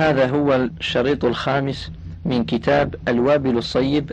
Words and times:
هذا 0.00 0.26
هو 0.26 0.54
الشريط 0.54 1.24
الخامس 1.24 1.90
من 2.24 2.44
كتاب 2.44 2.94
الوابل 3.08 3.58
الصيب 3.58 4.12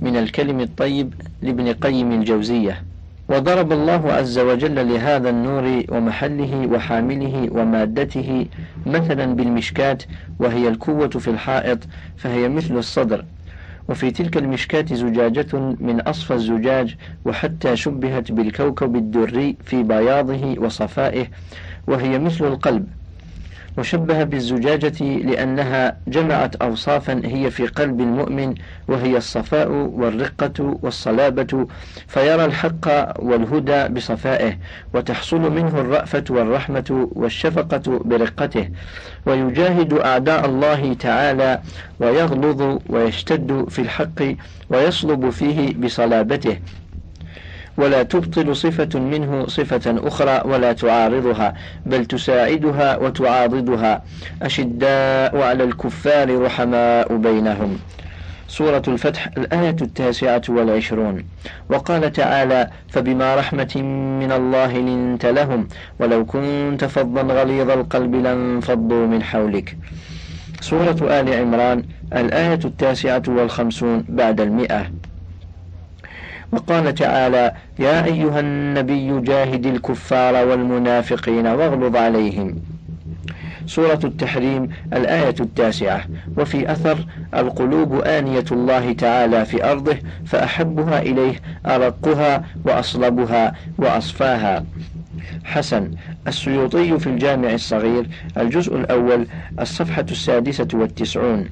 من 0.00 0.16
الكلم 0.16 0.60
الطيب 0.60 1.14
لابن 1.42 1.72
قيم 1.72 2.12
الجوزية. 2.12 2.82
وضرب 3.28 3.72
الله 3.72 4.12
عز 4.12 4.38
وجل 4.38 4.88
لهذا 4.88 5.30
النور 5.30 5.84
ومحله 5.88 6.66
وحامله 6.66 7.48
ومادته 7.52 8.46
مثلا 8.86 9.34
بالمشكات 9.34 10.02
وهي 10.38 10.68
الكوة 10.68 11.08
في 11.08 11.30
الحائط 11.30 11.78
فهي 12.16 12.48
مثل 12.48 12.76
الصدر. 12.76 13.24
وفي 13.88 14.10
تلك 14.10 14.36
المشكاة 14.36 14.94
زجاجة 14.94 15.58
من 15.80 16.00
أصفى 16.00 16.34
الزجاج 16.34 16.96
وحتى 17.24 17.76
شبهت 17.76 18.32
بالكوكب 18.32 18.96
الدري 18.96 19.56
في 19.64 19.82
بياضه 19.82 20.54
وصفائه 20.58 21.26
وهي 21.86 22.18
مثل 22.18 22.44
القلب. 22.44 22.86
وشبه 23.78 24.24
بالزجاجة 24.24 25.04
لأنها 25.04 25.96
جمعت 26.08 26.56
أوصافا 26.56 27.20
هي 27.24 27.50
في 27.50 27.66
قلب 27.66 28.00
المؤمن 28.00 28.54
وهي 28.88 29.16
الصفاء 29.16 29.68
والرقة 29.70 30.78
والصلابة 30.82 31.66
فيرى 32.06 32.44
الحق 32.44 32.86
والهدى 33.22 33.88
بصفائه 33.88 34.58
وتحصل 34.94 35.40
منه 35.40 35.80
الرأفة 35.80 36.24
والرحمة 36.30 37.08
والشفقة 37.12 37.98
برقته 38.04 38.68
ويجاهد 39.26 39.92
أعداء 39.92 40.46
الله 40.46 40.94
تعالى 40.94 41.60
ويغلظ 42.00 42.78
ويشتد 42.88 43.64
في 43.68 43.78
الحق 43.78 44.22
ويصلب 44.70 45.30
فيه 45.30 45.74
بصلابته. 45.76 46.58
ولا 47.76 48.02
تبطل 48.02 48.56
صفة 48.56 49.00
منه 49.00 49.46
صفة 49.46 50.08
أخرى 50.08 50.42
ولا 50.44 50.72
تعارضها 50.72 51.54
بل 51.86 52.04
تساعدها 52.04 52.96
وتعاضدها. 52.96 54.02
أشداء 54.42 55.42
على 55.42 55.64
الكفار 55.64 56.42
رحماء 56.42 57.16
بينهم. 57.16 57.78
سورة 58.48 58.82
الفتح 58.88 59.28
الآية 59.38 59.76
التاسعة 59.82 60.42
والعشرون. 60.48 61.24
وقال 61.68 62.12
تعالى 62.12 62.70
فبما 62.88 63.34
رحمة 63.34 63.76
من 64.20 64.32
الله 64.32 64.78
لنت 64.78 65.26
لهم 65.26 65.68
ولو 66.00 66.24
كنت 66.24 66.84
فظا 66.84 67.22
غليظ 67.22 67.70
القلب 67.70 68.14
لانفضوا 68.14 69.06
من 69.06 69.22
حولك. 69.22 69.76
سورة 70.60 71.20
آل 71.20 71.34
عمران 71.34 71.84
الآية 72.12 72.60
التاسعة 72.64 73.22
والخمسون 73.28 74.04
بعد 74.08 74.40
المئة. 74.40 74.86
وقال 76.52 76.94
تعالى 76.94 77.52
يا 77.78 78.04
أيها 78.04 78.40
النبي 78.40 79.20
جاهد 79.20 79.66
الكفار 79.66 80.46
والمنافقين 80.46 81.46
واغلظ 81.46 81.96
عليهم. 81.96 82.56
سورة 83.66 84.00
التحريم 84.04 84.68
الآية 84.92 85.34
التاسعة. 85.40 86.04
وفي 86.36 86.72
أثر 86.72 86.98
القلوب 87.34 88.00
آنية 88.00 88.44
الله 88.52 88.92
تعالى 88.92 89.44
في 89.44 89.70
أرضه 89.70 89.96
فأحبها 90.26 91.02
إليه 91.02 91.40
أرقها 91.66 92.44
وأصلبها 92.64 93.54
وأصفاها. 93.78 94.64
حسن. 95.44 95.90
السيوطي 96.28 96.98
في 96.98 97.06
الجامع 97.06 97.54
الصغير 97.54 98.06
الجزء 98.38 98.76
الأول 98.76 99.26
الصفحة 99.60 100.06
السادسة 100.10 100.68
والتسعون. 100.74 101.48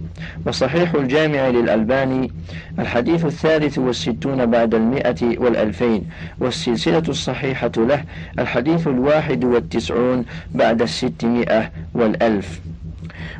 وصحيح 0.47 0.95
الجامع 0.95 1.49
للألباني 1.49 2.33
الحديث 2.79 3.25
الثالث 3.25 3.79
والستون 3.79 4.47
بعد 4.47 4.75
المئة 4.75 5.39
والألفين. 5.39 6.05
والسلسلة 6.41 7.03
الصحيحة 7.09 7.73
له 7.77 8.05
الحديث 8.39 8.87
الواحد 8.87 9.45
والتسعون 9.45 10.25
بعد 10.55 10.83
الستمائة 10.83 11.71
والألف. 11.95 12.61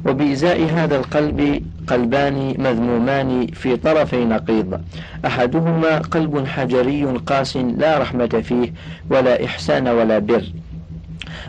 وبإزاء 0.07 0.65
هذا 0.65 0.97
القلب 0.97 1.63
قلبان 1.87 2.55
مذمومان 2.59 3.47
في 3.47 3.77
طرفي 3.77 4.25
نقيض. 4.25 4.81
أحدهما 5.27 5.99
قلب 5.99 6.47
حجري 6.47 7.05
قاس 7.05 7.57
لا 7.57 7.99
رحمة 7.99 8.43
فيه 8.45 8.73
ولا 9.11 9.45
إحسان 9.45 9.89
ولا 9.89 10.19
بر 10.19 10.45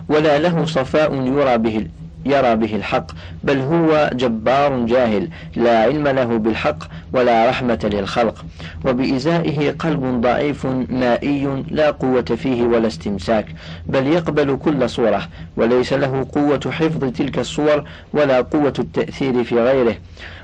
ولا 0.09 0.39
له 0.39 0.65
صفاء 0.65 1.13
يرى 1.13 1.57
به 1.57 1.87
يرى 2.25 2.55
به 2.55 2.75
الحق 2.75 3.11
بل 3.43 3.59
هو 3.59 4.09
جبار 4.13 4.85
جاهل 4.85 5.29
لا 5.55 5.83
علم 5.83 6.07
له 6.07 6.37
بالحق 6.37 6.83
ولا 7.13 7.49
رحمة 7.49 7.89
للخلق. 7.93 8.45
وبإزائه 8.85 9.71
قلب 9.71 10.21
ضعيف 10.21 10.65
مائي 10.89 11.63
لا 11.71 11.91
قوة 11.91 12.21
فيه 12.21 12.63
ولا 12.63 12.87
استمساك 12.87 13.45
بل 13.85 14.07
يقبل 14.07 14.57
كل 14.57 14.89
صورة 14.89 15.27
وليس 15.57 15.93
له 15.93 16.27
قوة 16.33 16.71
حفظ 16.71 17.11
تلك 17.11 17.39
الصور 17.39 17.83
ولا 18.13 18.41
قوة 18.41 18.73
التأثير 18.79 19.43
في 19.43 19.59
غيره. 19.59 19.95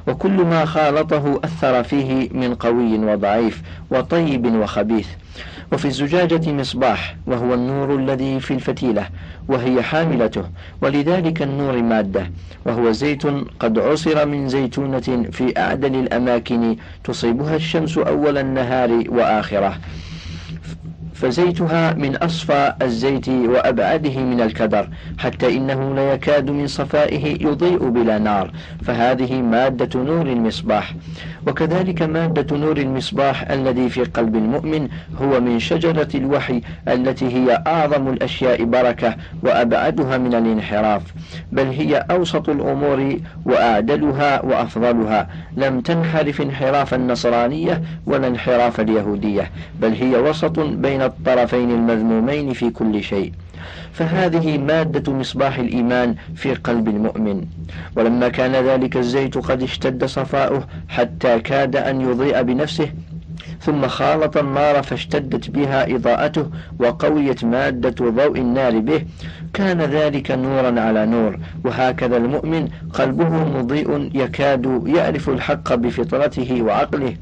وكل 0.07 0.31
ما 0.31 0.65
خالطه 0.65 1.39
أثر 1.43 1.83
فيه 1.83 2.29
من 2.31 2.55
قوي 2.55 2.97
وضعيف 2.97 3.61
وطيب 3.91 4.55
وخبيث. 4.55 5.07
وفي 5.73 5.85
الزجاجة 5.85 6.51
مصباح 6.51 7.15
وهو 7.27 7.53
النور 7.53 7.95
الذي 7.95 8.39
في 8.39 8.53
الفتيلة 8.53 9.07
وهي 9.47 9.81
حاملته 9.81 10.43
ولذلك 10.81 11.41
النور 11.41 11.81
مادة 11.81 12.31
وهو 12.65 12.91
زيت 12.91 13.23
قد 13.59 13.79
عصر 13.79 14.25
من 14.25 14.47
زيتونة 14.47 15.27
في 15.31 15.53
أعدل 15.57 15.95
الأماكن 15.95 16.75
تصيبها 17.03 17.55
الشمس 17.55 17.97
أول 17.97 18.37
النهار 18.37 19.03
وآخرة. 19.07 19.77
فزيتها 21.13 21.93
من 21.93 22.15
أصفى 22.15 22.73
الزيت 22.81 23.29
وأبعده 23.29 24.19
من 24.19 24.41
الكدر 24.41 24.89
حتى 25.17 25.57
إنه 25.57 25.95
ليكاد 25.95 26.49
من 26.49 26.67
صفائه 26.67 27.47
يضيء 27.47 27.89
بلا 27.89 28.17
نار. 28.17 28.51
فهذه 28.83 29.41
مادة 29.41 29.99
نور 29.99 30.27
المصباح. 30.27 30.93
وكذلك 31.47 32.01
مادة 32.01 32.57
نور 32.57 32.77
المصباح 32.77 33.51
الذي 33.51 33.89
في 33.89 34.03
قلب 34.03 34.35
المؤمن 34.35 34.87
هو 35.21 35.39
من 35.39 35.59
شجرة 35.59 36.07
الوحي 36.15 36.61
التي 36.87 37.25
هي 37.25 37.63
أعظم 37.67 38.07
الأشياء 38.07 38.63
بركة 38.63 39.15
وأبعدها 39.43 40.17
من 40.17 40.33
الانحراف 40.33 41.01
بل 41.51 41.65
هي 41.67 42.05
أوسط 42.11 42.49
الأمور 42.49 43.19
وأعدلها 43.45 44.45
وأفضلها. 44.45 45.27
لم 45.57 45.81
تنحرف 45.81 46.41
انحراف 46.41 46.93
النصرانية 46.93 47.81
ولا 48.05 48.27
انحراف 48.27 48.79
اليهودية 48.79 49.51
بل 49.81 49.93
هي 49.93 50.15
وسط 50.17 50.59
بين 50.59 51.01
الطرفين 51.01 51.71
المذمومين 51.71 52.53
في 52.53 52.69
كل 52.69 53.03
شيء. 53.03 53.31
فهذه 53.93 54.57
مادة 54.57 55.13
مصباح 55.13 55.57
الإيمان 55.57 56.15
في 56.35 56.53
قلب 56.53 56.87
المؤمن. 56.87 57.45
ولما 57.95 58.29
كان 58.29 58.51
ذلك 58.51 58.97
الزيت 58.97 59.37
قد 59.37 59.63
اشتد 59.63 60.05
صفاؤه 60.05 60.67
حتى 60.89 61.39
كاد 61.39 61.75
أن 61.75 62.01
يضيء 62.01 62.41
بنفسه 62.41 62.89
ثم 63.61 63.87
خالط 63.87 64.37
النار 64.37 64.83
فاشتدت 64.83 65.49
بها 65.49 65.95
إضاءته 65.95 66.49
وقويت 66.79 67.43
مادة 67.43 68.09
ضوء 68.09 68.37
النار 68.37 68.79
به. 68.79 69.05
كان 69.53 69.81
ذلك 69.81 70.31
نورا 70.31 70.81
على 70.81 71.05
نور 71.05 71.39
وهكذا 71.65 72.17
المؤمن 72.17 72.67
قلبه 72.93 73.29
مضيء 73.29 74.09
يكاد 74.13 74.83
يعرف 74.87 75.29
الحق 75.29 75.73
بفطرته 75.73 76.61
وعقله 76.61 77.15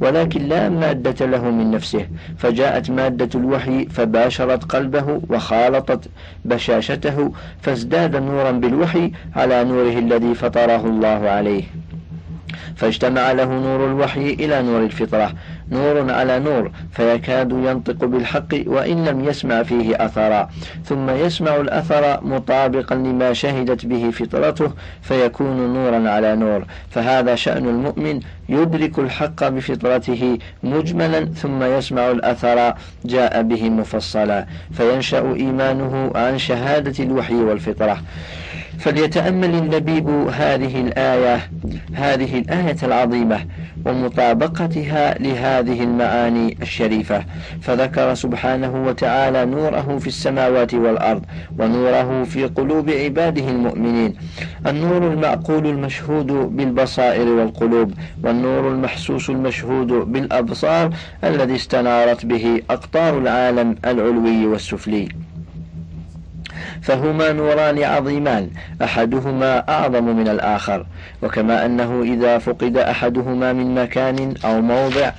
ولكن 0.00 0.42
لا 0.48 0.68
مادة 0.68 1.26
له 1.26 1.50
من 1.50 1.70
نفسه. 1.70 2.06
فجاءت 2.38 2.90
مادة 2.90 3.28
الوحي 3.34 3.84
فباشرت 3.84 4.64
قلبه 4.64 5.20
وخالطت 5.28 6.08
بشاشته 6.44 7.32
فازداد 7.60 8.16
نورا 8.16 8.50
بالوحي 8.50 9.12
على 9.36 9.64
نوره 9.64 9.98
الذي 9.98 10.34
فطره 10.34 10.86
الله 10.86 11.30
عليه. 11.30 11.62
فاجتمع 12.76 13.32
له 13.32 13.44
نور 13.44 13.86
الوحي 13.86 14.30
إلى 14.30 14.62
نور 14.62 14.84
الفطرة 14.84 15.32
نور 15.70 16.12
على 16.12 16.38
نور 16.38 16.70
فيكاد 16.92 17.52
ينطق 17.52 18.04
بالحق 18.04 18.54
وإن 18.66 19.04
لم 19.04 19.24
يسمع 19.24 19.62
فيه 19.62 20.04
أثرا. 20.04 20.50
ثم 20.84 21.10
يسمع 21.10 21.56
الأثر 21.56 22.24
مطابقا 22.24 22.94
لما 22.94 23.32
شهدت 23.32 23.86
به 23.86 24.10
فطرته 24.10 24.72
فيكون 25.02 25.74
نورا 25.74 26.10
على 26.10 26.36
نور. 26.36 26.64
فهذا 26.90 27.34
شأن 27.34 27.68
المؤمن 27.68 28.20
يدرك 28.48 28.98
الحق 28.98 29.48
بفطرته 29.48 30.38
مجملا 30.62 31.24
ثم 31.24 31.62
يسمع 31.62 32.10
الأثر 32.10 32.74
جاء 33.04 33.42
به 33.42 33.70
مفصلا. 33.70 34.46
فينشأ 34.72 35.34
إيمانه 35.34 36.12
عن 36.14 36.38
شهادة 36.38 37.04
الوحي 37.04 37.34
والفطرة. 37.34 38.02
فليتأمل 38.80 39.54
اللبيب 39.54 40.08
هذه 40.28 40.80
الآية 40.80 41.50
هذه 41.94 42.38
الآية 42.38 42.76
العظيمة 42.82 43.38
ومطابقتها 43.86 45.18
لهذه 45.18 45.82
المعاني 45.82 46.56
الشريفة. 46.62 47.24
فذكر 47.60 48.14
سبحانه 48.14 48.84
وتعالى 48.86 49.44
نوره 49.46 49.98
في 49.98 50.06
السماوات 50.06 50.74
والأرض 50.74 51.22
ونوره 51.58 52.24
في 52.24 52.44
قلوب 52.44 52.90
عباده 52.90 53.48
المؤمنين. 53.48 54.14
النور 54.66 55.12
المعقول 55.12 55.66
المشهود 55.66 56.26
بالبصائر 56.26 57.28
والقلوب 57.28 57.92
والنور 58.24 58.68
المحسوس 58.68 59.30
المشهود 59.30 59.88
بالأبصار 59.88 60.90
الذي 61.24 61.54
استنارت 61.54 62.26
به 62.26 62.62
أقطار 62.70 63.18
العالم 63.18 63.76
العلوي 63.84 64.46
والسفلي. 64.46 65.08
فهما 66.82 67.32
نوران 67.32 67.82
عظيمان 67.82 68.50
أحدهما 68.82 69.68
أعظم 69.68 70.04
من 70.04 70.28
الآخر 70.28 70.86
وكما 71.22 71.66
أنه 71.66 72.02
إذا 72.02 72.38
فقد 72.38 72.76
أحدهما 72.76 73.52
من 73.52 73.74
مكان 73.74 74.34
أو 74.44 74.60
موضع 74.60 75.10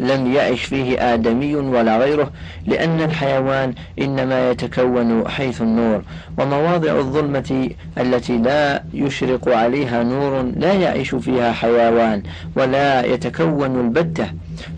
لم 0.00 0.32
يعش 0.32 0.64
فيه 0.64 1.14
آدمي 1.14 1.56
ولا 1.56 1.98
غيره 1.98 2.30
لأن 2.66 3.00
الحيوان 3.00 3.74
إنما 4.00 4.50
يتكون 4.50 5.28
حيث 5.28 5.62
النور. 5.62 6.02
ومواضع 6.38 6.92
الظلمة 6.98 7.70
التي 7.98 8.38
لا 8.38 8.82
يشرق 8.94 9.48
عليها 9.48 10.02
نور 10.02 10.42
لا 10.56 10.72
يعيش 10.72 11.14
فيها 11.14 11.52
حيوان 11.52 12.22
ولا 12.56 13.06
يتكون 13.06 13.80
البتة. 13.80 14.26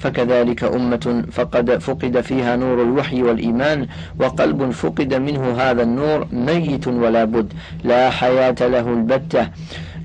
فكذلك 0.01 0.65
أمة 0.65 1.25
فقد 1.33 1.79
فقد 1.79 2.21
فيها 2.21 2.57
نور 2.57 2.83
الوحي 2.83 3.23
والإيمان 3.23 3.87
وقلب 4.21 4.71
فقد 4.71 5.15
منه 5.15 5.55
هذا 5.59 5.83
النور 5.83 6.27
ميت 6.33 6.89
ولا 6.89 7.25
بد. 7.25 7.53
لا 7.85 8.11
حياة 8.11 8.57
له 8.61 8.89
البتة. 8.89 9.49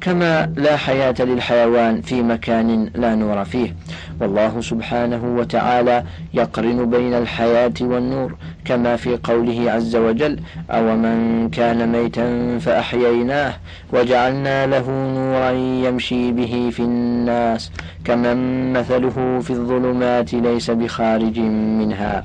كما 0.01 0.53
لا 0.56 0.77
حياة 0.77 1.15
للحيوان 1.19 2.01
في 2.01 2.21
مكان 2.21 2.89
لا 2.95 3.15
نور 3.15 3.44
فيه. 3.44 3.75
والله 4.21 4.62
سبحانه 4.62 5.38
وتعالى 5.38 6.03
يقرن 6.33 6.89
بين 6.89 7.13
الحياة 7.13 7.74
والنور 7.81 8.36
كما 8.65 8.95
في 8.95 9.18
قوله 9.24 9.71
عز 9.71 9.95
وجل 9.95 10.39
أو 10.71 10.95
من 10.95 11.50
كان 11.50 11.92
ميتا 11.92 12.57
فأحييناه 12.59 13.53
وجعلنا 13.94 14.65
له 14.65 14.86
نورا 14.89 15.51
يمشي 15.88 16.31
به 16.31 16.69
في 16.74 16.80
الناس 16.80 17.71
كمن 18.06 18.74
مثله 18.74 19.39
في 19.42 19.50
الظلمات 19.50 20.33
ليس 20.33 20.71
بخارج 20.71 21.39
منها. 21.80 22.24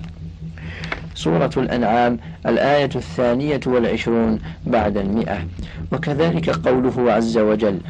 سورة 1.17 1.51
الأنعام 1.57 2.19
الآية 2.47 2.91
الثانية 2.95 3.61
والعشرون 3.67 4.39
بعد 4.67 4.97
المئة. 4.97 5.39
وكذلك 5.93 6.51
قوله 6.51 7.13
عز 7.13 7.39
وجل 7.39 7.81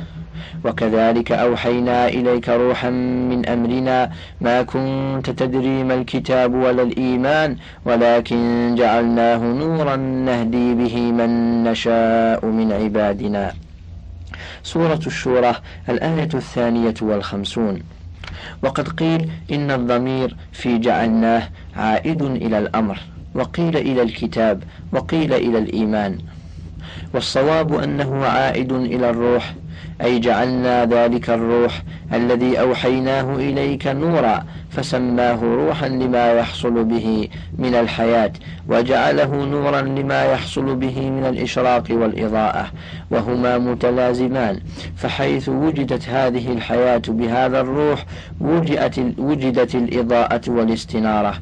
وكذلك 0.65 1.33
أوحينا 1.33 2.09
إليك 2.09 2.49
روحا 2.49 2.91
من 3.31 3.47
أمرنا 3.47 4.11
ما 4.41 4.63
كنت 4.63 5.31
تدري 5.31 5.85
ما 5.85 5.95
الكتاب 5.95 6.55
ولا 6.55 6.83
الإيمان 6.83 7.57
ولكن 7.85 8.75
جعلناه 8.79 9.39
نورا 9.39 9.97
نهدي 9.97 10.75
به 10.75 10.97
من 11.13 11.65
نشاء 11.65 12.47
من 12.47 12.73
عبادنا. 12.73 13.55
سورة 14.63 15.01
الشورى 15.07 15.55
الآية 15.89 16.29
الثانية 16.35 16.95
والخمسون. 17.03 17.83
وقد 18.63 18.89
قيل 18.89 19.31
إن 19.53 19.71
الضمير 19.71 20.37
في 20.53 20.79
جعلناه 20.79 21.43
عائد 21.77 22.23
إلى 22.23 22.59
الأمر. 22.59 22.99
وقيل 23.37 23.77
إلى 23.77 24.03
الكتاب 24.03 24.63
وقيل 24.93 25.33
إلى 25.33 25.59
الإيمان. 25.59 26.19
والصواب 27.15 27.75
أنه 27.75 28.25
عائد 28.25 28.73
إلى 28.73 29.11
الروح. 29.11 29.55
أي 30.03 30.19
جعلنا 30.19 30.85
ذلك 30.85 31.31
الروح 31.31 31.83
الذي 32.13 32.61
أوحيناه 32.61 33.35
إليك 33.35 33.87
نورا 33.87 34.45
فسماه 34.71 35.43
روحا 35.43 35.89
لما 35.89 36.33
يحصل 36.33 36.85
به 36.85 37.29
من 37.59 37.75
الحياة 37.75 38.33
وجعله 38.69 39.45
نورا 39.45 39.81
لما 39.81 40.25
يحصل 40.25 40.77
به 40.77 41.11
من 41.11 41.25
الإشراق 41.25 41.85
والإضاءة 41.91 42.71
وهما 43.11 43.59
متلازمان. 43.59 44.61
فحيث 44.97 45.49
وجدت 45.49 46.09
هذه 46.09 46.53
الحياة 46.53 47.03
بهذا 47.09 47.61
الروح 47.61 48.05
وجدت, 48.41 49.15
وجدت 49.19 49.75
الإضاءة 49.75 50.41
والاستنارة. 50.49 51.35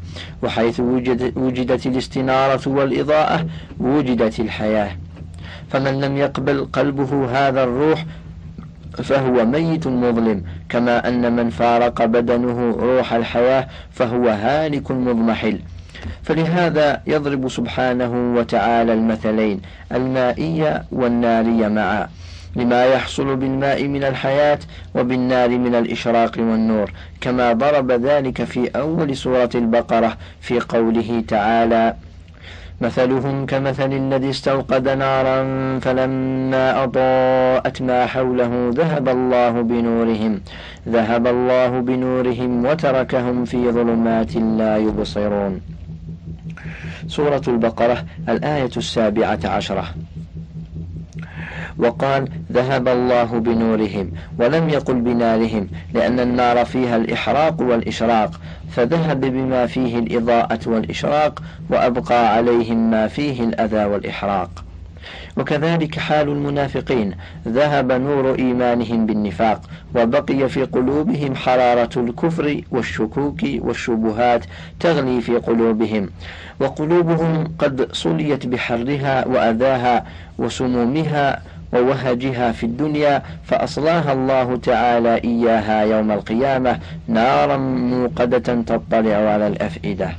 وحيث 0.43 0.81
وجدت, 0.81 1.37
وجدت 1.37 1.87
الاستنارة 1.87 2.69
والإضاءة 2.69 3.47
وجدت 3.81 4.41
الحياة. 4.41 4.91
فمن 5.71 6.01
لم 6.01 6.17
يقبل 6.17 6.65
قلبه 6.73 7.27
هذا 7.33 7.65
الروح 7.65 8.05
فهو 9.03 9.45
ميت 9.45 9.87
مظلم. 9.87 10.43
كما 10.69 11.09
أن 11.09 11.33
من 11.37 11.51
فارق 11.51 12.05
بدنه 12.05 12.71
روح 12.71 13.13
الحياة 13.13 13.69
فهو 13.91 14.29
هالك 14.29 14.91
مضمحل. 14.91 15.59
فلهذا 16.23 17.03
يضرب 17.07 17.49
سبحانه 17.49 18.35
وتعالى 18.37 18.93
المثلين 18.93 19.61
المائية 19.93 20.85
والنارية 20.93 21.69
معا. 21.69 22.09
لما 22.57 22.85
يحصل 22.85 23.37
بالماء 23.37 23.89
من 23.89 24.05
الحياة 24.05 24.59
وبالنار 24.95 25.49
من 25.49 25.75
الإشراق 25.75 26.33
والنور. 26.39 26.93
كما 27.21 27.53
ضرب 27.53 27.93
ذلك 27.93 28.45
في 28.45 28.69
أول 28.69 29.17
سورة 29.17 29.51
البقرة 29.55 30.17
في 30.41 30.61
قوله 30.61 31.25
تعالى 31.29 31.95
مثلهم 32.81 33.47
كمثل 33.47 33.93
الذي 33.93 34.31
استوقد 34.31 34.89
نارا 34.89 35.39
فلما 35.79 36.85
أضاءت 36.85 37.83
ما 37.83 38.07
حوله 38.07 38.71
ذهب 38.75 39.09
الله 39.09 39.51
بنورهم 39.51 40.41
ذهب 40.89 41.27
الله 41.27 41.81
بنورهم 41.81 42.67
وتركهم 42.67 43.45
في 43.45 43.71
ظلمات 43.71 44.37
لا 44.37 44.77
يبصرون. 44.79 45.61
سورة 47.07 47.43
البقرة 47.49 48.05
الآية 48.29 48.71
السابعة 48.77 49.41
عشرة. 49.45 49.85
وقال 51.79 52.29
ذهب 52.53 52.89
الله 52.89 53.25
بنورهم 53.25 54.11
ولم 54.39 54.69
يقل 54.69 54.95
بنارهم 54.95 55.69
لأن 55.95 56.21
النار 56.21 56.65
فيها 56.65 56.97
الإحراق 56.97 57.61
والإشراق 57.61 58.41
فذهب 58.71 59.21
بما 59.21 59.67
فيه 59.67 59.99
الإضاءة 59.99 60.61
والإشراق 60.67 61.43
وأبقى 61.71 62.35
عليهم 62.35 62.91
ما 62.91 63.09
فيه 63.09 63.45
الأذى 63.45 63.85
والإحراق. 63.85 64.65
وكذلك 65.37 65.99
حال 65.99 66.29
المنافقين 66.29 67.15
ذهب 67.49 67.93
نور 67.93 68.35
إيمانهم 68.39 69.07
بالنفاق 69.07 69.61
وبقي 69.97 70.49
في 70.49 70.65
قلوبهم 70.65 71.35
حرارة 71.35 71.91
الكفر 72.01 72.61
والشكوك 72.71 73.41
والشبهات 73.59 74.45
تغلي 74.81 75.21
في 75.21 75.37
قلوبهم 75.37 76.11
وقلوبهم 76.61 77.53
قد 77.59 77.93
صليت 77.93 78.47
بحرها 78.47 79.29
وأذاها 79.29 80.05
وسمومها 80.39 81.43
ووهجها 81.75 82.53
في 82.53 82.67
الدنيا 82.67 83.23
فأصلاها 83.45 84.13
الله 84.13 84.57
تعالى 84.57 85.15
إياها 85.25 85.83
يوم 85.83 86.13
القيامة 86.13 86.79
نارا 87.09 87.57
موقدة 87.57 88.63
تطلع 88.63 89.17
على 89.17 89.47
الأفئدة. 89.47 90.11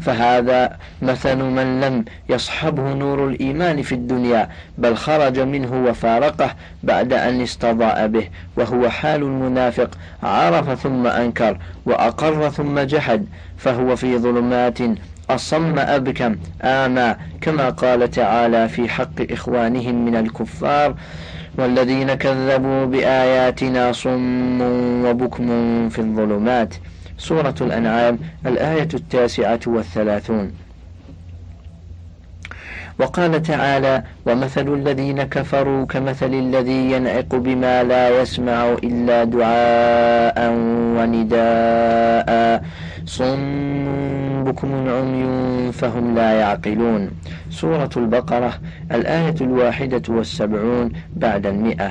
فهذا 0.00 0.76
مثل 1.02 1.36
من 1.36 1.80
لم 1.80 2.04
يصحبه 2.28 2.92
نور 2.94 3.28
الإيمان 3.28 3.82
في 3.82 3.94
الدنيا 3.94 4.48
بل 4.78 4.96
خرج 4.96 5.38
منه 5.40 5.84
وفارقه 5.84 6.54
بعد 6.82 7.12
أن 7.12 7.40
استضاء 7.40 8.06
به 8.06 8.28
وهو 8.56 8.88
حال 8.88 9.22
المنافق 9.22 9.90
عرف 10.22 10.80
ثم 10.82 11.06
أنكر 11.06 11.58
وأقر 11.86 12.50
ثم 12.50 12.80
جحد 12.80 13.26
فهو 13.56 13.96
في 13.96 14.18
ظلمات 14.18 14.78
أصم 15.34 15.78
أبكم 15.78 16.36
آمى 16.62 17.14
كما 17.40 17.70
قال 17.70 18.10
تعالى 18.10 18.68
في 18.68 18.88
حق 18.88 19.30
إخوانهم 19.30 20.04
من 20.04 20.16
الكفار 20.16 20.94
والذين 21.58 22.14
كذبوا 22.14 22.84
بآياتنا 22.84 23.92
صم 23.92 24.60
وبكم 25.06 25.88
في 25.88 25.98
الظلمات. 25.98 26.74
سورة 27.18 27.54
الأنعام 27.60 28.18
الآية 28.46 28.88
التاسعة 28.94 29.60
والثلاثون. 29.66 30.52
وقال 32.98 33.42
تعالى 33.42 34.02
ومثل 34.26 34.74
الذين 34.74 35.22
كفروا 35.22 35.86
كمثل 35.86 36.34
الذي 36.34 36.92
ينعق 36.92 37.34
بما 37.34 37.82
لا 37.82 38.20
يسمع 38.20 38.76
إلا 38.84 39.24
دعاء 39.24 40.52
ونداء. 40.96 42.62
صم 43.10 44.44
بكم 44.44 44.88
عمي 44.88 45.72
فهم 45.72 46.14
لا 46.14 46.32
يعقلون. 46.32 47.10
سورة 47.50 47.90
البقرة 47.96 48.52
الآية 48.92 49.34
الواحدة 49.40 50.02
والسبعون 50.08 50.92
بعد 51.16 51.46
المئة. 51.46 51.90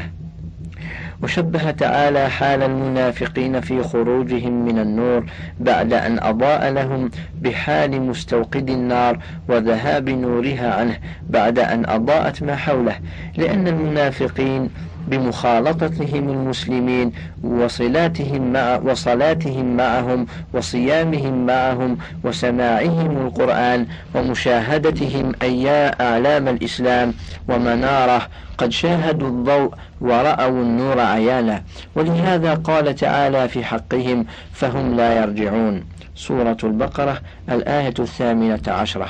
وشبه 1.24 1.72
تعالى 1.72 2.30
حال 2.30 2.64
المنافقين 2.64 3.62
في 3.62 3.84
خروجهم 3.84 4.66
من 4.66 4.80
النور 4.80 5.26
بعد 5.60 5.94
أن 5.94 6.20
أضاء 6.20 6.72
لهم 6.72 7.10
بحال 7.42 8.02
مستوقد 8.02 8.70
النار 8.70 9.20
وذهاب 9.48 10.10
نورها 10.10 10.74
عنه 10.74 10.98
بعد 11.30 11.60
أن 11.60 11.86
أضاءت 11.90 12.44
ما 12.44 12.56
حوله 12.56 12.96
لأن 13.38 13.68
المنافقين 13.68 14.70
بمخالطتهم 15.10 16.30
المسلمين 16.30 17.12
وصلاتهم 17.44 18.54
مع 18.54 18.80
وصلاتهم 18.86 19.78
معهم 19.78 20.26
وصيامهم 20.54 21.46
معهم 21.46 21.98
وسماعهم 22.24 23.18
القرآن 23.28 23.88
ومشاهدتهم 24.16 25.32
أياء 25.42 26.02
أعلام 26.02 26.48
الإسلام 26.48 27.14
ومنارة. 27.48 28.28
قد 28.58 28.72
شاهدوا 28.72 29.28
الضوء 29.28 29.74
ورأوا 30.02 30.62
النور 30.62 31.00
عيانا. 31.00 31.64
ولهذا 31.96 32.54
قال 32.54 32.96
تعالى 32.96 33.48
في 33.48 33.64
حقهم 33.64 34.26
فهم 34.52 34.96
لا 34.96 35.22
يرجعون. 35.22 35.84
سورة 36.16 36.58
البقرة 36.64 37.22
الآية 37.50 37.94
الثامنة 38.00 38.62
عشرة. 38.68 39.10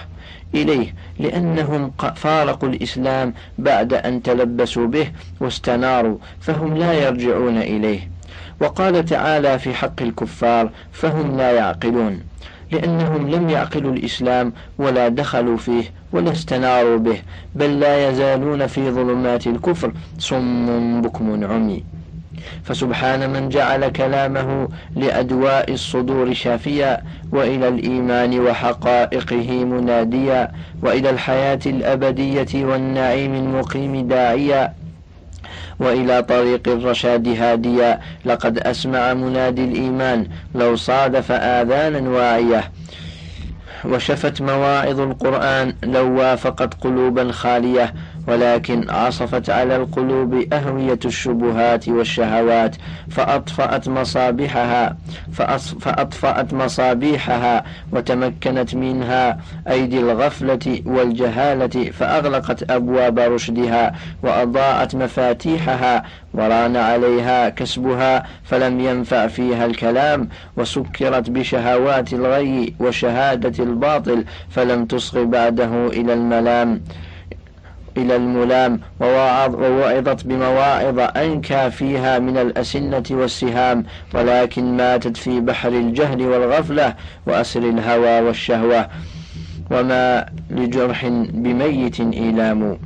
إليه 0.55 0.95
لأنهم 1.19 1.91
فارقوا 2.15 2.69
الإسلام 2.69 3.33
بعد 3.57 3.93
أن 3.93 4.21
تلبسوا 4.21 4.87
به 4.87 5.11
واستناروا 5.39 6.17
فهم 6.39 6.77
لا 6.77 6.93
يرجعون 6.93 7.57
إليه. 7.57 8.09
وقال 8.61 9.05
تعالى 9.05 9.59
في 9.59 9.73
حق 9.73 10.01
الكفار 10.01 10.69
فهم 10.91 11.37
لا 11.37 11.51
يعقلون 11.51 12.19
لأنهم 12.71 13.29
لم 13.29 13.49
يعقلوا 13.49 13.93
الإسلام 13.93 14.53
ولا 14.77 15.07
دخلوا 15.07 15.57
فيه 15.57 15.83
ولا 16.11 16.31
استناروا 16.31 16.97
به 16.97 17.21
بل 17.55 17.79
لا 17.79 18.09
يزالون 18.09 18.67
في 18.67 18.91
ظلمات 18.91 19.47
الكفر 19.47 19.93
صم 20.17 21.01
بكم 21.01 21.43
عمي. 21.43 21.83
فسبحان 22.63 23.29
من 23.29 23.49
جعل 23.49 23.87
كلامه 23.87 24.67
لأدواء 24.95 25.73
الصدور 25.73 26.33
شافيا 26.33 27.01
وإلى 27.31 27.67
الإيمان 27.67 28.39
وحقائقه 28.39 29.65
مناديا 29.65 30.51
وإلى 30.81 31.09
الحياة 31.09 31.59
الأبدية 31.65 32.65
والنعيم 32.65 33.33
المقيم 33.35 34.07
داعيا 34.07 34.73
وإلى 35.79 36.23
طريق 36.23 36.67
الرشاد 36.67 37.27
هاديا. 37.27 37.99
لقد 38.25 38.59
أسمع 38.59 39.13
منادي 39.13 39.63
الإيمان 39.63 40.27
لو 40.55 40.75
صادف 40.75 41.31
آذانا 41.31 42.09
واعية 42.09 42.71
وشفت 43.85 44.41
مواعظ 44.41 44.99
القرآن 44.99 45.73
لو 45.83 46.17
وافقت 46.19 46.73
قلوبا 46.73 47.31
خالية. 47.31 47.93
ولكن 48.27 48.89
عصفت 48.89 49.49
على 49.49 49.75
القلوب 49.75 50.53
أهوية 50.53 50.99
الشبهات 51.05 51.89
والشهوات 51.89 52.75
فأطفأت 53.11 53.89
مصابيحها 53.89 54.97
فأطفأت 55.79 56.53
مصابيحها 56.53 57.63
وتمكنت 57.91 58.75
منها 58.75 59.37
أيدي 59.69 59.99
الغفلة 59.99 60.81
والجهالة 60.85 61.91
فأغلقت 61.91 62.71
أبواب 62.71 63.19
رشدها 63.19 63.93
وأضاءت 64.23 64.95
مفاتيحها 64.95 66.03
وران 66.33 66.75
عليها 66.77 67.49
كسبها 67.49 68.23
فلم 68.43 68.79
ينفع 68.79 69.27
فيها 69.27 69.65
الكلام 69.65 70.29
وسكرت 70.57 71.29
بشهوات 71.29 72.13
الغي 72.13 72.73
وشهادة 72.79 73.63
الباطل 73.63 74.25
فلم 74.49 74.85
تصغ 74.85 75.23
بعده 75.23 75.87
إلى 75.87 76.13
الملام. 76.13 76.81
إلى 77.97 78.15
الملام 78.15 78.79
ووعظت 78.99 80.25
بمواعظ 80.25 80.99
أنكى 80.99 81.69
فيها 81.71 82.19
من 82.19 82.37
الأسنة 82.37 83.03
والسهام 83.11 83.83
ولكن 84.13 84.77
ماتت 84.77 85.17
في 85.17 85.39
بحر 85.39 85.69
الجهل 85.69 86.21
والغفلة 86.21 86.95
وأسر 87.27 87.69
الهوى 87.69 88.19
والشهوة 88.21 88.87
وما 89.71 90.25
لجرح 90.49 91.07
بميت 91.33 91.99
إيلام. 91.99 92.77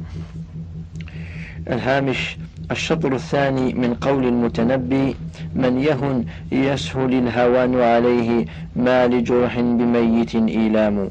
الهامش 1.69 2.37
الشطر 2.71 3.15
الثاني 3.15 3.73
من 3.73 3.93
قول 3.93 4.25
المتنبي 4.27 5.15
من 5.55 5.79
يهن 5.79 6.25
يسهل 6.51 7.13
الهوان 7.13 7.81
عليه 7.81 8.45
ما 8.75 9.07
لجرح 9.07 9.59
بميت 9.59 10.35
إيلام. 10.35 11.09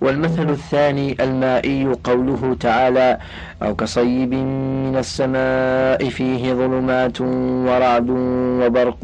والمثل 0.00 0.50
الثاني 0.50 1.16
المائي 1.20 1.96
قوله 2.04 2.56
تعالى 2.60 3.18
أو 3.62 3.74
كصيب 3.74 4.34
من 4.34 4.96
السماء 4.96 6.08
فيه 6.08 6.52
ظلمات 6.52 7.20
ورعد 7.20 8.10
وبرق 8.60 8.98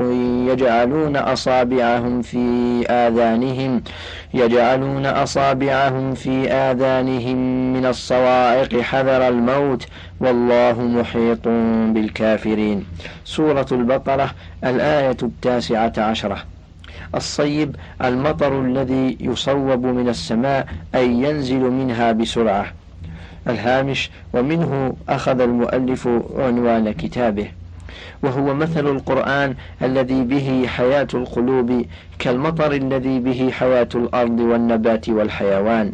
يجعلون 0.51 1.17
أصابعهم 1.17 2.23
في 2.23 2.47
آذانهم 2.91 3.83
يجعلون 4.35 5.07
أصابعهم 5.07 6.15
في 6.15 6.53
آذانهم 6.53 7.39
من 7.73 7.87
الصواعق 7.87 8.81
حذر 8.81 9.29
الموت 9.29 9.87
والله 10.21 10.81
محيط 10.83 11.49
بالكافرين. 11.95 12.87
سورة 13.25 13.67
البقرة 13.73 14.31
الآية 14.65 15.17
التاسعة 15.23 15.93
عشرة. 15.99 16.52
الصيب 17.15 17.77
المطر 18.05 18.61
الذي 18.61 19.17
يصوب 19.21 19.87
من 19.87 20.09
السماء 20.09 20.67
أي 20.95 21.09
ينزل 21.09 21.61
منها 21.61 22.13
بسرعة. 22.13 22.67
الهامش 23.49 24.11
ومنه 24.33 24.97
أخذ 25.09 25.41
المؤلف 25.41 26.09
عنوان 26.39 26.93
كتابه. 26.93 27.49
وهو 28.23 28.55
مثل 28.55 28.87
القرآن 28.87 29.55
الذي 29.83 30.25
به 30.25 30.67
حياة 30.67 31.09
القلوب 31.15 31.85
كالمطر 32.19 32.73
الذي 32.73 33.19
به 33.19 33.51
حياة 33.51 33.89
الأرض 33.95 34.41
والنبات 34.41 35.09
والحيوان. 35.09 35.93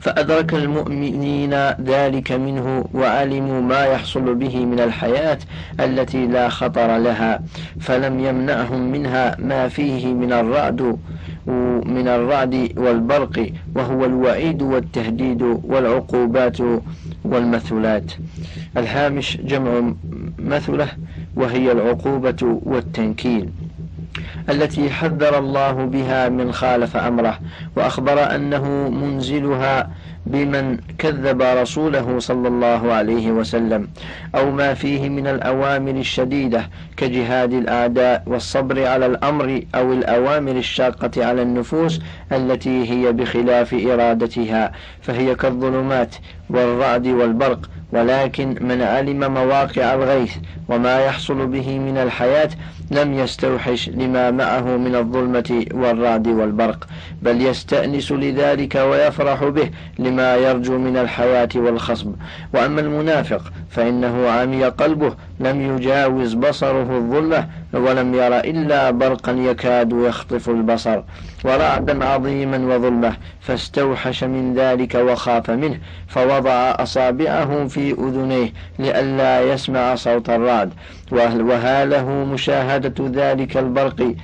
فأدرك 0.00 0.54
المؤمنين 0.54 1.54
ذلك 1.70 2.32
منه 2.32 2.84
وعلموا 2.94 3.60
ما 3.60 3.84
يحصل 3.84 4.34
به 4.34 4.64
من 4.66 4.80
الحياة 4.80 5.38
التي 5.80 6.26
لا 6.26 6.48
خطر 6.48 6.98
لها 6.98 7.42
فلم 7.80 8.20
يمنعهم 8.20 8.92
منها 8.92 9.36
ما 9.38 9.68
فيه 9.68 10.14
من 10.14 10.32
الرعد 10.32 10.96
من 11.86 12.08
الرعد 12.08 12.72
والبرق 12.76 13.52
وهو 13.76 14.04
الوعيد 14.04 14.62
والتهديد 14.62 15.42
والعقوبات 15.42 16.58
والمثلات. 17.24 18.12
الهامش 18.76 19.36
جمع 19.36 19.92
مثله 20.38 20.88
وهي 21.36 21.72
العقوبة 21.72 22.60
والتنكيل. 22.62 23.48
التي 24.48 24.90
حذر 24.90 25.38
الله 25.38 25.72
بها 25.72 26.28
من 26.28 26.52
خالف 26.52 26.96
أمره 26.96 27.38
وأخبر 27.76 28.34
أنه 28.34 28.88
منزلها 28.88 29.90
بمن 30.26 30.78
كذب 30.98 31.42
رسوله 31.42 32.18
صلى 32.18 32.48
الله 32.48 32.92
عليه 32.92 33.30
وسلم 33.30 33.88
أو 34.34 34.50
ما 34.50 34.74
فيه 34.74 35.08
من 35.08 35.26
الأوامر 35.26 35.90
الشديدة 35.90 36.68
كجهاد 36.96 37.52
الاعداء 37.52 38.22
والصبر 38.26 38.86
على 38.86 39.06
الأمر 39.06 39.62
أو 39.74 39.92
الأوامر 39.92 40.52
الشاقة 40.52 41.26
على 41.26 41.42
النفوس 41.42 42.00
التي 42.32 42.90
هي 42.90 43.12
بخلاف 43.12 43.74
إرادتها 43.74 44.72
فهي 45.02 45.34
كالظلمات 45.34 46.14
والرعد 46.50 47.06
والبرق 47.06 47.70
ولكن 47.92 48.56
من 48.60 48.82
علم 48.82 49.34
مواقع 49.34 49.94
الغيث 49.94 50.36
وما 50.68 50.98
يحصل 51.06 51.46
به 51.46 51.78
من 51.78 51.96
الحياة 51.96 52.50
لم 52.90 53.14
يستوحش 53.14 53.88
لما 53.88 54.30
معه 54.30 54.76
من 54.76 54.94
الظلمة 54.96 55.64
والرعد 55.74 56.28
والبرق 56.28 56.86
بل 57.22 57.46
يستأنس 57.46 58.12
لذلك 58.12 58.74
ويفرح 58.74 59.44
به 59.44 59.70
لما 59.98 60.36
يرجو 60.36 60.78
من 60.78 60.96
الحياة 60.96 61.48
والخصب. 61.54 62.12
وأما 62.54 62.80
المنافق 62.80 63.52
فإنه 63.70 64.28
عمي 64.28 64.64
قلبه 64.64 65.14
لم 65.40 65.76
يجاوز 65.76 66.34
بصره 66.34 66.96
الظلة 66.96 67.48
ولم 67.72 68.14
ير 68.14 68.38
إلا 68.40 68.90
برقا 68.90 69.32
يكاد 69.32 69.92
يخطف 69.92 70.48
البصر. 70.48 71.02
ورعدا 71.44 72.04
عظيما 72.04 72.58
وظلمة 72.74 73.16
فاستوحش 73.40 74.24
من 74.24 74.54
ذلك 74.54 74.94
وخاف 74.94 75.50
منه 75.50 75.78
فوضع 76.08 76.74
أصابعه 76.78 77.66
في 77.66 77.92
أذنيه 77.92 78.52
لئلا 78.78 79.52
يسمع 79.52 79.94
صوت 79.94 80.30
الرعد. 80.30 80.72
وهاله 81.12 82.08
مشاهدة 82.10 82.94
ذلك 83.00 83.56
البرق 83.56 84.14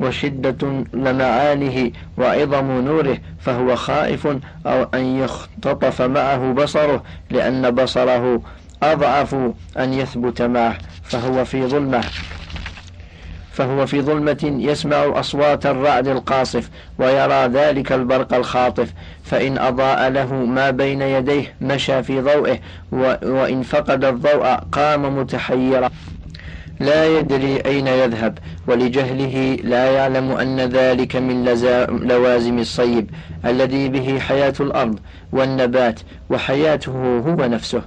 وشدة 0.00 0.84
لمعانه 0.94 1.90
وعظم 2.18 2.80
نوره 2.80 3.18
فهو 3.40 3.76
خائف 3.76 4.26
أو 4.66 4.82
أن 4.94 5.04
يختطف 5.18 6.02
معه 6.02 6.52
بصره 6.52 7.02
لأن 7.30 7.70
بصره 7.70 8.40
أضعف 8.82 9.34
أن 9.78 9.94
يثبت 9.94 10.42
معه 10.42 10.78
فهو 11.02 11.44
في 11.44 11.66
ظلمة. 11.66 12.04
فهو 13.56 13.86
في 13.86 14.00
ظلمة 14.00 14.56
يسمع 14.58 15.20
أصوات 15.20 15.66
الرعد 15.66 16.08
القاصف 16.08 16.70
ويرى 16.98 17.46
ذلك 17.46 17.92
البرق 17.92 18.34
الخاطف 18.34 18.92
فإن 19.24 19.58
أضاء 19.58 20.08
له 20.08 20.34
ما 20.34 20.70
بين 20.70 21.02
يديه 21.02 21.54
مشى 21.60 22.02
في 22.02 22.20
ضوئه 22.20 22.58
وإن 23.22 23.62
فقد 23.62 24.04
الضوء 24.04 24.46
قام 24.72 25.18
متحيرا. 25.18 25.90
لا 26.80 27.18
يدري 27.18 27.60
أين 27.60 27.86
يذهب 27.86 28.38
ولجهله 28.66 29.58
لا 29.64 29.90
يعلم 29.90 30.30
أن 30.32 30.60
ذلك 30.60 31.16
من 31.16 31.44
لوازم 31.88 32.58
الصيب 32.58 33.10
الذي 33.44 33.88
به 33.88 34.18
حياة 34.18 34.54
الأرض 34.60 34.98
والنبات 35.32 36.00
وحياته 36.30 37.22
هو 37.26 37.46
نفسه. 37.46 37.82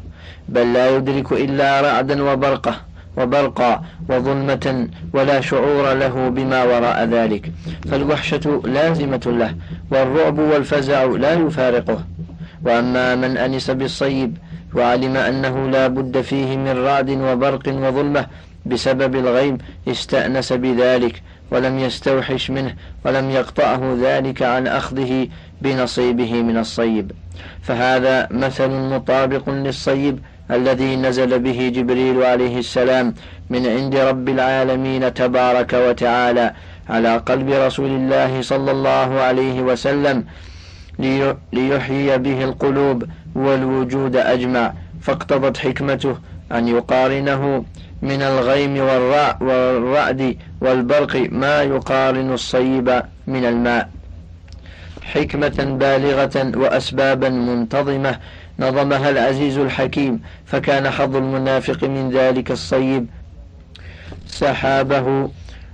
بل 0.50 0.74
لا 0.74 0.96
يدرك 0.96 1.32
إلا 1.32 1.82
رعدا 1.82 2.24
وبرقة. 2.24 2.89
وبرقا 3.20 3.84
وظلمة 4.10 4.88
ولا 5.14 5.42
شعور 5.42 5.94
له 5.94 6.30
بما 6.30 6.64
وراء 6.64 7.06
ذلك. 7.06 7.52
فالوحشة 7.92 8.62
لازمة 8.66 9.22
له 9.26 9.56
والرعب 9.92 10.40
والفزع 10.40 11.04
لا 11.04 11.34
يفارقه. 11.34 12.04
وأما 12.66 13.16
من 13.16 13.38
أنس 13.38 13.72
بالصيب 13.72 14.38
وعلم 14.76 15.18
أنه 15.18 15.70
لا 15.70 15.88
بد 15.88 16.22
فيه 16.22 16.58
من 16.58 16.86
رعد 16.86 17.10
وبرق 17.10 17.68
وظلمة 17.68 18.26
بسبب 18.66 19.16
الغيم 19.16 19.58
استأنس 19.88 20.54
بذلك 20.54 21.22
ولم 21.52 21.80
يستوحش 21.80 22.50
منه 22.50 22.76
ولم 23.06 23.30
يقطعه 23.30 23.98
ذلك 24.02 24.42
عن 24.42 24.68
أخذه 24.68 25.28
بنصيبه 25.62 26.42
من 26.42 26.58
الصيب. 26.58 27.12
فهذا 27.62 28.28
مثل 28.32 28.70
مطابق 28.70 29.50
للصيب 29.50 30.20
الذي 30.52 30.96
نزل 30.96 31.40
به 31.40 31.72
جبريل 31.76 32.24
عليه 32.24 32.60
السلام 32.60 33.14
من 33.50 33.68
عند 33.68 33.96
رب 33.96 34.30
العالمين 34.30 35.14
تبارك 35.14 35.74
وتعالى 35.74 36.54
على 36.90 37.18
قلب 37.18 37.50
رسول 37.50 37.90
الله 37.90 38.42
صلى 38.42 38.72
الله 38.72 39.10
عليه 39.22 39.62
وسلم 39.62 40.26
ليحيي 41.54 42.18
به 42.18 42.44
القلوب 42.44 43.04
والوجود 43.36 44.16
أجمع. 44.16 44.74
فاقتضت 45.02 45.58
حكمته 45.58 46.18
أن 46.52 46.68
يقارنه 46.68 47.66
من 48.02 48.22
الغيم 48.22 48.78
والرعد 49.42 50.38
والبرق 50.62 51.28
ما 51.32 51.62
يقارن 51.62 52.34
الصيب 52.34 53.04
من 53.28 53.46
الماء. 53.46 53.90
حكمة 55.04 55.78
بالغة 55.80 56.52
وأسبابا 56.58 57.30
منتظمة 57.30 58.20
نظمها 58.60 59.10
العزيز 59.10 59.58
الحكيم 59.58 60.22
فكان 60.46 60.90
حظ 60.90 61.16
المنافق 61.16 61.84
من 61.84 62.10
ذلك 62.10 62.52
الصيب. 62.52 63.08
سحابه 64.28 65.30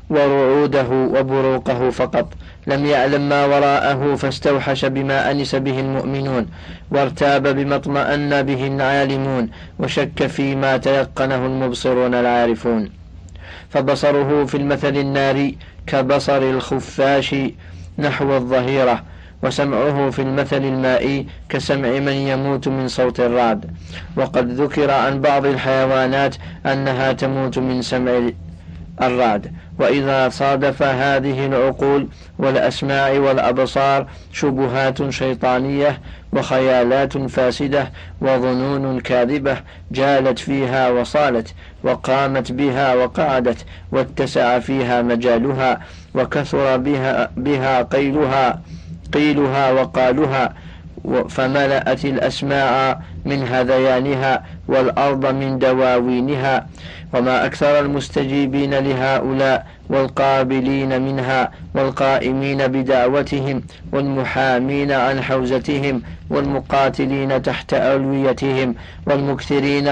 ورعوده 0.09 0.89
وبروقه 0.89 1.89
فقط. 1.89 2.27
لم 2.67 2.85
يعلم 2.85 3.29
ما 3.29 3.45
وراءه 3.45 4.15
فاستوحش 4.15 4.85
بما 4.85 5.31
أنس 5.31 5.55
به 5.55 5.79
المؤمنون 5.79 6.47
وارتاب 6.91 7.47
بما 7.47 7.75
اطمأن 7.75 8.43
به 8.43 8.67
العالمون 8.67 9.49
وشك 9.79 10.27
فيما 10.27 10.77
تيقنه 10.77 11.45
المبصرون 11.45 12.13
العارفون. 12.13 12.89
فبصره 13.69 14.45
في 14.45 14.57
المثل 14.57 14.97
الناري 14.97 15.57
كبصر 15.87 16.37
الخفاش 16.37 17.35
نحو 17.97 18.35
الظهيرة. 18.35 19.03
وسمعه 19.45 20.09
في 20.09 20.21
المثل 20.21 20.63
المائي 20.63 21.27
كسمع 21.49 21.99
من 21.99 22.13
يموت 22.13 22.67
من 22.67 22.87
صوت 22.87 23.19
الرعد. 23.19 23.65
وقد 24.17 24.51
ذكر 24.51 24.91
عن 24.91 25.21
بعض 25.21 25.45
الحيوانات 25.45 26.35
أنها 26.65 27.11
تموت 27.11 27.57
من 27.57 27.81
سمع 27.81 28.29
الرعد. 29.01 29.51
وإذا 29.79 30.29
صادف 30.29 30.83
هذه 30.83 31.45
العقول 31.45 32.07
والأسماع 32.39 33.11
والأبصار 33.11 34.07
شبهات 34.33 35.09
شيطانية 35.09 36.01
وخيالات 36.33 37.17
فاسدة 37.17 37.91
وظنون 38.21 38.99
كاذبة 38.99 39.57
جالت 39.91 40.39
فيها 40.39 40.89
وصالت 40.89 41.53
وقامت 41.83 42.51
بها 42.51 42.95
وقعدت 42.95 43.65
واتسع 43.91 44.59
فيها 44.59 45.01
مجالها 45.01 45.81
وكثر 46.15 46.77
بها, 46.77 47.31
بها 47.37 47.81
قيلها. 47.81 48.61
قيلها 49.15 49.71
وقالها 49.71 50.53
فملأت 51.29 52.05
الأسماع 52.05 52.99
من 53.25 53.43
هذيانها 53.47 54.43
والأرض 54.67 55.25
من 55.25 55.59
دواوينها 55.59 56.67
وما 57.13 57.45
أكثر 57.45 57.79
المستجيبين 57.79 58.73
لهؤلاء 58.73 59.65
والقابلين 59.89 61.01
منها 61.01 61.51
والقائمين 61.75 62.67
بدعوتهم 62.67 63.61
والمحامين 63.91 64.91
عن 64.91 65.21
حوزتهم 65.21 66.01
والمقاتلين 66.29 67.41
تحت 67.41 67.73
ألويتهم 67.73 68.75
والمكثرين 69.07 69.91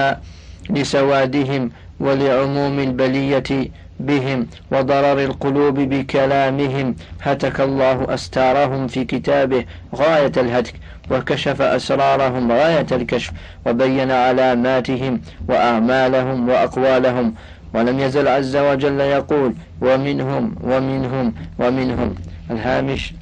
لسوادهم 0.70 1.70
ولعموم 2.00 2.78
البلية 2.78 3.70
بهم 4.00 4.46
وضرر 4.72 5.24
القلوب 5.24 5.80
بكلامهم. 5.80 6.96
هتك 7.22 7.60
الله 7.60 8.14
أستارهم 8.14 8.86
في 8.86 9.04
كتابه 9.04 9.64
غاية 9.96 10.32
الهتك 10.36 10.74
وكشف 11.10 11.62
أسرارهم 11.62 12.52
غاية 12.52 12.86
الكشف 12.92 13.32
وبين 13.66 14.10
علاماتهم 14.10 15.20
وأعمالهم 15.48 16.48
وأقوالهم. 16.48 17.34
ولم 17.74 18.00
يزل 18.00 18.28
عز 18.28 18.56
وجل 18.56 19.00
يقول 19.00 19.54
ومنهم 19.80 20.54
ومنهم 20.62 21.34
ومنهم. 21.58 22.14
الهامش 22.50 23.14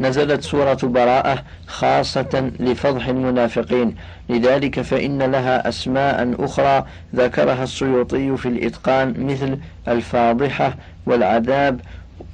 نزلت 0.00 0.42
سورة 0.42 0.78
براءة 0.82 1.42
خاصة 1.66 2.50
لفضح 2.60 3.06
المنافقين. 3.08 3.94
لذلك 4.28 4.80
فإن 4.80 5.22
لها 5.22 5.68
أسماء 5.68 6.34
أخرى 6.38 6.84
ذكرها 7.14 7.62
السيوطي 7.62 8.36
في 8.36 8.48
الإتقان 8.48 9.14
مثل 9.26 9.58
الفاضحة 9.88 10.76
والعذاب 11.06 11.80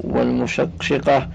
والمشقشقة 0.01 1.29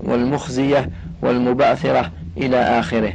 والمخزية 0.00 0.90
والمبعثرة 1.22 2.10
إلى 2.36 2.56
آخره. 2.56 3.12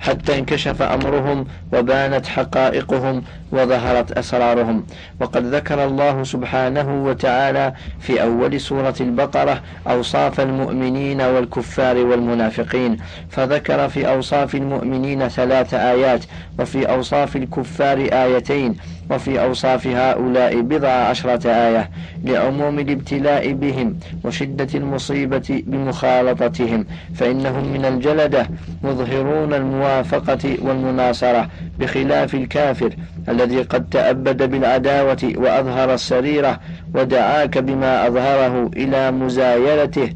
حتى 0.00 0.38
انكشف 0.38 0.82
أمرهم 0.82 1.46
وبانت 1.72 2.26
حقائقهم 2.26 3.22
وظهرت 3.52 4.12
أسرارهم. 4.12 4.86
وقد 5.20 5.54
ذكر 5.54 5.84
الله 5.84 6.24
سبحانه 6.24 7.04
وتعالى 7.04 7.72
في 8.00 8.22
أول 8.22 8.60
سورة 8.60 8.94
البقرة 9.00 9.62
أوصاف 9.86 10.40
المؤمنين 10.40 11.20
والكفار 11.20 11.96
والمنافقين 11.96 12.96
فذكر 13.30 13.88
في 13.88 14.08
أوصاف 14.08 14.54
المؤمنين 14.54 15.28
ثلاث 15.28 15.74
آيات 15.74 16.24
وفي 16.58 16.90
أوصاف 16.90 17.36
الكفار 17.36 17.98
آيتين. 18.12 18.76
وفي 19.10 19.42
أوصاف 19.42 19.86
هؤلاء 19.86 20.60
بضع 20.60 20.88
عشرة 20.88 21.50
آية 21.50 21.90
لعموم 22.24 22.78
الابتلاء 22.78 23.52
بهم 23.52 23.96
وشدة 24.24 24.68
المصيبة 24.74 25.62
بمخالطتهم 25.66 26.84
فإنهم 27.14 27.72
من 27.72 27.84
الجلدة 27.84 28.46
مظهرون 28.82 29.54
الموافقة 29.54 30.56
والمناصرة 30.62 31.48
بخلاف 31.78 32.34
الكافر 32.34 32.90
الذي 33.28 33.62
قد 33.62 33.88
تأبد 33.90 34.42
بالعداوة 34.50 35.32
وأظهر 35.36 35.94
السريرة 35.94 36.60
ودعاك 36.94 37.58
بما 37.58 38.06
أظهره 38.06 38.70
إلى 38.76 39.10
مزايلته 39.10 40.12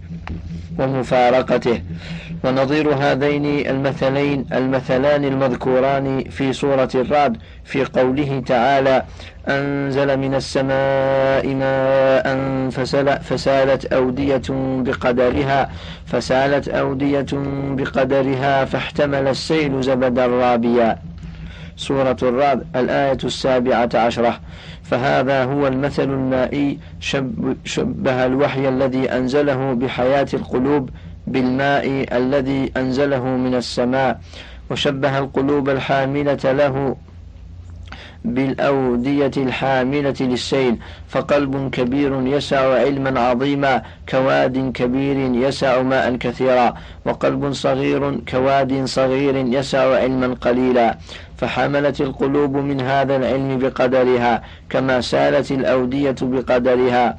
ومفارقته. 0.79 1.81
ونظير 2.47 2.95
هذين 2.95 3.67
المثلين 3.67 4.45
المثلان 4.53 5.25
المذكوران 5.25 6.25
في 6.31 6.53
سورة 6.53 6.89
الرعد 6.95 7.37
في 7.65 7.85
قوله 7.85 8.43
تعالى 8.47 9.03
أنزل 9.49 10.17
من 10.17 10.35
السماء 10.35 11.55
ماء 11.55 12.27
فسل 12.71 13.19
فسالت 13.19 13.93
أودية 13.93 14.43
بقدرها 14.51 15.71
فسالت 16.07 16.69
أودية 16.69 17.27
بقدرها 17.77 18.65
فاحتمل 18.65 19.29
السيل 19.29 19.83
زبدا 19.83 20.27
رابيا. 20.27 20.99
سورة 21.77 22.17
الرعد 22.23 22.65
الآية 22.77 23.19
السابعة 23.25 23.89
عشرة. 23.95 24.41
فهذا 24.83 25.45
هو 25.45 25.67
المثل 25.67 26.11
المائي 26.11 26.79
شب 27.01 27.57
شبه 27.65 28.27
الوحي 28.27 28.69
الذي 28.69 29.13
أنزله 29.13 29.73
بحياة 29.73 30.27
القلوب 30.35 30.91
بالماء 31.27 32.17
الذي 32.17 32.73
أنزله 32.77 33.25
من 33.25 33.55
السماء 33.55 34.21
وشبه 34.71 35.19
القلوب 35.19 35.69
الحاملة 35.69 36.45
له 36.45 36.97
بالأودية 38.25 39.31
الحاملة 39.37 40.15
للسيل 40.21 40.79
فقلب 41.09 41.71
كبير 41.71 42.27
يسع 42.27 42.75
علما 42.75 43.21
عظيما 43.21 43.83
كواد 44.09 44.73
كبير 44.73 45.17
يسع 45.35 45.83
ماء 45.83 46.17
كثيرا 46.17 46.75
وقلب 47.05 47.53
صغير 47.53 48.21
كواد 48.31 48.85
صغير 48.85 49.37
يسع 49.37 49.97
علما 49.97 50.35
قليلا 50.41 50.99
فحملت 51.37 52.01
القلوب 52.01 52.57
من 52.57 52.81
هذا 52.81 53.17
العلم 53.17 53.59
بقدرها 53.59 54.43
كما 54.71 55.01
سالت 55.01 55.53
الأودية 55.53 56.17
بقدرها. 56.23 57.17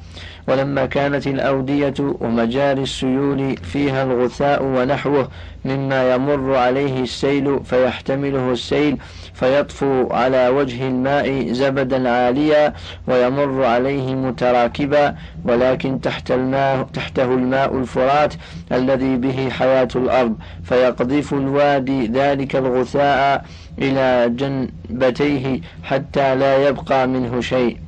ولما 0.48 0.86
كانت 0.86 1.26
الأودية 1.26 1.94
ومجاري 2.00 2.82
السيول 2.82 3.56
فيها 3.56 4.02
الغثاء 4.02 4.64
ونحوه 4.64 5.28
مما 5.64 6.14
يمر 6.14 6.56
عليه 6.56 7.02
السيل 7.02 7.60
فيحتمله 7.64 8.52
السيل 8.52 8.98
فيطفو 9.34 10.08
على 10.10 10.48
وجه 10.48 10.88
الماء 10.88 11.52
زبدا 11.52 12.10
عاليا 12.10 12.72
ويمر 13.08 13.64
عليه 13.64 14.14
متراكبا 14.14 15.14
ولكن 15.44 16.00
تحت 16.00 16.30
الماء 16.30 16.82
تحته 16.82 17.24
الماء 17.24 17.76
الفرات 17.78 18.34
الذي 18.72 19.16
به 19.16 19.48
حياة 19.50 19.88
الأرض 19.96 20.36
فيقذف 20.64 21.32
الوادي 21.34 22.06
ذلك 22.06 22.56
الغثاء 22.56 23.44
إلى 23.78 24.32
جنبتيه 24.36 25.60
حتى 25.82 26.34
لا 26.34 26.68
يبقى 26.68 27.08
منه 27.08 27.40
شيء. 27.40 27.87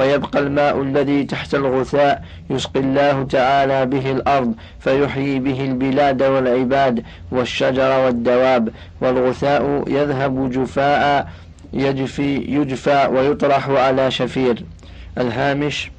ويبقى 0.00 0.38
الماء 0.38 0.82
الذي 0.82 1.24
تحت 1.24 1.54
الغثاء 1.54 2.24
يسقي 2.50 2.80
الله 2.80 3.22
تعالى 3.22 3.86
به 3.86 4.10
الأرض 4.10 4.54
فيحيي 4.80 5.38
به 5.38 5.64
البلاد 5.64 6.22
والعباد 6.22 7.02
والشجر 7.30 8.04
والدواب 8.04 8.68
والغثاء 9.00 9.84
يذهب 9.88 10.50
جفاء 10.50 11.28
يجفي 11.72 12.36
يجفى 12.36 13.08
ويطرح 13.12 13.68
على 13.68 14.10
شفير 14.10 14.64
الهامش 15.18 15.90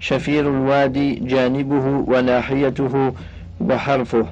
شفير 0.00 0.48
الوادي 0.48 1.14
جانبه 1.14 2.04
وناحيته 2.08 3.12
وحرفه 3.60 4.26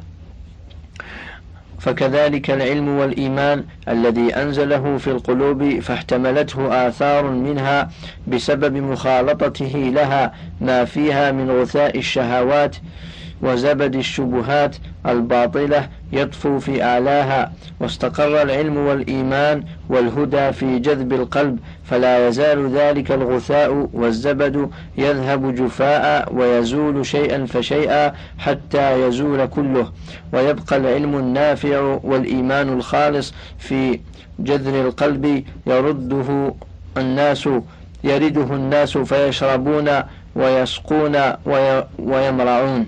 فكذلك 1.78 2.50
العلم 2.50 2.88
والإيمان 2.88 3.64
الذي 3.88 4.36
أنزله 4.36 4.96
في 4.96 5.10
القلوب 5.10 5.80
فاحتملته 5.80 6.88
آثار 6.88 7.30
منها 7.30 7.90
بسبب 8.26 8.76
مخالطته 8.76 9.90
لها 9.94 10.32
ما 10.60 10.84
فيها 10.84 11.32
من 11.32 11.50
غثاء 11.50 11.98
الشهوات 11.98 12.76
وزبد 13.42 13.94
الشبهات 13.96 14.76
الباطلة 15.06 15.88
يطفو 16.12 16.58
في 16.58 16.82
أعلاها 16.82 17.52
واستقر 17.80 18.42
العلم 18.42 18.76
والإيمان 18.76 19.64
والهدى 19.88 20.52
في 20.52 20.78
جذب 20.78 21.12
القلب 21.12 21.58
فلا 21.84 22.28
يزال 22.28 22.70
ذلك 22.70 23.12
الغثاء 23.12 23.88
والزبد 23.92 24.70
يذهب 24.98 25.54
جفاء 25.54 26.34
ويزول 26.34 27.06
شيئا 27.06 27.46
فشيئا 27.46 28.12
حتى 28.38 29.02
يزول 29.06 29.46
كله. 29.46 29.92
ويبقى 30.32 30.76
العلم 30.76 31.16
النافع 31.16 31.98
والإيمان 32.04 32.68
الخالص 32.68 33.34
في 33.58 34.00
جذر 34.38 34.86
القلب 34.86 35.44
يرده 35.66 36.54
الناس 36.96 37.48
يرده 38.04 38.54
الناس 38.54 38.98
فيشربون 38.98 39.90
ويسقون 40.36 41.16
ويمرعون. 41.98 42.86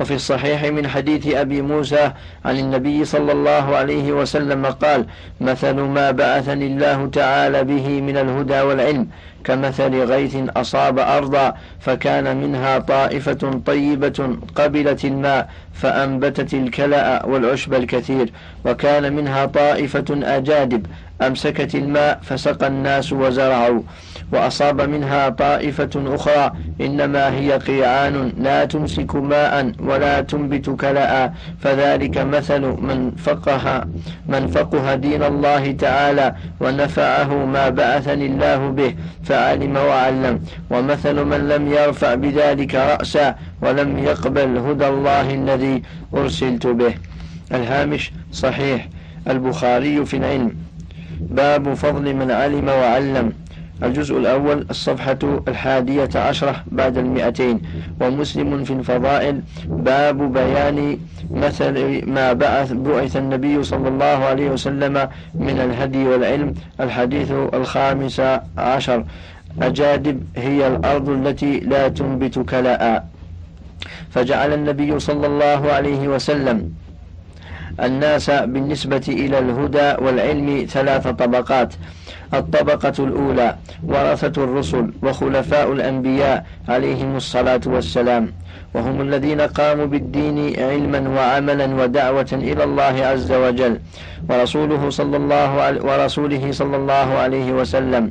وفي 0.00 0.14
الصحيح 0.14 0.64
من 0.64 0.88
حديث 0.88 1.34
أبي 1.34 1.62
موسى 1.62 2.12
عن 2.44 2.58
النبي 2.58 3.04
صلى 3.04 3.32
الله 3.32 3.76
عليه 3.76 4.12
وسلم 4.12 4.66
قال 4.66 5.06
مثل 5.40 5.74
ما 5.74 6.10
بعثني 6.10 6.66
الله 6.66 7.06
تعالى 7.06 7.64
به 7.64 8.00
من 8.00 8.16
الهدى 8.16 8.60
والعلم 8.60 9.06
كمثل 9.44 10.04
غيث 10.04 10.36
أصاب 10.56 10.98
أرضا 10.98 11.54
فكان 11.80 12.36
منها 12.36 12.78
طائفة 12.78 13.60
طيبة 13.66 14.36
قبلت 14.54 15.04
الماء 15.04 15.48
فأنبتت 15.74 16.54
الكلأ 16.54 17.26
والعشب 17.26 17.74
الكثير 17.74 18.32
وكان 18.64 19.12
منها 19.12 19.46
طائفة 19.46 20.04
أجادب 20.10 20.86
أمسكت 21.26 21.74
الماء 21.74 22.20
فسقى 22.22 22.66
الناس 22.66 23.12
وزرعوا 23.12 23.82
وأصاب 24.32 24.80
منها 24.80 25.28
طائفة 25.28 25.90
أخرى 25.96 26.52
إنما 26.80 27.34
هي 27.34 27.52
قيعان 27.52 28.32
لا 28.38 28.64
تمسك 28.64 29.14
ماء 29.16 29.72
ولا 29.78 30.20
تنبت 30.20 30.70
كلأ 30.70 31.32
فذلك 31.60 32.18
مثل 32.18 32.60
من 32.60 33.10
فقه 33.16 33.84
من 34.28 34.46
فقه 34.46 34.94
دين 34.94 35.22
الله 35.22 35.72
تعالى 35.72 36.34
ونفعه 36.60 37.44
ما 37.44 37.68
بعثني 37.68 38.26
الله 38.26 38.68
به 38.68 38.94
فعلم 39.24 39.76
وعلم. 39.76 40.40
ومثل 40.70 41.24
من 41.24 41.48
لم 41.48 41.72
يرفع 41.72 42.14
بذلك 42.14 42.74
رأسا 42.74 43.34
ولم 43.62 43.98
يقبل 43.98 44.58
هدى 44.58 44.88
الله 44.88 45.34
الذي 45.34 45.82
أرسلت 46.14 46.66
به. 46.66 46.94
الهامش 47.52 48.12
صحيح. 48.32 48.88
البخاري 49.28 50.04
في 50.04 50.16
العلم. 50.16 50.54
باب 51.20 51.74
فضل 51.74 52.14
من 52.14 52.30
علم 52.30 52.68
وعلم. 52.68 53.32
الجزء 53.82 54.18
الأول 54.18 54.66
الصفحة 54.70 55.18
الحادية 55.48 56.08
عشرة 56.14 56.56
بعد 56.66 56.98
المئتين. 56.98 57.60
ومسلم 58.00 58.64
في 58.64 58.72
الفضائل 58.72 59.42
باب 59.68 60.32
بيان 60.32 60.98
مثل 61.30 61.74
ما 62.10 62.32
بعث 62.32 62.72
بعث 62.72 63.16
النبي 63.16 63.62
صلى 63.62 63.88
الله 63.88 64.04
عليه 64.04 64.50
وسلم 64.50 65.08
من 65.34 65.60
الهدي 65.60 66.06
والعلم. 66.06 66.54
الحديث 66.80 67.30
الخامس 67.30 68.20
عشر. 68.58 69.04
أجادب 69.62 70.22
هي 70.36 70.66
الأرض 70.66 71.08
التي 71.08 71.60
لا 71.60 71.88
تنبت 71.88 72.38
كلاء. 72.38 73.08
فجعل 74.10 74.52
النبي 74.52 74.98
صلى 74.98 75.26
الله 75.26 75.72
عليه 75.72 76.08
وسلم 76.08 76.72
الناس 77.80 78.30
بالنسبة 78.30 79.02
إلى 79.08 79.38
الهدى 79.38 80.04
والعلم 80.04 80.66
ثلاث 80.68 81.08
طبقات. 81.08 81.74
الطبقة 82.34 82.92
الأولى 82.98 83.56
ورثة 83.86 84.44
الرسل 84.44 84.92
وخلفاء 85.02 85.72
الأنبياء 85.72 86.46
عليهم 86.68 87.16
الصلاة 87.16 87.60
والسلام. 87.66 88.32
وهم 88.74 89.00
الذين 89.00 89.40
قاموا 89.40 89.86
بالدين 89.86 90.60
علما 90.60 91.08
وعملا 91.08 91.82
ودعوة 91.82 92.32
إلى 92.32 92.64
الله 92.64 93.06
عز 93.06 93.32
وجل. 93.32 93.78
ورسوله 94.30 94.90
صلى 94.90 95.16
الله 95.16 95.50
ورسوله 95.84 96.52
صلى 96.52 96.76
الله 96.76 97.08
عليه 97.14 97.52
وسلم. 97.52 98.10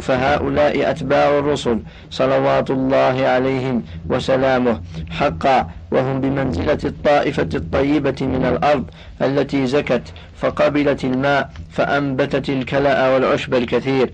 فهؤلاء 0.00 0.90
أتباع 0.90 1.38
الرسل. 1.38 1.78
صلوات 2.10 2.70
الله 2.70 3.16
عليهم 3.26 3.82
وسلامه. 4.10 4.80
حقا 5.10 5.66
وهم 5.90 6.20
بمنزلة 6.20 6.78
الطائفة 6.84 7.48
الطيبة 7.54 8.16
من 8.20 8.46
الأرض 8.46 8.84
التي 9.22 9.66
زكت 9.66 10.02
فقبلت 10.36 11.04
الماء 11.04 11.50
فأنبتت 11.70 12.48
الكلأ 12.48 13.14
والعشب 13.14 13.54
الكثير 13.54 14.10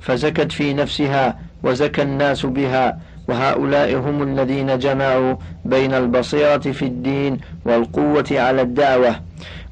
فزكت 0.00 0.52
في 0.52 0.74
نفسها 0.74 1.38
وزكى 1.62 2.02
الناس 2.02 2.46
بها 2.46 2.98
وهؤلاء 3.28 3.96
هم 3.96 4.22
الذين 4.22 4.78
جمعوا 4.78 5.36
بين 5.64 5.94
البصيرة 5.94 6.58
في 6.58 6.82
الدين 6.84 7.38
والقوة 7.64 8.26
على 8.30 8.62
الدعوة. 8.62 9.20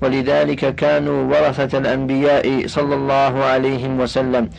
ولذلك 0.03 0.75
كانوا 0.75 1.25
ورثة 1.25 1.79
الأنبياء 1.79 2.67
صلى 2.67 2.95
الله 2.95 3.45
عليه 3.45 3.89
وسلم 3.89 4.51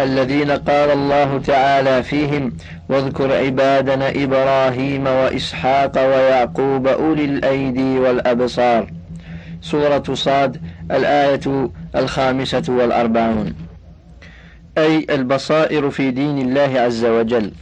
الذين 0.00 0.50
قال 0.50 0.90
الله 0.90 1.38
تعالى 1.38 2.02
فيهم 2.02 2.52
واذكر 2.88 3.32
عبادنا 3.32 4.10
إبراهيم 4.24 5.06
وإسحاق 5.06 6.06
ويعقوب 6.06 6.86
أولي 6.86 7.24
الأيدي 7.24 7.98
والأبصار. 7.98 8.90
سورة 9.60 10.14
صاد 10.14 10.60
الآية 10.90 11.70
الخامسة 11.96 12.62
والأربعون. 12.68 13.54
أي 14.78 15.06
البصائر 15.10 15.90
في 15.90 16.10
دين 16.10 16.38
الله 16.38 16.80
عز 16.80 17.04
وجل. 17.04 17.52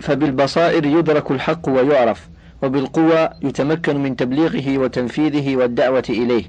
فبالبصائر 0.00 0.86
يدرك 0.86 1.30
الحق 1.30 1.68
ويعرف. 1.68 2.28
وبالقوى 2.62 3.28
يتمكن 3.42 4.02
من 4.02 4.16
تبليغه 4.16 4.78
وتنفيذه 4.78 5.56
والدعوة 5.56 6.04
إليه. 6.08 6.44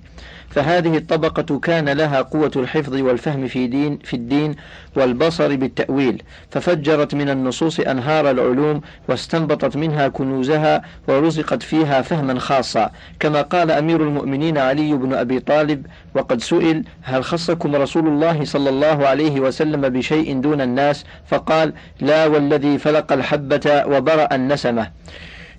فهذه 0.49 0.97
الطبقة 0.97 1.59
كان 1.59 1.89
لها 1.89 2.21
قوة 2.21 2.51
الحفظ 2.55 2.95
والفهم 2.95 3.47
في 3.47 3.67
دين 3.67 3.99
في 4.03 4.13
الدين 4.15 4.55
والبصر 4.95 5.55
بالتأويل 5.55 6.23
ففجرت 6.51 7.15
من 7.15 7.29
النصوص 7.29 7.79
أنهار 7.79 8.31
العلوم 8.31 8.81
واستنبطت 9.09 9.77
منها 9.77 10.07
كنوزها 10.07 10.81
ورزقت 11.07 11.63
فيها 11.63 12.01
فهما 12.01 12.39
خاصا. 12.39 12.91
كما 13.19 13.41
قال 13.41 13.71
أمير 13.71 14.01
المؤمنين 14.01 14.57
علي 14.57 14.93
بن 14.93 15.13
أبي 15.13 15.39
طالب 15.39 15.85
وقد 16.15 16.41
سئل 16.41 16.83
هل 17.01 17.23
خصكم 17.23 17.75
رسول 17.75 18.07
الله 18.07 18.45
صلى 18.45 18.69
الله 18.69 19.07
عليه 19.07 19.39
وسلم 19.39 19.89
بشيء 19.89 20.39
دون 20.41 20.61
الناس؟ 20.61 21.05
فقال 21.25 21.73
لا 22.01 22.25
والذي 22.25 22.77
فلق 22.77 23.13
الحبة 23.13 23.83
وبرأ 23.87 24.35
النسمة. 24.35 24.87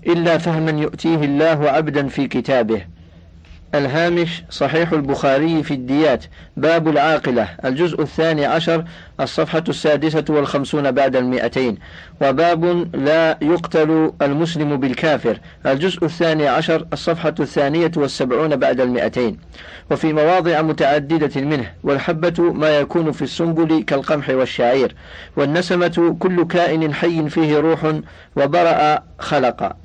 إلا 0.06 0.38
فهما 0.38 0.70
يؤتيه 0.82 1.16
الله 1.16 1.70
عبدا 1.70 2.08
في 2.08 2.28
كتابه. 2.28 2.82
الهامش 3.74 4.42
صحيح 4.50 4.92
البخاري 4.92 5.62
في 5.62 5.74
الديات. 5.74 6.24
باب 6.56 6.88
العاقلة. 6.88 7.48
الجزء 7.64 8.02
الثاني 8.02 8.46
عشر 8.46 8.84
الصفحة 9.20 9.64
السادسة 9.68 10.24
والخمسون 10.28 10.90
بعد 10.90 11.16
المئتين. 11.16 11.78
وباب 12.22 12.64
لا 12.96 13.38
يقتل 13.42 14.12
المسلم 14.22 14.76
بالكافر. 14.76 15.38
الجزء 15.66 16.04
الثاني 16.04 16.48
عشر 16.48 16.86
الصفحة 16.92 17.34
الثانية 17.40 17.90
والسبعون 17.96 18.56
بعد 18.56 18.80
المئتين. 18.80 19.38
وفي 19.90 20.12
مواضع 20.12 20.62
متعددة 20.62 21.40
منه. 21.40 21.70
والحبة 21.82 22.52
ما 22.52 22.78
يكون 22.78 23.12
في 23.12 23.22
السنبل 23.22 23.82
كالقمح 23.82 24.30
والشعير. 24.30 24.94
والنسمة 25.36 26.16
كل 26.20 26.46
كائن 26.46 26.94
حي 26.94 27.28
فيه 27.28 27.58
روح 27.58 27.94
وبرأ 28.36 29.02
خلق 29.18 29.76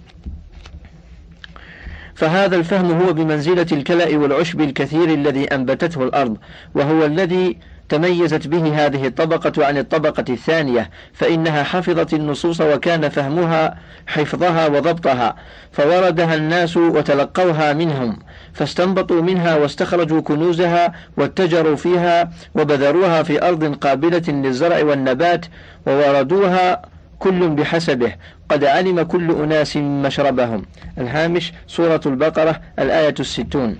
فهذا 2.20 2.56
الفهم 2.56 3.02
هو 3.02 3.14
بمنزلة 3.14 3.66
الكلأ 3.72 4.18
والعشب 4.18 4.62
الكثير 4.62 5.04
الذي 5.04 5.46
أنبتته 5.46 6.04
الأرض 6.04 6.38
وهو 6.76 7.06
الذي 7.06 7.58
تميزت 7.90 8.48
به 8.48 8.86
هذه 8.86 9.08
الطبقة 9.08 9.66
عن 9.66 9.78
الطبقة 9.78 10.24
الثانية 10.30 10.90
فإنها 11.14 11.64
حفظت 11.64 12.14
النصوص 12.14 12.62
وكان 12.62 13.10
فهمها 13.10 13.78
حفظها 14.08 14.68
وضبطها 14.68 15.36
فوردها 15.72 16.36
الناس 16.36 16.78
وتلقوها 16.78 17.74
منهم 17.74 18.20
فاستنبطوا 18.54 19.22
منها 19.22 19.56
واستخرجوا 19.56 20.22
كنوزها 20.22 20.94
واتجروا 21.18 21.76
فيها 21.76 22.32
وبذروها 22.56 23.24
في 23.24 23.48
أرض 23.48 23.76
قابلة 23.76 24.24
للزرع 24.28 24.84
والنبات 24.84 25.46
ووردوها 25.88 26.82
كل 27.20 27.50
بحسبه. 27.50 28.14
قد 28.50 28.64
علم 28.64 29.02
كل 29.02 29.32
أناس 29.32 29.78
مشربهم. 29.78 30.66
الهامش 30.98 31.54
سورة 31.68 32.02
البقرة 32.06 32.62
الآية 32.80 33.16
الستون. 33.20 33.78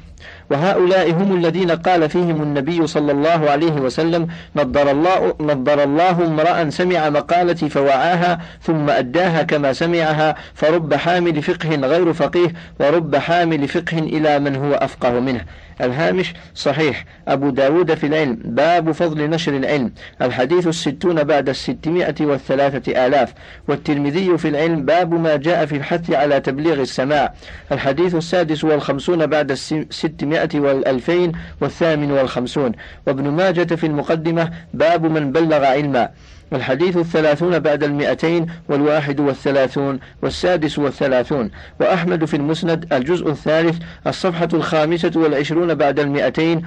وهؤلاء 0.52 1.12
هم 1.12 1.36
الذين 1.38 1.72
قال 1.72 2.10
فيهم 2.10 2.42
النبي 2.42 2.88
صلى 2.88 3.12
الله 3.12 3.50
عليه 3.50 3.72
وسلم 3.72 4.28
نضر 4.56 4.92
الله 4.92 5.36
نضر 5.40 5.84
الله 5.84 6.26
امرأ 6.28 6.70
سمع 6.70 7.10
مقالتي 7.10 7.70
فوعاها 7.70 8.40
ثم 8.62 8.90
أداها 8.90 9.44
كما 9.44 9.74
سمعها 9.74 10.36
فرب 10.54 10.94
حامل 10.94 11.42
فقه 11.42 11.76
غير 11.76 12.14
فقيه 12.14 12.54
ورب 12.80 13.16
حامل 13.16 13.68
فقه 13.68 14.00
إلى 14.00 14.40
من 14.40 14.56
هو 14.56 14.74
أفقه 14.74 15.20
منه. 15.20 15.42
الهامش 15.82 16.34
صحيح. 16.56 17.06
أبو 17.28 17.50
داود 17.50 17.94
في 17.94 18.08
العلم. 18.08 18.38
باب 18.46 18.92
فضل 18.92 19.30
نشر 19.30 19.58
العلم. 19.58 19.92
الحديث 20.22 20.68
الستون 20.68 21.24
بعد 21.24 21.50
الستمائة 21.50 22.16
والثلاثة 22.22 23.06
آلاف. 23.08 23.34
والترمذي 23.68 24.38
في 24.38 24.48
العلم. 24.48 24.86
باب 24.86 25.14
ما 25.14 25.36
جاء 25.36 25.66
في 25.66 25.76
الحث 25.76 26.12
على 26.12 26.40
تبليغ 26.40 26.82
السماع. 26.82 27.34
الحديث 27.72 28.16
السادس 28.16 28.64
والخمسون 28.64 29.26
بعد 29.26 29.52
الستمائة 29.52 30.60
والألفين 30.60 31.32
والثامن 31.62 32.12
والخمسون. 32.12 32.72
وابن 33.08 33.30
ماجة 33.30 33.76
في 33.76 33.86
المقدمة. 33.86 34.52
باب 34.74 35.06
من 35.06 35.32
بلغ 35.32 35.66
علما. 35.66 36.10
والحديث 36.52 36.98
الثلاثون 36.98 37.60
بعد 37.60 37.84
المئتين 37.84 38.46
والواحد 38.70 39.20
والثلاثون 39.20 40.00
والسادس 40.22 40.80
والثلاثون. 40.80 41.52
وأحمد 41.80 42.26
في 42.26 42.36
المسند 42.36 42.94
الجزء 42.94 43.30
الثالث 43.30 43.78
الصفحة 44.08 44.50
الخامسة 44.54 45.12
والعشرون 45.16 45.76
بعد 45.76 46.00
المئتين. 46.00 46.62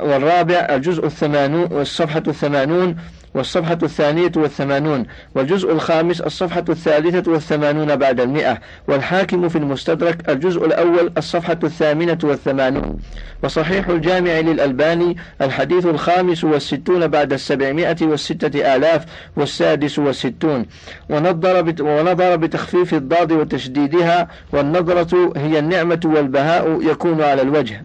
والرابع 0.00 0.54
الجزء 0.54 1.06
الثمانون 1.06 1.72
والصفحة 1.72 2.22
الثمانون. 2.28 2.96
والصفحة 3.34 3.78
الثانية 3.82 4.32
والثمانون 4.36 5.06
والجزء 5.34 5.72
الخامس 5.72 6.20
الصفحة 6.20 6.64
الثالثة 6.68 7.32
والثمانون 7.32 7.96
بعد 7.96 8.20
المئة 8.20 8.58
والحاكم 8.88 9.48
في 9.48 9.58
المستدرك 9.58 10.30
الجزء 10.30 10.66
الأول 10.66 11.12
الصفحة 11.18 11.58
الثامنة 11.64 12.18
والثمانون. 12.24 12.98
وصحيح 13.42 13.88
الجامع 13.88 14.38
للألباني 14.38 15.16
الحديث 15.40 15.86
الخامس 15.86 16.44
والستون 16.44 17.06
بعد 17.06 17.32
السبعمائة 17.32 17.96
والستة 18.02 18.76
آلاف 18.76 19.04
والسادس 19.36 19.98
والستون. 19.98 20.66
ونظر, 21.10 21.74
ونظر 21.80 22.36
بتخفيف 22.36 22.94
الضاد 22.94 23.32
وتشديدها 23.32 24.28
والنظرة 24.52 25.32
هي 25.36 25.58
النعمة 25.58 26.00
والبهاء 26.04 26.78
يكون 26.82 27.22
على 27.22 27.42
الوجه. 27.42 27.84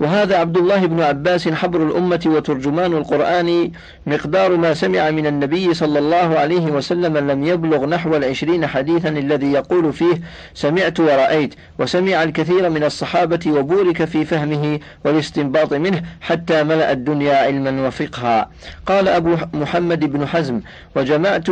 وهذا 0.00 0.36
عبد 0.36 0.56
الله 0.56 0.86
بن 0.86 1.00
عباس 1.00 1.48
حبر 1.48 1.82
الأمة 1.82 2.20
وترجمان 2.26 2.92
القرآن 2.92 3.70
مقدار 4.06 4.56
ما 4.56 4.74
سمع 4.74 5.10
من 5.10 5.26
النبي 5.26 5.74
صلى 5.74 5.98
الله 5.98 6.38
عليه 6.38 6.66
وسلم 6.66 7.16
لم 7.16 7.44
يبلغ 7.44 7.86
نحو 7.86 8.16
العشرين 8.16 8.66
حديثا 8.66 9.08
الذي 9.08 9.52
يقول 9.52 9.92
فيه 9.92 10.20
سمعت 10.54 11.00
ورأيت 11.00 11.54
وسمع 11.78 12.22
الكثير 12.22 12.70
من 12.70 12.84
الصحابة 12.84 13.40
وبورك 13.46 14.04
في 14.04 14.24
فهمه 14.24 14.80
والاستنباط 15.04 15.72
منه 15.72 16.02
حتى 16.20 16.62
ملأ 16.62 16.92
الدنيا 16.92 17.36
علما 17.36 17.86
وفقها. 17.86 18.50
قال 18.86 19.08
أبو 19.08 19.36
محمد 19.54 20.04
بن 20.04 20.26
حزم 20.26 20.60
وجمعت 20.96 21.46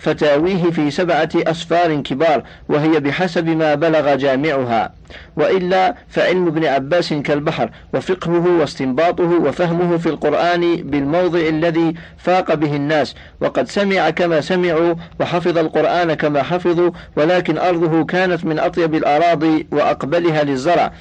فتاويه 0.00 0.70
في 0.70 0.90
سبعة 0.90 1.28
أسفار 1.36 2.00
كبار 2.00 2.42
وهي 2.68 3.00
بحسب 3.00 3.48
ما 3.48 3.74
بلغ 3.74 4.14
جامعها. 4.14 4.92
وإلا 5.36 5.94
فعلم 6.08 6.46
ابن 6.46 6.64
عباس 6.64 7.12
كالبحر 7.12 7.70
وفقهه 7.94 8.60
واستنباطه 8.60 9.24
وفهمه 9.24 9.96
في 9.96 10.08
القرآن 10.08 10.76
بالموضع 10.76 11.38
الذي 11.38 11.94
فاق 12.18 12.54
به 12.54 12.76
الناس. 12.76 13.14
وقد 13.40 13.68
سمع 13.68 14.10
كما 14.10 14.40
سمعوا 14.40 14.94
وحفظ 15.20 15.58
القرآن 15.58 16.14
كما 16.14 16.42
حفظوا 16.42 16.90
ولكن 17.16 17.58
أرضه 17.58 18.04
كانت 18.04 18.44
من 18.44 18.58
أطيب 18.58 18.94
الأراضي 18.94 19.66
وأقبلها 19.72 20.44
للزرع. 20.44 20.92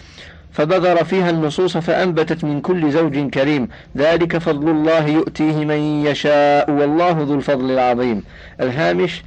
فبذر 0.52 1.04
فيها 1.04 1.30
النصوص 1.30 1.78
فأنبتت 1.78 2.44
من 2.44 2.62
كل 2.62 2.92
زوج 2.92 3.30
كريم. 3.30 3.68
ذلك 3.98 4.38
فضل 4.38 4.70
الله 4.70 5.08
يؤتيه 5.08 5.66
من 5.66 6.06
يشاء 6.06 6.72
والله 6.72 7.12
ذو 7.12 7.36
الفضل 7.36 7.72
العظيم. 7.72 8.24
الهامش 8.62 9.24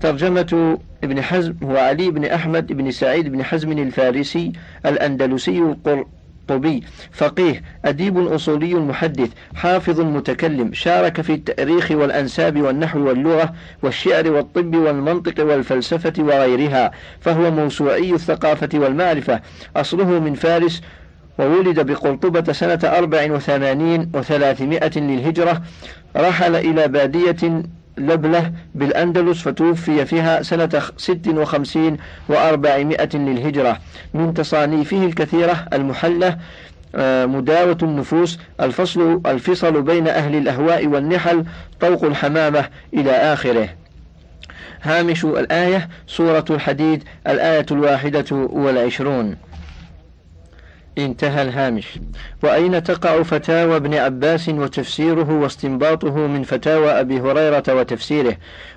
ترجمة 0.00 0.78
ابن 1.04 1.22
حزم 1.22 1.54
هو 1.62 1.76
علي 1.76 2.10
بن 2.10 2.24
أحمد 2.24 2.72
بن 2.72 2.90
سعيد 2.90 3.28
بن 3.28 3.42
حزم 3.42 3.72
الفارسي 3.72 4.52
الأندلسي 4.86 5.60
القرطبي 6.50 6.82
فقيه 7.12 7.62
أديب 7.84 8.18
أصولي 8.18 8.74
محدث 8.74 9.30
حافظ 9.54 10.00
متكلم 10.00 10.72
شارك 10.72 11.20
في 11.20 11.32
التأريخ 11.32 11.90
والأنساب 11.90 12.62
والنحو 12.62 13.08
واللغة 13.08 13.54
والشعر 13.82 14.30
والطب 14.30 14.74
والمنطق 14.74 15.44
والفلسفة 15.44 16.12
وغيرها 16.18 16.90
فهو 17.20 17.50
موسوعي 17.50 18.12
الثقافة 18.12 18.68
والمعرفة. 18.74 19.40
أصله 19.76 20.20
من 20.20 20.34
فارس 20.34 20.82
وولد 21.38 21.80
بقرطبة 21.80 22.52
سنة 22.52 22.80
أربع 22.84 23.32
وثمانين 23.32 24.10
وثلاثمائة 24.14 24.98
للهجرة 24.98 25.62
رحل 26.16 26.56
إلى 26.56 26.88
بادية 26.88 27.62
لبلة 27.98 28.52
بالأندلس 28.74 29.42
فتوفي 29.42 30.04
فيها 30.04 30.42
سنة 30.42 30.82
ست 30.96 31.28
وخمسين 31.28 31.96
وأربعمائة 32.28 33.16
للهجرة. 33.16 33.78
من 34.14 34.34
تصانيفه 34.34 35.04
الكثيرة 35.04 35.66
المحلة 35.72 36.38
آه، 36.94 37.26
مداوة 37.26 37.78
النفوس 37.82 38.38
الفصل 38.60 39.20
الفصل 39.26 39.82
بين 39.82 40.08
أهل 40.08 40.34
الأهواء 40.34 40.86
والنحل 40.86 41.44
طوق 41.80 42.04
الحمامة 42.04 42.68
إلى 42.94 43.10
آخره. 43.10 43.68
هامش 44.82 45.24
الآية 45.24 45.88
سورة 46.06 46.44
الحديد 46.50 47.04
الآية 47.26 47.66
الواحدة 47.70 48.24
والعشرون. 48.32 49.36
انتهى 51.04 51.42
الهامش. 51.42 51.98
وأين 52.42 52.82
تقع 52.82 53.22
فتاوى 53.22 53.76
ابن 53.76 53.94
عباس 53.94 54.48
وتفسيره 54.48 55.30
واستنباطه 55.32 56.26
من 56.26 56.42
فتاوى 56.42 56.90
أبي 56.90 57.20
هريرة 57.20 57.62
وتفسيره؟ 57.68 58.36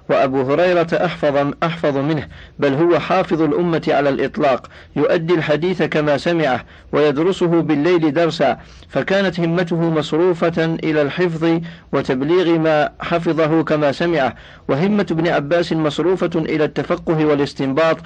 وأبو 0.10 0.42
هريرة 0.42 0.88
أحفظ, 1.06 1.54
أحفظ 1.64 1.98
منه 1.98 2.28
بل 2.60 2.74
هو 2.74 3.00
حافظ 3.00 3.42
الأمة 3.42 3.82
على 3.88 4.10
الإطلاق 4.10 4.68
يؤدي 4.96 5.34
الحديث 5.34 5.84
كما 5.84 6.18
سمعه 6.18 6.66
ويدرسه 6.92 7.48
بالليل 7.48 8.14
درسا 8.14 8.58
فكانت 8.90 9.40
همته 9.40 9.90
مصروفة 9.90 10.78
إلى 10.84 11.02
الحفظ 11.02 11.60
وتبليغ 11.94 12.58
ما 12.58 12.90
حفظه 13.00 13.64
كما 13.64 13.92
سمعه 13.92 14.36
وهمة 14.68 15.06
ابن 15.12 15.28
عباس 15.28 15.74
مصروفة 15.74 16.32
إلى 16.36 16.64
التفقه 16.64 17.26
والاستنباط 17.26 17.98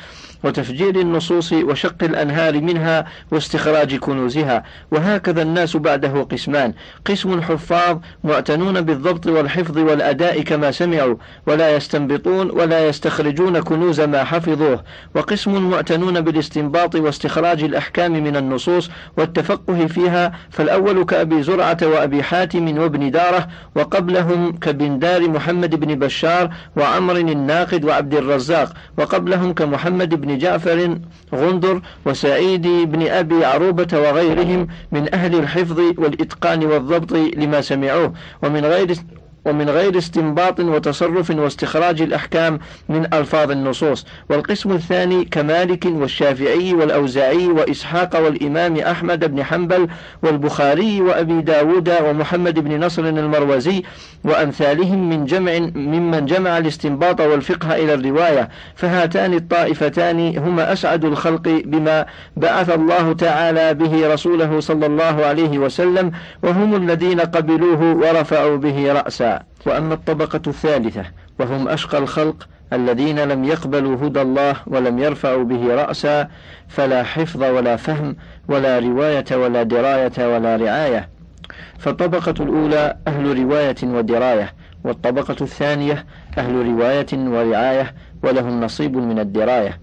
وتفجير 0.43 0.95
النصوص 0.95 1.53
وشق 1.53 2.03
الأنهار 2.03 2.61
منها 2.61 3.05
واستخراج 3.31 3.95
كنوزها 4.07 4.63
وهكذا 4.91 5.41
الناس 5.41 5.77
بعده 5.77 6.15
قسمان. 6.23 6.73
قسم 7.05 7.41
حفاظ 7.41 7.97
معتنون 8.23 8.81
بالضبط 8.81 9.27
والحفظ 9.27 9.77
والأداء 9.77 10.41
كما 10.41 10.71
سمعوا 10.71 11.15
ولا 11.47 11.75
يستنبطون 11.75 12.51
ولا 12.51 12.87
يستخرجون 12.87 13.59
كنوز 13.59 14.01
ما 14.01 14.23
حفظوه. 14.23 14.83
وقسم 15.15 15.69
معتنون 15.69 16.21
بالاستنباط 16.21 16.95
واستخراج 16.95 17.63
الأحكام 17.63 18.11
من 18.23 18.35
النصوص 18.35 18.89
والتفقه 19.17 19.87
فيها 19.87 20.31
فالأول 20.49 21.03
كأبي 21.05 21.43
زرعة 21.43 21.77
وأبي 21.83 22.23
حاتم 22.23 22.77
وابن 22.77 23.11
دارة 23.11 23.47
وقبلهم 23.75 24.57
كبندار 24.57 25.29
محمد 25.29 25.75
بن 25.75 25.95
بشار 25.95 26.49
وعمر 26.77 27.15
الناقد 27.15 27.85
وعبد 27.85 28.13
الرزاق 28.13 28.73
وقبلهم 28.97 29.53
كمحمد 29.53 30.21
بن 30.21 30.37
جعفر 30.37 30.97
غندر 31.35 31.81
وسعيد 32.05 32.67
بن 32.67 33.07
أبي 33.07 33.45
عروبة 33.45 33.86
وغيرهم 33.93 34.67
من 34.91 35.13
أهل 35.13 35.35
الحفظ 35.35 35.79
والإتقان 35.79 36.65
والضبط 36.65 37.11
لما 37.11 37.61
سمعوه 37.61 38.13
ومن 38.43 38.65
غير 38.65 38.95
ومن 39.47 39.69
غير 39.69 39.97
استنباط 39.97 40.59
وتصرف 40.59 41.29
واستخراج 41.29 42.01
الأحكام 42.01 42.59
من 42.89 43.13
ألفاظ 43.13 43.51
النصوص. 43.51 44.05
والقسم 44.29 44.71
الثاني 44.71 45.25
كمالك 45.25 45.85
والشافعي 45.85 46.73
والأوزاعي 46.73 47.47
وإسحاق 47.47 48.23
والإمام 48.23 48.77
أحمد 48.77 49.31
بن 49.35 49.43
حنبل 49.43 49.87
والبخاري 50.23 51.01
وأبي 51.01 51.41
داود 51.41 51.89
ومحمد 52.03 52.59
بن 52.59 52.85
نصر 52.85 53.01
المروزي 53.01 53.83
وأمثالهم 54.23 55.09
من 55.09 55.25
جمع 55.25 55.57
ممن 55.75 56.25
جمع 56.25 56.57
الاستنباط 56.57 57.21
والفقه 57.21 57.75
إلى 57.75 57.93
الرواية. 57.93 58.49
فهاتان 58.75 59.33
الطائفتان 59.33 60.37
هما 60.37 60.73
أسعد 60.73 61.05
الخلق 61.05 61.61
بما 61.65 62.05
بعث 62.37 62.69
الله 62.69 63.13
تعالى 63.13 63.73
به 63.73 64.13
رسوله 64.13 64.59
صلى 64.59 64.85
الله 64.85 65.25
عليه 65.25 65.57
وسلم 65.57 66.11
وهم 66.43 66.75
الذين 66.75 67.19
قبلوه 67.19 67.95
ورفعوا 67.95 68.57
به 68.57 68.93
رأسا. 68.93 69.36
وأما 69.65 69.93
الطبقة 69.93 70.41
الثالثة 70.47 71.03
وهم 71.39 71.67
أشقى 71.67 71.97
الخلق 71.97 72.47
الذين 72.73 73.19
لم 73.19 73.43
يقبلوا 73.43 74.07
هدى 74.07 74.21
الله 74.21 74.55
ولم 74.67 74.99
يرفعوا 74.99 75.43
به 75.43 75.75
رأسا 75.75 76.27
فلا 76.67 77.03
حفظ 77.03 77.43
ولا 77.43 77.75
فهم 77.75 78.15
ولا 78.49 78.79
رواية 78.79 79.25
ولا 79.31 79.63
دراية 79.63 80.35
ولا 80.35 80.55
رعاية. 80.55 81.09
فالطبقة 81.79 82.33
الأولى 82.39 82.97
أهل 83.07 83.39
رواية 83.39 83.75
ودراية 83.83 84.53
والطبقة 84.83 85.35
الثانية 85.41 86.05
أهل 86.37 86.65
رواية 86.65 87.07
ورعاية 87.13 87.93
ولهم 88.23 88.61
نصيب 88.63 88.97
من 88.97 89.19
الدراية. 89.19 89.79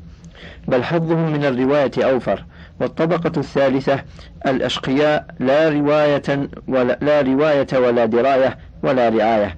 بل 0.68 0.84
حظهم 0.84 1.32
من 1.32 1.44
الرواية 1.44 1.90
أوفر 1.98 2.44
والطبقة 2.80 3.32
الثالثة 3.36 4.02
الأشقياء 4.46 5.26
لا 5.40 5.68
رواية 5.68 6.48
ولا, 6.68 6.98
لا 7.00 7.20
رواية 7.20 7.66
ولا 7.74 8.04
دراية 8.04 8.58
ولا 8.84 9.08
رعاية. 9.08 9.56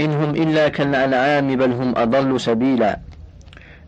إن 0.00 0.10
هم 0.10 0.30
إلا 0.30 0.68
كالأنعام 0.68 1.56
بل 1.56 1.72
هم 1.72 1.94
أضل 1.96 2.40
سبيلا. 2.40 2.98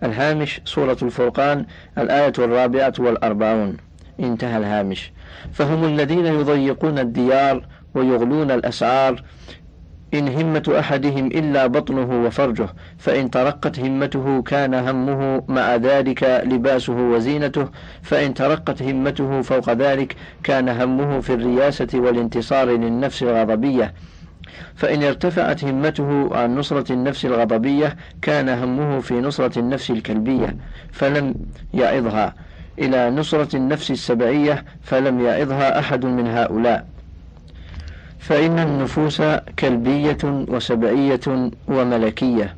الهامش 0.03 0.61
سورة 0.65 0.97
الفرقان 1.03 1.67
الآية 1.99 2.33
الرابعة 2.39 2.93
والأربعون. 2.99 3.77
انتهى 4.21 4.59
الهامش. 4.59 5.13
فهم 5.53 5.85
الذين 5.85 6.27
يضيقون 6.27 6.99
الديار 6.99 7.67
ويغلون 7.95 8.51
الأسعار. 8.51 9.23
إن 10.15 10.29
همة 10.29 10.75
أحدهم 10.79 11.27
إلا 11.27 11.67
بطنه 11.67 12.25
وفرجه 12.25 12.69
فإن 12.99 13.31
ترقت 13.31 13.79
همته 13.79 14.43
كان 14.43 14.75
همه 14.75 15.43
مع 15.49 15.77
ذلك 15.77 16.43
لباسه 16.45 16.93
وزينته 16.93 17.69
فإن 18.03 18.35
ترقت 18.35 18.83
همته 18.83 19.43
فوق 19.43 19.73
ذلك 19.73 20.17
كان 20.45 20.69
همه 20.69 21.21
في 21.21 21.33
الرياسة 21.35 21.89
والانتصار 21.95 22.71
للنفس 22.71 23.23
الغضبية. 23.23 23.95
فإن 24.75 25.03
ارتفعت 25.03 25.65
همته 25.65 26.37
عن 26.37 26.55
نصرة 26.55 26.93
النفس 26.93 27.25
الغضبية 27.25 27.97
كان 28.23 28.49
همه 28.49 29.01
في 29.01 29.15
نصرة 29.15 29.59
النفس 29.59 29.91
الكلبية 29.91 30.57
فلم 30.93 31.35
يعظها. 31.75 32.35
إلى 32.79 33.11
نصرة 33.11 33.57
النفس 33.57 33.91
السبعية 33.91 34.65
فلم 34.83 35.21
يعظها 35.21 35.79
أحد 35.79 36.05
من 36.05 36.27
هؤلاء. 36.27 36.87
فإن 38.19 38.59
النفوس 38.59 39.23
كلبية 39.59 40.19
وسبعية 40.25 41.51
وملكية. 41.69 42.57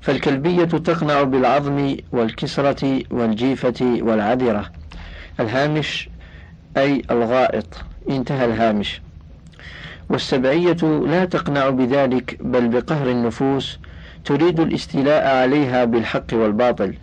فالكلبية 0.00 0.64
تقنع 0.64 1.22
بالعظم 1.22 1.96
والكسرة 2.12 3.00
والجيفة 3.10 3.98
والعذرة. 4.02 4.70
الهامش 5.40 6.08
أي 6.76 7.02
الغائط. 7.10 7.66
انتهى 8.10 8.44
الهامش. 8.44 9.00
والسبعية 10.12 10.76
لا 11.06 11.24
تقنع 11.24 11.68
بذلك 11.68 12.36
بل 12.40 12.68
بقهر 12.68 13.10
النفوس 13.10 13.78
تريد 14.24 14.60
الاستيلاء 14.60 15.36
عليها 15.36 15.84
بالحق 15.84 16.24
والباطل. 16.32 16.94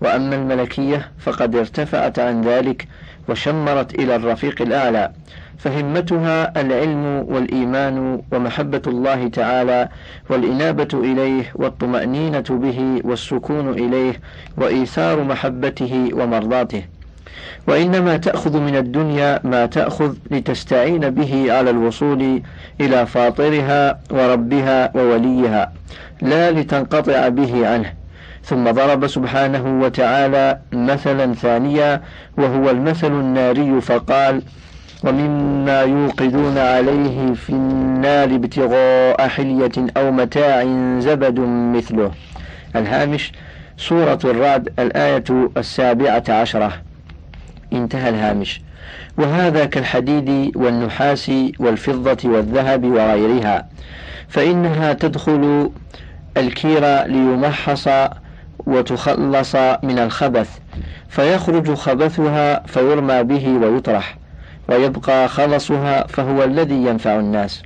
وأما 0.00 0.36
الملكية 0.36 1.10
فقد 1.18 1.56
ارتفعت 1.56 2.18
عن 2.18 2.42
ذلك 2.42 2.88
وشمرت 3.28 3.94
إلى 3.94 4.16
الرفيق 4.16 4.62
الأعلى. 4.62 5.12
فهمتها 5.58 6.60
العلم 6.60 7.04
والإيمان 7.28 8.22
ومحبة 8.32 8.82
الله 8.86 9.28
تعالى 9.28 9.88
والإنابة 10.30 10.88
إليه 10.94 11.52
والطمأنينة 11.54 12.44
به 12.50 13.00
والسكون 13.04 13.70
إليه 13.70 14.20
وإيثار 14.56 15.24
محبته 15.24 16.10
ومرضاته. 16.12 16.82
وإنما 17.68 18.16
تأخذ 18.16 18.58
من 18.58 18.76
الدنيا 18.76 19.40
ما 19.44 19.66
تأخذ 19.66 20.14
لتستعين 20.30 21.10
به 21.10 21.52
على 21.52 21.70
الوصول 21.70 22.42
إلى 22.80 23.06
فاطرها 23.06 23.98
وربها 24.10 24.96
ووليها 24.96 25.72
لا 26.22 26.50
لتنقطع 26.50 27.28
به 27.28 27.68
عنه. 27.68 27.92
ثم 28.44 28.70
ضرب 28.70 29.06
سبحانه 29.06 29.80
وتعالى 29.82 30.58
مثلا 30.72 31.34
ثانيا 31.34 32.02
وهو 32.38 32.70
المثل 32.70 33.12
الناري 33.12 33.80
فقال 33.80 34.42
ومما 35.04 35.80
يوقدون 35.82 36.58
عليه 36.58 37.34
في 37.34 37.50
النار 37.50 38.34
ابتغاء 38.34 39.28
حلية 39.28 39.72
أو 39.96 40.10
متاع 40.10 40.64
زبد 40.98 41.38
مثله. 41.76 42.10
الهامش 42.76 43.32
سورة 43.76 44.18
الرعد 44.24 44.68
الآية 44.78 45.24
السابعة 45.56 46.24
عشرة. 46.28 46.72
انتهى 47.72 48.08
الهامش. 48.08 48.60
وهذا 49.18 49.64
كالحديد 49.64 50.56
والنحاس 50.56 51.30
والفضة 51.58 52.30
والذهب 52.30 52.84
وغيرها. 52.84 53.66
فإنها 54.28 54.92
تدخل 54.92 55.70
الكير 56.36 57.04
ليمحص 57.06 57.88
وتخلص 58.66 59.56
من 59.82 59.98
الخبث. 59.98 60.58
فيخرج 61.08 61.74
خبثها 61.74 62.62
فيرمى 62.66 63.22
به 63.22 63.48
ويطرح. 63.48 64.18
ويبقى 64.68 65.28
خلصها 65.28 66.06
فهو 66.06 66.44
الذي 66.44 66.74
ينفع 66.74 67.16
الناس. 67.18 67.62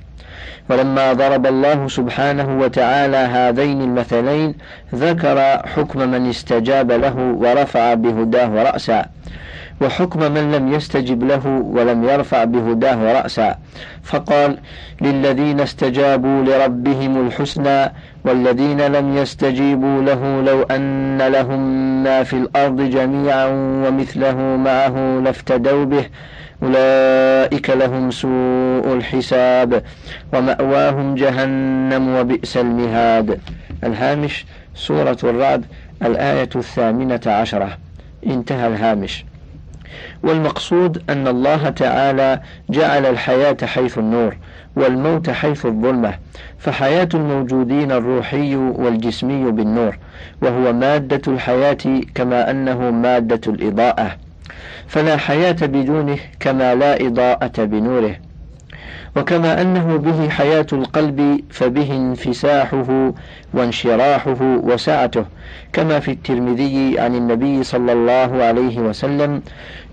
ولما 0.69 1.13
ضرب 1.13 1.45
الله 1.45 1.87
سبحانه 1.87 2.59
وتعالى 2.59 3.17
هذين 3.17 3.81
المثلين 3.81 4.55
ذكر 4.95 5.67
حكم 5.67 5.99
من 6.11 6.29
استجاب 6.29 6.91
له 6.91 7.15
ورفع 7.17 7.93
بهداه 7.93 8.63
رأسا. 8.63 9.05
وحكم 9.81 10.31
من 10.31 10.51
لم 10.51 10.73
يستجب 10.73 11.23
له 11.23 11.47
ولم 11.47 12.03
يرفع 12.03 12.43
بهداه 12.43 13.21
رأسا. 13.21 13.55
فقال 14.03 14.57
للذين 15.01 15.59
استجابوا 15.59 16.43
لربهم 16.43 17.27
الحسنى 17.27 17.91
والذين 18.25 18.81
لم 18.81 19.17
يستجيبوا 19.17 20.01
له 20.01 20.41
لو 20.41 20.63
أن 20.63 21.17
لهم 21.17 21.61
ما 22.03 22.23
في 22.23 22.33
الأرض 22.33 22.81
جميعا 22.81 23.45
ومثله 23.87 24.35
معه 24.35 25.19
لافتدوا 25.23 25.85
به 25.85 26.05
أولئك 26.63 27.69
لهم 27.69 28.11
سوء 28.11 28.93
الحساب 28.93 29.83
ومأواهم 30.33 31.15
جهنم 31.15 32.15
وبئس 32.15 32.57
المهاد. 32.57 33.39
الهامش 33.83 34.45
سورة 34.75 35.17
الرعد 35.23 35.65
الآية 36.03 36.49
الثامنة 36.55 37.21
عشرة. 37.25 37.77
انتهى 38.27 38.67
الهامش. 38.67 39.25
والمقصود 40.23 41.03
أن 41.09 41.27
الله 41.27 41.69
تعالى 41.69 42.41
جعل 42.69 43.05
الحياة 43.05 43.57
حيث 43.63 43.97
النور 43.97 44.37
والموت 44.75 45.29
حيث 45.29 45.65
الظلمة 45.65 46.13
فحياة 46.59 47.09
الموجودين 47.13 47.91
الروحي 47.91 48.55
والجسمي 48.55 49.51
بالنور 49.51 49.97
وهو 50.41 50.73
مادة 50.73 51.21
الحياة 51.27 52.01
كما 52.15 52.51
أنه 52.51 52.91
مادة 52.91 53.41
الإضاءة. 53.47 54.17
فلا 54.87 55.17
حياة 55.17 55.57
بدونه 55.61 56.17
كما 56.39 56.75
لا 56.75 57.07
إضاءة 57.07 57.63
بنوره. 57.63 58.15
وكما 59.15 59.61
أنه 59.61 59.97
به 59.97 60.29
حياة 60.29 60.65
القلب 60.73 61.39
فبه 61.49 61.95
انفساحه 61.95 63.13
وانشراحه 63.53 64.37
وسعته 64.41 65.25
كما 65.73 65.99
في 65.99 66.11
الترمذي 66.11 66.99
عن 66.99 67.15
النبي 67.15 67.63
صلى 67.63 67.93
الله 67.93 68.43
عليه 68.43 68.79
وسلم 68.79 69.41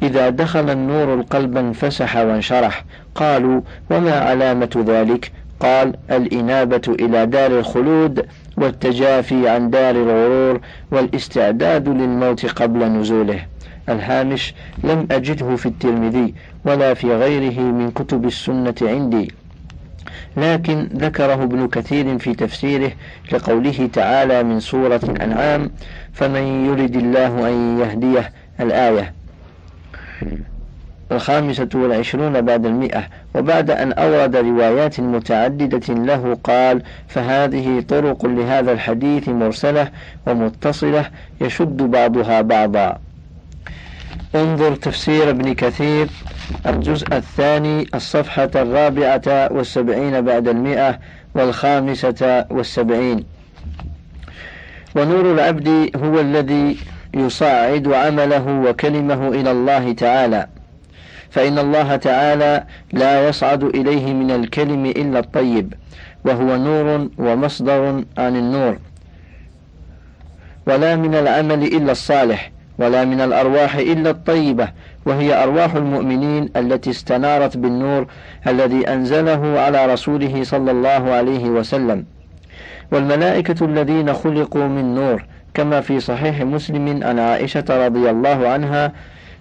إذا 0.02 0.28
دخل 0.28 0.70
النور 0.70 1.14
القلب 1.14 1.56
انفسح 1.56 2.16
وانشرح 2.16 2.84
قالوا 3.14 3.61
وما 3.90 4.12
علامة 4.20 4.84
ذلك؟ 4.87 5.32
قال 5.61 5.94
الإنابة 6.11 6.80
إلى 7.00 7.26
دار 7.26 7.58
الخلود 7.58 8.26
والتجافي 8.56 9.48
عن 9.48 9.70
دار 9.70 9.94
الغرور 9.94 10.61
والاستعداد 10.90 11.88
للموت 11.88 12.46
قبل 12.46 12.84
نزوله. 12.84 13.40
الهامش 13.88 14.54
لم 14.84 15.08
أجده 15.11 15.56
في 15.56 15.66
الترمذي 15.66 16.34
ولا 16.68 16.94
في 16.94 17.14
غيره 17.14 17.61
من 17.61 17.90
كتب 17.90 18.26
السنة 18.26 18.74
عندي. 18.83 19.33
لكن 20.37 20.88
ذكره 20.96 21.42
ابن 21.42 21.68
كثير 21.68 22.18
في 22.18 22.35
تفسيره 22.35 22.92
لقوله 23.33 23.88
تعالى 23.92 24.42
من 24.42 24.61
سورة 24.61 25.00
الأنعام 25.04 25.70
فمن 26.12 26.66
يرد 26.66 26.96
الله 26.96 27.48
أن 27.48 27.78
يهديه 27.81 28.33
الآية 28.61 29.14
الخامسة 31.12 31.68
والعشرون 31.74 32.40
بعد 32.40 32.66
المئة. 32.66 33.04
وبعد 33.35 33.70
أن 33.70 33.92
أورد 33.92 34.37
روايات 34.37 35.00
متعددة 35.00 35.94
له 35.94 36.38
قال 36.44 36.83
فهذه 37.09 37.85
طرق 37.88 38.26
لهذا 38.26 38.72
الحديث 38.72 39.28
مرسلة 39.28 39.90
ومتصلة 40.26 41.04
يشد 41.40 41.76
بعضها 41.76 42.40
بعضا 42.40 42.98
انظر 44.34 44.74
تفسير 44.74 45.30
ابن 45.30 45.54
كثير 45.54 46.08
الجزء 46.66 47.16
الثاني 47.16 47.86
الصفحة 47.94 48.50
الرابعة 48.54 49.52
والسبعين 49.52 50.20
بعد 50.20 50.48
المئة 50.48 50.98
والخامسة 51.34 52.46
والسبعين. 52.50 53.24
ونور 54.96 55.33
العبد 55.33 55.90
هو 55.96 56.20
الذي 56.20 56.76
يصعد 57.14 57.92
عمله 57.92 58.48
وكلمه 58.48 59.29
إلى 59.29 59.50
الله 59.50 59.92
تعالى. 59.92 60.46
فإن 61.31 61.58
الله 61.58 61.96
تعالى 61.96 62.64
لا 62.92 63.29
يصعد 63.29 63.64
إليه 63.64 64.12
من 64.12 64.31
الكلم 64.31 64.87
إلا 64.87 65.18
الطيب 65.18 65.74
وهو 66.24 66.56
نور 66.56 67.08
ومصدر 67.18 68.04
عن 68.18 68.37
النور. 68.37 68.79
ولا 70.66 70.96
من 70.96 71.14
العمل 71.14 71.62
إلا 71.62 71.92
الصالح 71.92 72.50
ولا 72.79 73.04
من 73.04 73.20
الأرواح 73.20 73.76
إلا 73.76 74.10
الطيبة 74.10 74.68
وهي 75.06 75.42
أرواح 75.42 75.74
المؤمنين 75.74 76.48
التي 76.56 76.90
استنارت 76.90 77.56
بالنور 77.56 78.06
الذي 78.46 78.88
أنزله 78.88 79.60
على 79.60 79.87
رسوله 79.87 80.44
صلى 80.44 80.70
الله 80.70 81.10
عليه 81.12 81.44
وسلم. 81.44 82.04
والملائكة 82.92 83.64
الذين 83.64 84.12
خلقوا 84.14 84.66
من 84.66 84.94
نور 84.94 85.24
كما 85.54 85.81
في 85.81 86.00
صحيح 86.00 86.42
مسلم 86.42 87.00
عن 87.04 87.18
عائشة 87.18 87.64
رضي 87.87 88.10
الله 88.10 88.48
عنها 88.48 88.92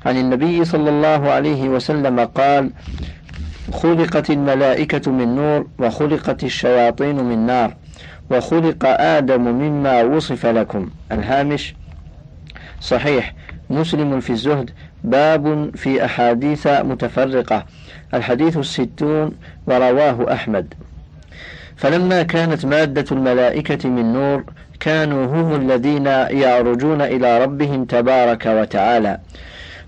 عن 0.06 0.18
النبي 0.18 0.66
صلى 0.66 0.90
الله 0.90 1.30
عليه 1.32 1.70
وسلم 1.70 2.20
قال 2.20 2.72
خلقت 3.74 4.30
الملائكة 4.30 5.12
من 5.12 5.36
نور 5.36 5.68
وخلقت 5.80 6.44
الشياطين 6.44 7.24
من 7.24 7.46
نار 7.46 7.74
وخلق 8.32 8.86
آدم 8.86 9.42
مما 9.42 10.04
وصف 10.04 10.46
لكم. 10.46 10.90
الهامش 11.12 11.76
صحيح. 12.82 13.34
مسلم 13.70 14.20
في 14.20 14.30
الزهد 14.30 14.72
باب 15.04 15.76
في 15.76 16.06
أحاديث 16.06 16.68
متفرقة. 16.68 17.66
الحديث 18.14 18.58
الستون 18.58 19.32
ورواه 19.68 20.34
أحمد. 20.34 20.74
فلما 21.76 22.24
كانت 22.24 22.66
مادة 22.66 23.06
الملائكة 23.12 23.90
من 23.90 24.14
نور 24.14 24.44
كانوا 24.80 25.26
هم 25.26 25.56
الذين 25.56 26.06
يعرجون 26.42 27.02
إلى 27.02 27.44
ربهم 27.44 27.86
تبارك 27.86 28.46
وتعالى. 28.46 29.20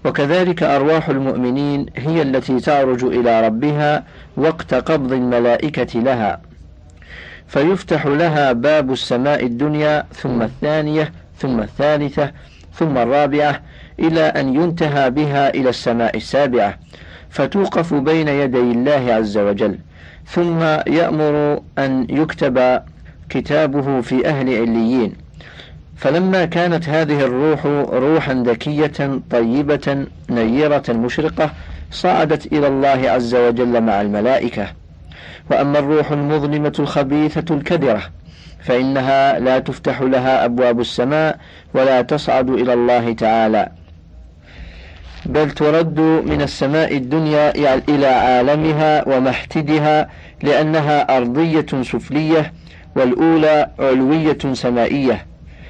وكذلك 0.06 0.64
أرواح 0.64 1.10
المؤمنين 1.10 1.86
هي 1.96 2.22
التي 2.22 2.60
تعرج 2.60 3.04
إلى 3.04 3.48
ربها 3.48 4.04
وقت 4.38 4.74
قبض 4.74 5.14
الملائكة 5.14 6.00
لها. 6.00 6.42
فيفتح 7.48 8.06
لها 8.06 8.52
باب 8.52 8.92
السماء 8.92 9.46
الدنيا 9.46 10.06
ثم 10.14 10.42
الثانية 10.42 11.12
ثم 11.38 11.60
الثالثة 11.60 12.32
ثم 12.74 12.98
الرابعة 12.98 13.62
إلى 14.00 14.22
أن 14.22 14.56
ينتهى 14.56 15.10
بها 15.10 15.50
إلى 15.50 15.70
السماء 15.70 16.18
السابعة 16.18 16.80
فتوقف 17.30 17.94
بين 17.94 18.28
يدي 18.28 18.60
الله 18.60 19.14
عز 19.14 19.38
وجل. 19.38 19.78
ثم 20.26 20.62
يأمر 20.88 21.62
أن 21.78 22.08
يكتب 22.10 22.82
كتابه 23.30 24.02
في 24.02 24.28
أهل 24.28 24.56
عليين. 24.62 25.14
فلما 25.96 26.46
كانت 26.46 26.90
هذه 26.90 27.22
الروح 27.22 27.66
روحا 27.94 28.34
ذكية 28.34 29.20
طيبة 29.32 30.06
نيرة 30.30 30.84
مشرقة 30.90 31.52
صعدت 31.92 32.46
إلى 32.54 32.68
الله 32.68 33.10
عز 33.10 33.36
وجل 33.36 33.82
مع 33.82 34.02
الملائكة. 34.02 34.68
وأما 35.52 35.80
الروح 35.80 36.12
المظلمة 36.12 36.74
الخبيثة 36.80 37.56
الكدرة 37.56 38.02
فإنها 38.60 39.40
لا 39.40 39.60
تفتح 39.60 40.02
لها 40.02 40.46
أبواب 40.46 40.80
السماء 40.80 41.38
ولا 41.74 42.02
تصعد 42.02 42.50
إلى 42.50 42.74
الله 42.74 43.14
تعالى. 43.14 43.70
بل 45.26 45.52
ترد 45.52 46.00
من 46.00 46.42
السماء 46.42 46.98
الدنيا 46.98 47.78
إلى 47.90 48.08
عالمها 48.08 49.08
ومحتدها 49.08 50.10
لأنها 50.44 51.18
أرضية 51.18 51.66
سفلية 51.82 52.54
والأولى 52.96 53.70
علوية 53.80 54.38
سمائية. 54.54 55.26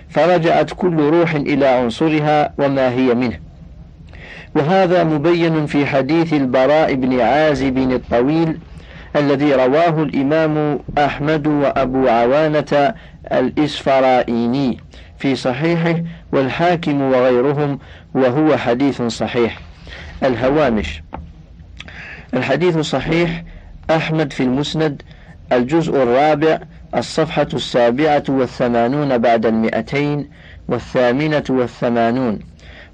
فرجعت 0.09 0.73
كل 0.73 0.99
روح 0.99 1.35
إلى 1.35 1.67
عنصرها 1.67 2.53
وما 2.57 2.89
هي 2.89 3.15
منه. 3.15 3.39
وهذا 4.55 5.03
مبين 5.03 5.65
في 5.65 5.85
حديث 5.85 6.33
البراء 6.33 6.93
بن 6.93 7.19
عازب 7.19 7.77
الطويل 7.77 8.57
الذي 9.15 9.53
رواه 9.53 10.03
الإمام 10.03 10.79
أحمد 10.97 11.47
وأبو 11.47 12.07
عوانة 12.07 12.93
الإسفرائيني 13.31 14.77
في 15.17 15.35
صحيحه 15.35 15.95
والحاكم 16.31 17.01
وغيرهم 17.01 17.79
وهو 18.13 18.57
حديث 18.57 19.01
صحيح. 19.01 19.59
الهوامش. 20.23 21.03
الحديث 22.33 22.77
صحيح 22.77 23.43
أحمد 23.91 24.33
في 24.33 24.43
المسند 24.43 25.01
الجزء 25.51 26.03
الرابع 26.03 26.59
الصفحة 26.95 27.47
السابعة 27.53 28.23
والثمانون 28.29 29.17
بعد 29.17 29.45
المئتين 29.45 30.29
والثامنة 30.67 31.43
والثمانون. 31.49 32.39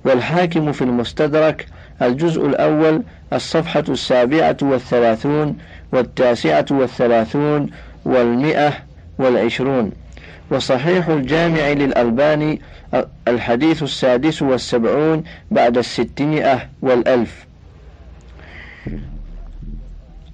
والحاكم 0.05 0.71
في 0.71 0.81
المستدرك 0.81 1.65
الجزء 2.01 2.45
الأول 2.45 3.03
الصفحة 3.33 3.83
السابعة 3.89 4.57
والثلاثون 4.61 5.57
والتاسعة 5.91 6.65
والثلاثون 6.71 7.69
والمئة 8.05 8.73
والعشرون. 9.19 9.91
وصحيح 10.51 11.07
الجامع 11.07 11.69
للألباني 11.69 12.61
الحديث 13.27 13.83
السادس 13.83 14.41
والسبعون 14.41 15.23
بعد 15.51 15.77
الستمائة 15.77 16.69
والألف. 16.81 17.45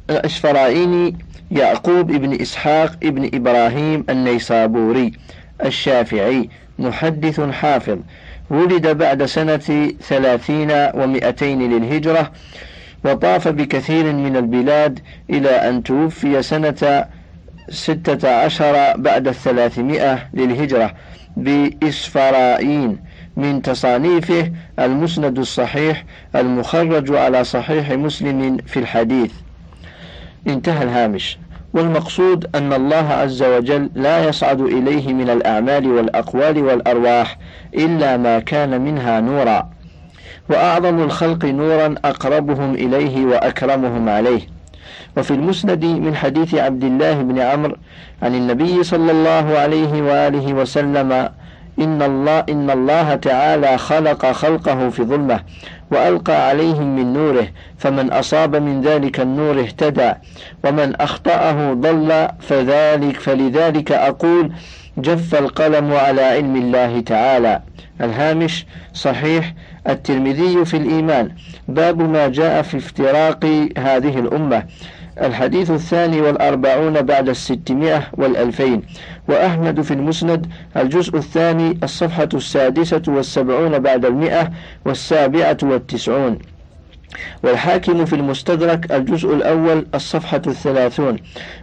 الأشفرائيني 0.09 1.15
يعقوب 1.51 2.11
ابن 2.11 2.41
إسحاق 2.41 2.95
ابن 3.03 3.29
إبراهيم 3.33 4.05
النيسابوري 4.09 5.13
الشافعي 5.65 6.49
محدث 6.79 7.39
حافظ. 7.39 7.97
ولد 8.51 8.87
بعد 8.87 9.25
سنة 9.25 9.91
ثلاثين 10.01 10.71
ومئتين 10.71 11.73
للهجرة 11.73 12.31
وطاف 13.05 13.47
بكثير 13.47 14.13
من 14.13 14.37
البلاد 14.37 14.99
إلى 15.29 15.49
أن 15.49 15.83
توفي 15.83 16.41
سنة 16.41 17.05
ستة 17.69 18.29
عشر 18.29 18.97
بعد 18.97 19.27
الثلاثمائة 19.27 20.19
للهجرة 20.33 20.93
بإسفراين. 21.37 23.11
من 23.37 23.61
تصانيفه 23.61 24.51
المسند 24.79 25.39
الصحيح 25.39 26.05
المخرج 26.35 27.15
على 27.15 27.43
صحيح 27.43 27.91
مسلم 27.91 28.57
في 28.57 28.79
الحديث. 28.79 29.31
انتهى 30.47 30.83
الهامش. 30.83 31.37
والمقصود 31.73 32.47
أن 32.55 32.73
الله 32.73 33.07
عز 33.09 33.43
وجل 33.43 33.89
لا 33.95 34.25
يصعد 34.25 34.61
إليه 34.61 35.13
من 35.13 35.29
الأعمال 35.29 35.87
والأقوال 35.87 36.63
والأرواح 36.63 37.37
إلا 37.75 38.17
ما 38.17 38.39
كان 38.39 38.81
منها 38.81 39.19
نورا. 39.19 39.69
وأعظم 40.49 41.03
الخلق 41.03 41.45
نورا 41.45 41.95
أقربهم 42.05 42.73
إليه 42.73 43.25
وأكرمهم 43.25 44.09
عليه. 44.09 44.41
وفي 45.17 45.31
المسند 45.31 45.85
من 45.85 46.15
حديث 46.15 46.55
عبد 46.55 46.83
الله 46.83 47.13
بن 47.21 47.39
عمرو 47.39 47.75
عن 48.21 48.35
النبي 48.35 48.83
صلى 48.83 49.11
الله 49.11 49.57
عليه 49.57 50.01
وآله 50.01 50.53
وسلم 50.53 51.11
إن 51.79 52.01
الله 52.01 52.39
إن 52.39 52.69
الله 52.69 53.15
تعالى 53.15 53.77
خلق 53.77 54.31
خلقه 54.31 54.89
في 54.89 55.03
ظلمة. 55.03 55.39
وألقى 55.91 56.49
عليهم 56.49 56.95
من 56.95 57.13
نوره 57.13 57.47
فمن 57.77 58.11
أصاب 58.11 58.55
من 58.55 58.81
ذلك 58.81 59.19
النور 59.19 59.59
اهتدى 59.59 60.13
ومن 60.63 60.95
أخطأه 60.95 61.73
ضل 61.73 62.27
فذلك 62.39 63.19
فلذلك 63.19 63.91
أقول 63.91 64.51
جف 64.97 65.35
القلم 65.35 65.93
على 65.93 66.21
علم 66.21 66.55
الله 66.55 66.99
تعالى. 66.99 67.61
الهامش 68.01 68.65
صحيح. 68.93 69.53
الترمذي 69.89 70.65
في 70.65 70.77
الإيمان. 70.77 71.31
باب 71.67 72.01
ما 72.01 72.27
جاء 72.27 72.61
في 72.61 72.77
افتراق 72.77 73.45
هذه 73.77 74.19
الأمة. 74.19 74.63
الحديث 75.21 75.71
الثاني 75.71 76.21
والأربعون 76.21 77.01
بعد 77.01 77.29
الستمائة 77.29 78.03
والألفين. 78.13 78.81
وأحمد 79.27 79.81
في 79.81 79.93
المسند 79.93 80.47
الجزء 80.77 81.17
الثاني 81.17 81.77
الصفحة 81.83 82.29
السادسة 82.33 83.01
والسبعون 83.07 83.79
بعد 83.79 84.05
المئة 84.05 84.51
والسابعة 84.85 85.57
والتسعون. 85.63 86.39
والحاكم 87.43 88.05
في 88.05 88.15
المستدرك 88.15 88.91
الجزء 88.91 89.33
الأول 89.33 89.85
الصفحة 89.95 90.41
الثلاثون. 90.47 91.17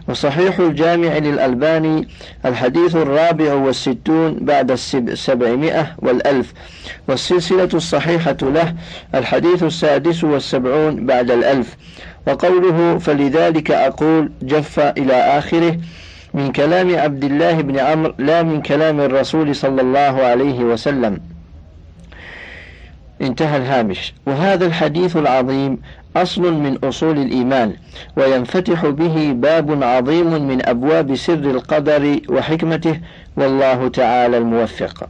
وصحيح 0.07 0.59
الجامع 0.59 1.17
للألباني 1.17 2.07
الحديث 2.45 2.95
الرابع 2.95 3.53
والستون 3.53 4.37
بعد 4.41 4.71
السبعمائة 4.71 5.95
والألف. 5.97 6.53
والسلسلة 7.07 7.69
الصحيحة 7.73 8.37
له 8.41 8.75
الحديث 9.15 9.63
السادس 9.63 10.23
والسبعون 10.23 11.05
بعد 11.05 11.31
الألف. 11.31 11.77
وقوله 12.27 12.97
فلذلك 12.97 13.71
أقول 13.71 14.31
جف 14.41 14.79
إلى 14.79 15.13
آخره 15.13 15.77
من 16.33 16.51
كلام 16.51 16.95
عبد 16.95 17.23
الله 17.23 17.61
بن 17.61 17.79
عمرو 17.79 18.13
لا 18.17 18.43
من 18.43 18.61
كلام 18.61 19.01
الرسول 19.01 19.55
صلى 19.55 19.81
الله 19.81 19.99
عليه 19.99 20.59
وسلم. 20.59 21.19
انتهى 23.21 23.57
الهامش. 23.57 24.13
وهذا 24.25 24.65
الحديث 24.65 25.17
العظيم 25.17 25.77
أصل 26.15 26.53
من 26.53 26.77
أصول 26.83 27.17
الإيمان 27.17 27.73
وينفتح 28.17 28.85
به 28.85 29.31
باب 29.33 29.83
عظيم 29.83 30.47
من 30.47 30.65
أبواب 30.65 31.15
سر 31.15 31.33
القدر 31.33 32.19
وحكمته 32.29 32.99
والله 33.37 33.87
تعالى 33.87 34.37
الموفق. 34.37 35.09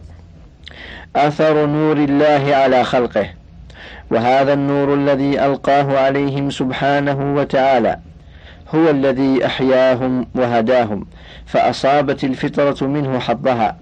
أثر 1.15 1.65
نور 1.65 1.97
الله 1.97 2.55
على 2.55 2.83
خلقه. 2.83 3.38
وهذا 4.11 4.53
النور 4.53 4.93
الذي 4.93 5.45
ألقاه 5.45 5.99
عليهم 5.99 6.49
سبحانه 6.49 7.35
وتعالى 7.35 7.99
هو 8.75 8.89
الذي 8.89 9.45
أحياهم 9.45 10.27
وهداهم 10.35 11.05
فأصابت 11.45 12.23
الفطرة 12.23 12.87
منه 12.87 13.19
حظها 13.19 13.77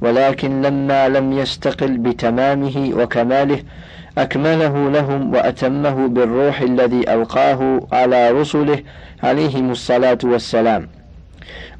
ولكن 0.00 0.62
لما 0.62 1.08
لم 1.08 1.32
يستقل 1.32 1.98
بتمامه 1.98 2.90
وكماله 2.94 3.62
أكمله 4.18 4.90
لهم 4.90 5.34
وأتمه 5.34 6.08
بالروح 6.08 6.60
الذي 6.60 7.12
ألقاه 7.14 7.80
على 7.92 8.30
رسله 8.30 8.82
عليهم 9.22 9.70
الصلاة 9.70 10.18
والسلام. 10.24 10.88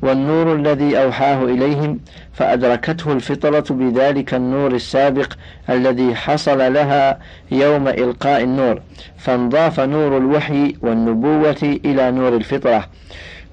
والنور 0.03 0.55
الذي 0.55 1.03
أوحاه 1.03 1.45
إليهم 1.45 2.01
فأدركته 2.33 3.13
الفطرة 3.13 3.65
بذلك 3.71 4.35
النور 4.35 4.75
السابق 4.75 5.33
الذي 5.71 6.15
حصل 6.15 6.73
لها 6.73 7.19
يوم 7.51 7.89
إلقاء 7.89 8.43
النور 8.43 8.83
فانضاف 9.19 9.81
نور 9.81 10.17
الوحي 10.17 10.75
والنبوة 10.83 11.79
إلى 11.85 12.11
نور 12.11 12.37
الفطرة 12.37 12.89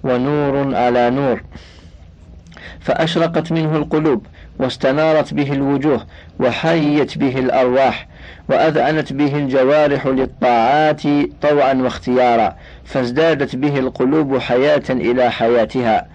ونور 0.04 0.76
على 0.76 1.10
نور. 1.10 1.44
فأشرقت 2.80 3.52
منه 3.52 3.78
القلوب 3.78 4.26
واستنارت 4.60 5.34
به 5.34 5.54
الوجوه 5.54 6.06
وحيت 6.40 7.18
به 7.18 7.40
الأرواح 7.40 8.08
وأذعنت 8.50 9.14
به 9.14 9.36
الجوارح 9.38 10.08
للطاعات 10.08 11.02
طوعا 11.42 11.74
واختيارا 11.74 12.56
فازدادت 12.86 13.56
به 13.56 13.80
القلوب 13.80 14.38
حياة 14.38 14.84
إلى 14.90 15.32
حياتها. 15.32 16.08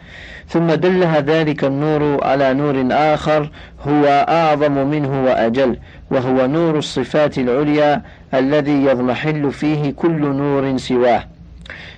ثم 0.51 0.67
دلها 0.67 1.21
ذلك 1.21 1.65
النور 1.65 2.25
على 2.25 2.55
نور 2.55 2.89
آخر 2.91 3.51
هو 3.89 4.27
أعظم 4.29 4.73
منه 4.73 5.25
وأجل 5.25 5.77
وهو 6.11 6.47
نور 6.47 6.79
الصفات 6.79 7.39
العليا 7.39 8.03
الذي 8.35 8.85
يضمحل 8.85 9.53
فيه 9.53 9.93
كل 9.93 10.21
نور 10.21 10.77
سواه. 10.77 11.25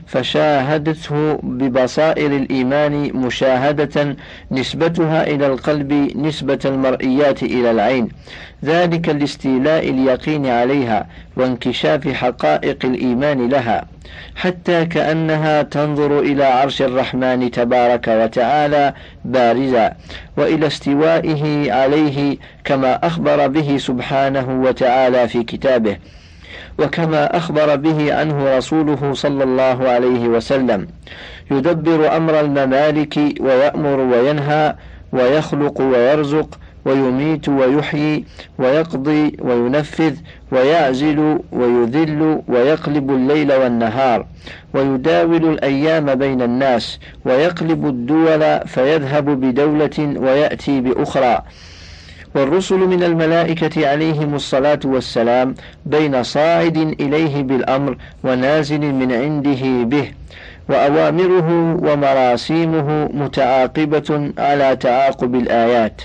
فشاهدته 0.06 1.38
ببصائر 1.42 2.36
الإيمان 2.36 3.10
مشاهدة 3.14 4.16
نسبتها 4.50 5.26
إلى 5.26 5.46
القلب 5.46 5.92
نسبة 6.16 6.58
المرئيات 6.64 7.42
إلى 7.42 7.70
العين. 7.70 8.08
ذلك 8.64 9.08
لاستيلاء 9.08 9.88
اليقين 9.88 10.46
عليها 10.46 11.06
وانكشاف 11.36 12.08
حقائق 12.08 12.84
الإيمان 12.84 13.48
لها. 13.48 13.84
حتى 14.36 14.84
كأنها 14.84 15.62
تنظر 15.62 16.20
إلى 16.20 16.44
عرش 16.44 16.82
الرحمن 16.82 17.50
تبارك 17.50 18.08
وتعالى 18.08 18.94
بارزا 19.24 19.92
وإلى 20.36 20.66
استوائه 20.66 21.72
عليه 21.72 22.36
كما 22.64 23.06
أخبر 23.06 23.46
به 23.46 23.76
سبحانه 23.76 24.62
وتعالى 24.62 25.28
في 25.28 25.42
كتابه. 25.42 25.96
وكما 26.78 27.36
أخبر 27.36 27.76
به 27.76 28.14
عنه 28.14 28.56
رسوله 28.56 29.12
صلى 29.12 29.44
الله 29.44 29.88
عليه 29.88 30.28
وسلم. 30.28 30.86
يدبر 31.50 32.16
أمر 32.16 32.40
الممالك 32.40 33.18
ويأمر 33.40 34.00
وينهى 34.00 34.74
ويخلق 35.12 35.80
ويرزق 35.80 36.58
ويميت 36.84 37.48
ويحيي 37.48 38.24
ويقضي 38.58 39.36
وينفذ 39.40 40.14
ويعزل 40.52 41.38
ويذل 41.52 42.42
ويقلب 42.48 43.10
الليل 43.10 43.52
والنهار 43.52 44.26
ويداول 44.74 45.44
الأيام 45.44 46.14
بين 46.14 46.42
الناس 46.42 46.98
ويقلب 47.24 47.86
الدول 47.86 48.60
فيذهب 48.66 49.24
بدولة 49.24 50.14
ويأتي 50.16 50.80
بأخرى. 50.80 51.42
والرسل 52.34 52.78
من 52.78 53.02
الملائكة 53.02 53.88
عليهم 53.88 54.34
الصلاة 54.34 54.80
والسلام 54.84 55.54
بين 55.86 56.22
صاعد 56.22 56.76
إليه 56.76 57.42
بالأمر 57.42 57.96
ونازل 58.24 58.80
من 58.80 59.12
عنده 59.12 59.84
به 59.84 60.10
وأوامره 60.68 61.74
ومراسيمه 61.82 63.08
متعاقبة 63.14 64.32
على 64.38 64.76
تعاقب 64.76 65.34
الآيات. 65.34 66.02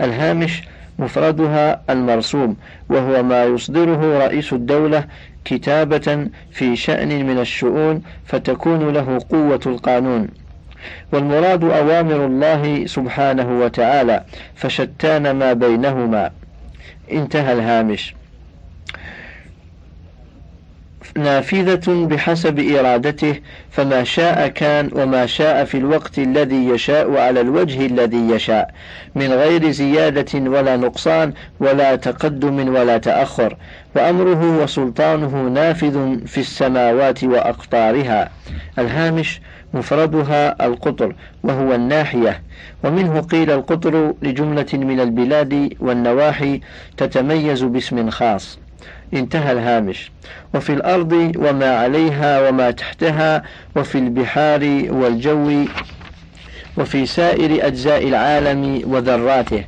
الهامش 0.00 0.62
مفردها 0.98 1.80
المرسوم 1.90 2.56
وهو 2.88 3.22
ما 3.22 3.44
يصدره 3.44 4.18
رئيس 4.26 4.52
الدولة 4.52 5.04
كتابة 5.44 6.28
في 6.50 6.76
شأن 6.76 7.26
من 7.26 7.38
الشؤون 7.38 8.02
فتكون 8.26 8.88
له 8.88 9.18
قوة 9.30 9.60
القانون. 9.66 10.28
والمراد 11.12 11.64
أوامر 11.64 12.26
الله 12.26 12.86
سبحانه 12.86 13.60
وتعالى 13.60 14.24
فشتان 14.54 15.30
ما 15.30 15.52
بينهما. 15.52 16.30
انتهى 17.12 17.52
الهامش. 17.52 18.14
نافذة 21.16 22.06
بحسب 22.06 22.58
إرادته 22.58 23.34
فما 23.70 24.04
شاء 24.04 24.48
كان 24.48 24.90
وما 24.92 25.26
شاء 25.26 25.64
في 25.64 25.76
الوقت 25.78 26.18
الذي 26.18 26.68
يشاء 26.68 27.16
على 27.16 27.40
الوجه 27.40 27.86
الذي 27.86 28.30
يشاء 28.30 28.70
من 29.14 29.32
غير 29.32 29.70
زيادة 29.70 30.50
ولا 30.50 30.76
نقصان 30.76 31.32
ولا 31.60 31.96
تقدم 31.96 32.74
ولا 32.74 32.98
تأخر 32.98 33.56
وأمره 33.96 34.62
وسلطانه 34.62 35.48
نافذ 35.48 36.26
في 36.26 36.38
السماوات 36.38 37.24
وأقطارها. 37.24 38.30
الهامش 38.78 39.40
مفردها 39.74 40.66
القطر 40.66 41.14
وهو 41.42 41.74
الناحية 41.74 42.42
ومنه 42.84 43.20
قيل 43.20 43.50
القطر 43.50 44.14
لجملة 44.22 44.66
من 44.72 45.00
البلاد 45.00 45.74
والنواحي 45.80 46.60
تتميز 46.96 47.62
باسم 47.62 48.10
خاص. 48.10 48.58
انتهى 49.14 49.52
الهامش. 49.52 50.12
وفي 50.54 50.72
الأرض 50.72 51.32
وما 51.36 51.76
عليها 51.76 52.48
وما 52.48 52.70
تحتها 52.70 53.42
وفي 53.76 53.98
البحار 53.98 54.84
والجو 54.88 55.64
وفي 56.78 57.06
سائر 57.06 57.66
أجزاء 57.66 58.08
العالم 58.08 58.82
وذراته. 58.86 59.64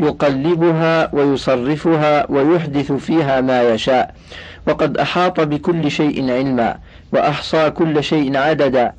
يقلبها 0.00 1.14
ويصرفها 1.14 2.30
ويحدث 2.30 2.92
فيها 2.92 3.40
ما 3.40 3.62
يشاء. 3.62 4.14
وقد 4.66 4.98
أحاط 4.98 5.40
بكل 5.40 5.90
شيء 5.90 6.32
علما 6.32 6.78
وأحصى 7.12 7.70
كل 7.70 8.04
شيء 8.04 8.36
عددا. 8.36 8.92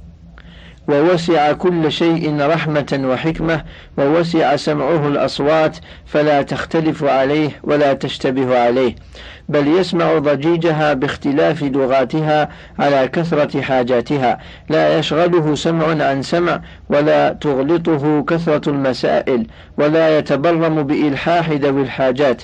ووسع 0.88 1.52
كل 1.52 1.92
شيء 1.92 2.42
رحمة 2.42 3.02
وحكمة 3.04 3.64
ووسع 3.98 4.56
سمعه 4.56 5.08
الأصوات 5.08 5.78
فلا 6.06 6.42
تختلف 6.42 7.04
عليه 7.04 7.50
ولا 7.64 7.94
تشتبه 7.94 8.60
عليه 8.60 8.96
بل 9.50 9.68
يسمع 9.68 10.18
ضجيجها 10.18 10.94
باختلاف 10.94 11.64
لغاتها 11.64 12.50
على 12.80 13.08
كثرة 13.08 13.62
حاجاتها. 13.62 14.40
لا 14.70 15.00
يشغله 15.00 15.56
سمع 15.56 16.06
عن 16.06 16.22
سمع 16.22 16.62
ولا 16.90 17.30
تغلطه 17.34 18.24
كثرة 18.24 18.70
المسائل 18.70 19.48
ولا 19.78 20.18
يتبرم 20.18 20.84
بإلحاح 20.84 21.50
ذوي 21.50 21.82
الحاجات. 21.82 22.42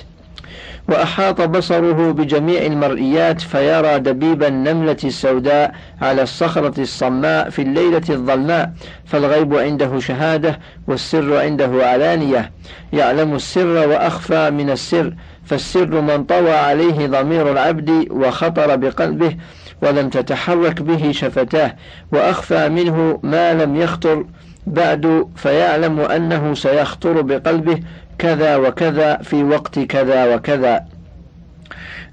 وأحاط 0.88 1.40
بصره 1.40 2.12
بجميع 2.12 2.62
المرئيات 2.62 3.40
فيرى 3.40 3.98
دبيب 3.98 4.42
النملة 4.42 4.96
السوداء 5.04 5.74
على 6.02 6.22
الصخرة 6.22 6.80
الصماء 6.80 7.50
في 7.50 7.62
الليلة 7.62 8.02
الظلماء 8.10 8.72
فالغيب 9.04 9.54
عنده 9.54 9.98
شهادة 9.98 10.58
والسر 10.88 11.36
عنده 11.36 11.70
علانية. 11.86 12.50
يعلم 12.92 13.34
السر 13.34 13.88
وأخفى 13.88 14.50
من 14.50 14.70
السر 14.70 15.14
فالسر 15.44 16.00
من 16.00 16.24
طوى 16.24 16.52
عليه 16.52 17.06
ضمير 17.06 17.52
العبد 17.52 18.06
وخطر 18.10 18.76
بقلبه 18.76 19.36
ولم 19.82 20.08
تتحرك 20.08 20.82
به 20.82 21.12
شفتاه 21.12 21.76
وأخفى 22.12 22.68
منه 22.68 23.20
ما 23.22 23.52
لم 23.54 23.76
يخطر 23.76 24.24
بعد 24.66 25.28
فيعلم 25.36 26.00
أنه 26.00 26.54
سيخطر 26.54 27.20
بقلبه 27.20 27.80
كذا 28.18 28.56
وكذا 28.56 29.16
في 29.16 29.44
وقت 29.44 29.78
كذا 29.78 30.34
وكذا. 30.34 30.84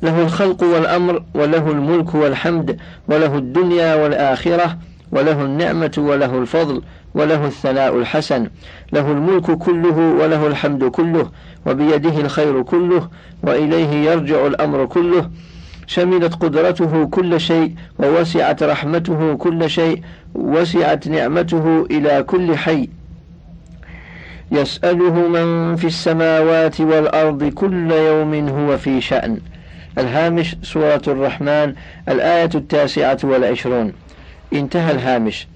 له 0.04 0.22
الخلق 0.22 0.64
والأمر 0.64 1.24
وله 1.34 1.72
الملك 1.72 2.16
والحمد 2.16 2.80
وله 3.08 3.38
الدنيا 3.38 3.95
والآخرة 3.95 4.78
وله 5.12 5.41
النعمة 5.41 5.91
وله 5.97 6.38
الفضل 6.38 6.82
وله 7.16 7.45
الثناء 7.45 7.97
الحسن. 7.97 8.50
له 8.93 9.12
الملك 9.12 9.52
كله 9.52 9.97
وله 9.97 10.47
الحمد 10.47 10.84
كله 10.84 11.32
وبيده 11.66 12.20
الخير 12.22 12.62
كله 12.64 13.10
وإليه 13.43 14.12
يرجع 14.12 14.47
الأمر 14.47 14.86
كله. 14.86 15.30
شملت 15.88 16.36
قدرته 16.36 17.06
كل 17.06 17.39
شيء 17.39 17.74
ووسعت 18.00 18.64
رحمته 18.64 19.36
كل 19.36 19.70
شيء 19.70 20.02
وسعت 20.36 21.08
نعمته 21.08 21.88
إلى 21.91 22.24
كل 22.24 22.58
حي. 22.58 22.89
يسأله 24.52 25.14
من 25.28 25.76
في 25.76 25.88
السماوات 25.88 26.82
والأرض 26.82 27.43
كل 27.43 27.91
يوم 27.91 28.50
هو 28.50 28.78
في 28.78 29.02
شأن. 29.02 29.39
الهامش 29.97 30.56
سورة 30.64 31.02
الرحمن 31.08 31.74
الآية 32.10 32.50
التاسعة 32.56 33.18
والعشرون. 33.24 33.93
انتهى 34.54 34.91
الهامش. 34.91 35.47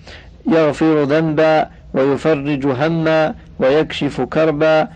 يغفر 0.47 1.03
ذنبا 1.03 1.69
ويفرج 1.93 2.65
هما 2.65 3.35
ويكشف 3.59 4.21
كربا 4.21 4.87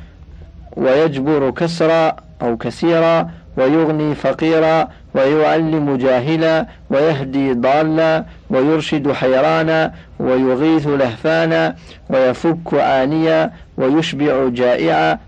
ويجبر 0.76 1.52
كسرا 1.52 2.16
أو 2.41 2.58
كثيرا 2.58 3.32
ويغني 3.58 4.16
فقيرا 4.16 4.88
ويعلم 5.16 5.97
جاهلا 5.97 6.66
ويهدي 6.89 7.53
ضالا 7.53 8.26
ويرشد 8.49 9.12
حيرانا 9.12 9.93
ويغيث 10.20 10.88
لهفانا 10.88 11.76
ويفك 12.10 12.74
عانيا 12.74 13.51
ويشبع 13.78 14.49
جائعا 14.49 15.20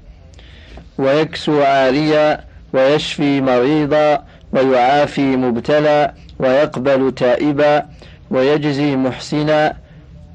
ويكسو 0.97 1.63
عاريا 1.63 2.39
ويشفي 2.73 3.41
مريضا 3.41 4.23
ويعافي 4.53 5.35
مبتلى 5.37 6.11
ويقبل 6.39 7.11
تائبا 7.15 7.85
ويجزي 8.31 8.95
محسنا 8.95 9.73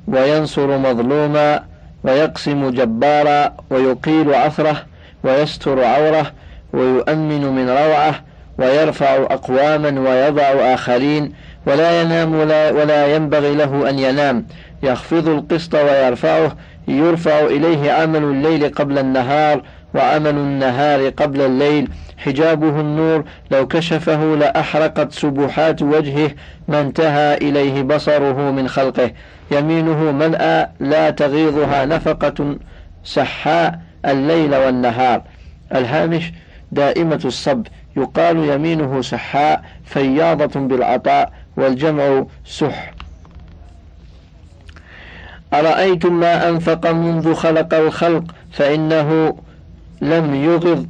وينصر 0.09 0.78
مظلوما 0.78 1.62
ويقسم 2.05 2.70
جبارا 2.70 3.55
ويقيل 3.70 4.34
عثره 4.34 4.82
ويستر 5.24 5.84
عوره 5.84 6.32
ويؤمن 6.75 7.47
من 7.57 7.68
روعة 7.68 8.14
ويرفع 8.59 9.14
أقواما 9.14 10.01
ويضع 10.01 10.75
آخرين 10.75 11.33
ولا 11.66 12.03
ينام 12.03 12.35
ولا, 12.35 12.70
ولا 12.70 13.16
ينبغي 13.16 13.55
له 13.55 13.91
أن 13.91 13.99
ينام. 13.99 14.47
يخفض 14.83 15.29
القسط 15.29 15.75
ويرفعه 15.75 16.57
يرفع 16.89 17.41
إليه 17.41 17.93
عمل 17.93 18.22
الليل 18.22 18.68
قبل 18.68 18.99
النهار 18.99 19.62
وعمل 19.95 20.31
النهار 20.31 21.09
قبل 21.09 21.41
الليل. 21.41 21.89
حجابه 22.18 22.81
النور 22.81 23.25
لو 23.51 23.68
كشفه 23.68 24.25
لأحرقت 24.25 25.12
سبحات 25.12 25.83
وجهه 25.83 26.31
ما 26.68 26.81
انتهى 26.81 27.35
إليه 27.35 27.83
بصره 27.83 28.51
من 28.51 28.68
خلقه. 28.68 29.11
يمينه 29.51 30.12
ملأى 30.12 30.68
لا 30.81 31.11
تغيضها 31.11 31.85
نفقة 31.85 32.57
سحاء 33.05 33.81
الليل 34.07 34.55
والنهار. 34.55 35.22
الهامش 35.75 36.33
دائمة 36.75 37.20
الصب. 37.25 37.66
يقال 37.97 38.37
يمينه 38.37 39.03
سحاء 39.03 39.64
فياضة 39.85 40.61
بالعطاء 40.61 41.33
والجمع 41.57 42.25
سح. 42.47 42.95
أرأيتم 45.55 46.20
ما 46.20 46.49
أنفق 46.49 46.91
منذ 46.91 47.35
خلق 47.35 47.75
الخلق؟ 47.75 48.25
فإنه 48.53 49.37
لم 50.01 50.35
يغض 50.35 50.87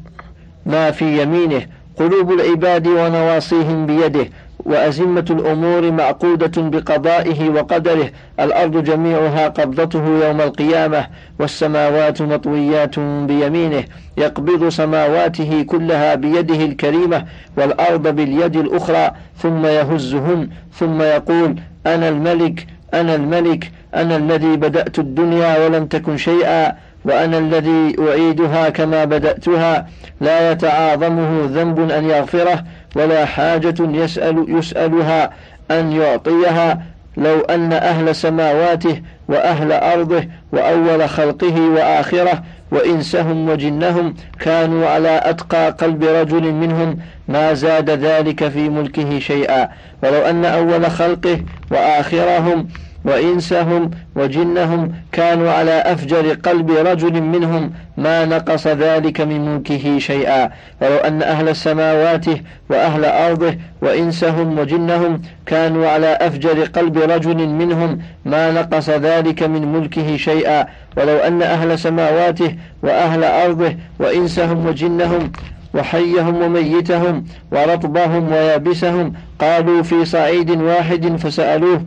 ما 0.66 0.90
في 0.90 1.22
يمينه. 1.22 1.66
قلوب 1.96 2.32
العباد 2.32 2.86
ونواصيهم 2.86 3.86
بيده. 3.86 4.26
وأزمة 4.66 5.24
الأمور 5.30 5.90
معقودة 5.90 6.62
بقضائه 6.62 7.48
وقدره 7.50 8.10
الأرض 8.40 8.84
جميعها 8.84 9.48
قبضته 9.48 10.26
يوم 10.26 10.40
القيامة 10.40 11.06
والسماوات 11.38 12.22
مطويات 12.22 12.98
بيمينه 12.98 13.84
يقبض 14.16 14.68
سماواته 14.68 15.62
كلها 15.62 16.14
بيده 16.14 16.64
الكريمة 16.64 17.24
والأرض 17.56 18.08
باليد 18.08 18.56
الأخرى 18.56 19.10
ثم 19.38 19.66
يهزهن 19.66 20.48
ثم 20.72 21.02
يقول 21.02 21.56
أنا 21.86 22.08
الملك 22.08 22.66
أنا 22.94 23.14
الملك 23.14 23.70
أنا 23.94 24.16
الذي 24.16 24.56
بدأت 24.56 24.98
الدنيا 24.98 25.66
ولم 25.66 25.86
تكن 25.86 26.16
شيئا 26.16 26.72
وأنا 27.04 27.38
الذي 27.38 27.96
أعيدها 28.08 28.68
كما 28.68 29.04
بدأتها 29.04 29.88
لا 30.20 30.50
يتعاظمه 30.52 31.44
ذنب 31.46 31.90
أن 31.90 32.04
يغفره 32.10 32.64
ولا 32.96 33.24
حاجة 33.24 33.74
يسأل 33.80 34.44
يسألها 34.48 35.30
أن 35.70 35.92
يعطيها 35.92 36.82
لو 37.16 37.40
أن 37.40 37.72
أهل 37.72 38.14
سماواته 38.14 39.02
وأهل 39.28 39.72
أرضه 39.72 40.24
وأول 40.52 41.08
خلقه 41.08 41.60
وآخره 41.60 42.42
وإنسهم 42.70 43.48
وجنهم 43.48 44.14
كانوا 44.40 44.88
على 44.88 45.20
أتقى 45.24 45.70
قلب 45.70 46.04
رجل 46.04 46.52
منهم 46.52 46.98
ما 47.28 47.54
زاد 47.54 47.90
ذلك 47.90 48.48
في 48.48 48.68
ملكه 48.68 49.18
شيئا. 49.18 49.68
ولو 50.02 50.18
أن 50.18 50.44
أول 50.44 50.90
خلقه 50.90 51.40
وآخرهم 51.70 52.68
وإنسهم 53.04 53.90
وجنهم 54.16 54.92
كانوا 55.12 55.50
على 55.50 55.70
أفجر 55.70 56.34
قلب 56.34 56.70
رجل 56.70 57.22
منهم 57.22 57.72
ما 57.96 58.24
نقص 58.24 58.66
ذلك 58.66 59.20
من 59.20 59.54
ملكه 59.54 59.98
شيئا. 59.98 60.50
ولو 60.82 60.96
أن 60.96 61.22
أهل 61.22 61.56
سماواته 61.56 62.40
وأهل 62.70 63.04
أرضه 63.04 63.54
وإنسهم 63.82 64.58
وجنهم 64.58 65.22
كانوا 65.46 65.88
على 65.88 66.06
أفجر 66.06 66.64
قلب 66.64 66.98
رجل 66.98 67.48
منهم 67.48 67.98
ما 68.24 68.50
نقص 68.50 68.90
ذلك 68.90 69.42
من 69.42 69.72
ملكه 69.72 70.16
شيئا. 70.16 70.66
ولو 70.96 71.16
أن 71.16 71.42
أهل 71.42 71.78
سماواته 71.78 72.54
وأهل 72.82 73.24
أرضه 73.24 73.76
وإنسهم 73.98 74.66
وجنهم 74.66 75.32
وحيهم 75.74 76.42
وميتهم 76.42 77.24
ورطبهم 77.52 78.32
ويابسهم 78.32 79.12
قالوا 79.38 79.82
في 79.82 80.04
صعيد 80.04 80.50
واحد 80.50 81.16
فسألوه 81.16 81.82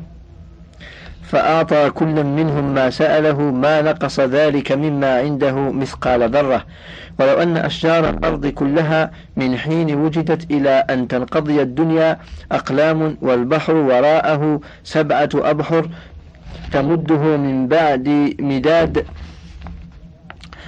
فأعطى 1.28 1.90
كل 1.90 2.24
منهم 2.24 2.74
ما 2.74 2.90
سأله 2.90 3.42
ما 3.42 3.82
نقص 3.82 4.20
ذلك 4.20 4.72
مما 4.72 5.20
عنده 5.20 5.56
مثقال 5.72 6.30
ذرة. 6.30 6.66
ولو 7.20 7.34
أن 7.34 7.58
أشجار 7.58 8.10
الأرض 8.10 8.48
كلها 8.48 9.12
من 9.36 9.58
حين 9.58 9.96
وجدت 9.96 10.52
إلى 10.52 10.70
أن 10.70 11.08
تنقضي 11.08 11.62
الدنيا 11.62 12.18
أقلام 12.52 13.18
والبحر 13.22 13.76
وراءه 13.76 14.60
سبعة 14.84 15.30
أبحر 15.36 15.90
تمده 16.72 17.38
من 17.38 17.68
بعد 17.68 18.36
مداد. 18.40 19.06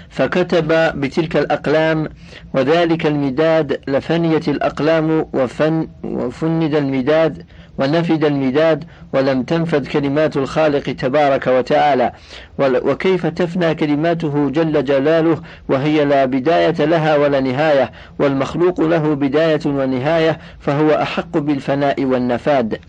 فكتب 0.10 0.68
بتلك 1.00 1.38
الأقلام 1.38 2.10
وذلك 2.54 3.06
المداد 3.06 3.80
لفنيت 3.88 4.50
الأقلام 4.50 5.26
وفن 5.34 5.88
وفند 6.04 6.76
المداد. 6.76 7.46
ونفد 7.80 8.26
المداد 8.26 8.84
ولم 9.14 9.44
تنفد 9.44 9.88
كلمات 9.88 10.38
الخالق 10.38 10.84
تبارك 10.84 11.48
وتعالى. 11.48 12.12
وكيف 12.60 13.26
تفنى 13.26 13.76
كلماته 13.76 14.50
جل 14.50 14.86
جلاله 14.86 15.42
وهي 15.70 16.06
لا 16.06 16.26
بداية 16.26 16.86
لها 16.86 17.16
ولا 17.18 17.40
نهاية؟ 17.40 17.92
والمخلوق 18.20 18.82
له 18.82 19.14
بداية 19.14 19.60
ونهاية 19.66 20.40
فهو 20.60 20.92
أحق 20.92 21.38
بالفناء 21.38 22.06
والنفاد. 22.06 22.80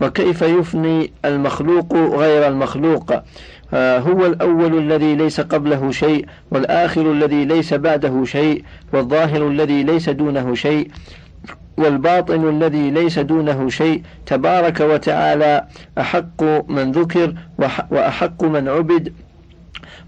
وكيف 0.00 0.42
يفني 0.42 1.12
المخلوق 1.24 1.94
غير 1.94 2.48
المخلوق؟ 2.48 3.12
آه، 3.74 3.98
هو 3.98 4.26
الأول 4.26 4.78
الذي 4.78 5.14
ليس 5.14 5.40
قبله 5.40 5.90
شيء 5.90 6.26
والآخر 6.50 7.12
الذي 7.12 7.44
ليس 7.44 7.74
بعده 7.74 8.24
شيء 8.24 8.64
والظاهر 8.92 9.48
الذي 9.48 9.82
ليس 9.82 10.08
دونه 10.08 10.54
شيء. 10.54 10.90
والباطن 11.80 12.48
الذي 12.48 12.90
ليس 12.90 13.18
دونه 13.18 13.68
شيء 13.68 14.02
تبارك 14.26 14.80
وتعالى 14.80 15.64
أحق 15.98 16.42
من 16.70 16.92
ذكر 16.92 17.34
وأحق 17.90 18.44
من 18.44 18.68
عبد 18.68 19.12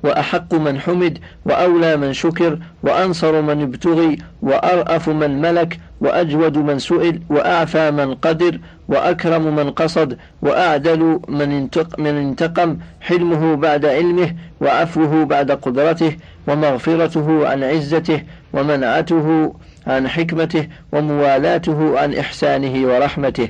وأحق 0.04 0.54
من 0.54 0.80
حمد 0.80 1.18
وأولى 1.44 1.96
من 1.96 2.12
شكر 2.12 2.58
وأنصر 2.82 3.42
من 3.42 3.62
ابتغي 3.62 4.18
وأرأف 4.42 5.08
من 5.08 5.40
ملك 5.40 5.80
وأجود 6.00 6.58
من 6.58 6.78
سئل 6.78 7.20
وأعفى 7.30 7.90
من 7.90 8.14
قدر 8.14 8.58
وأكرم 8.88 9.56
من 9.56 9.70
قصد 9.70 10.18
وأعدل 10.42 11.20
من, 11.28 11.68
من 11.98 12.16
انتقم 12.16 12.78
حلمه 13.00 13.56
بعد 13.56 13.86
علمه 13.86 14.34
وعفوه 14.60 15.24
بعد 15.24 15.50
قدرته 15.50 16.16
ومغفرته 16.46 17.48
عن 17.48 17.64
عزته 17.64 18.22
ومنعته 18.52 19.54
عن 19.86 20.08
حكمته 20.08 20.66
وموالاته 20.92 21.98
عن 21.98 22.14
إحسانه 22.14 22.86
ورحمته. 22.88 23.48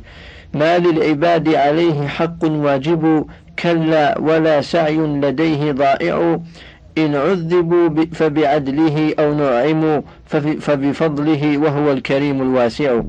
ما 0.55 0.79
للعباد 0.79 1.55
عليه 1.55 2.09
حق 2.09 2.45
واجب 2.45 3.27
كلا 3.59 4.19
ولا 4.19 4.61
سعي 4.61 4.97
لديه 4.97 5.73
ضائع. 5.73 6.41
إن 6.99 7.15
عذبوا 7.15 8.05
فبعدله 8.13 9.15
أو 9.19 9.35
نعموا 9.35 10.01
فبفضله 10.61 11.59
وهو 11.59 11.93
الكريم 11.93 12.43
الواسع. 12.43 13.01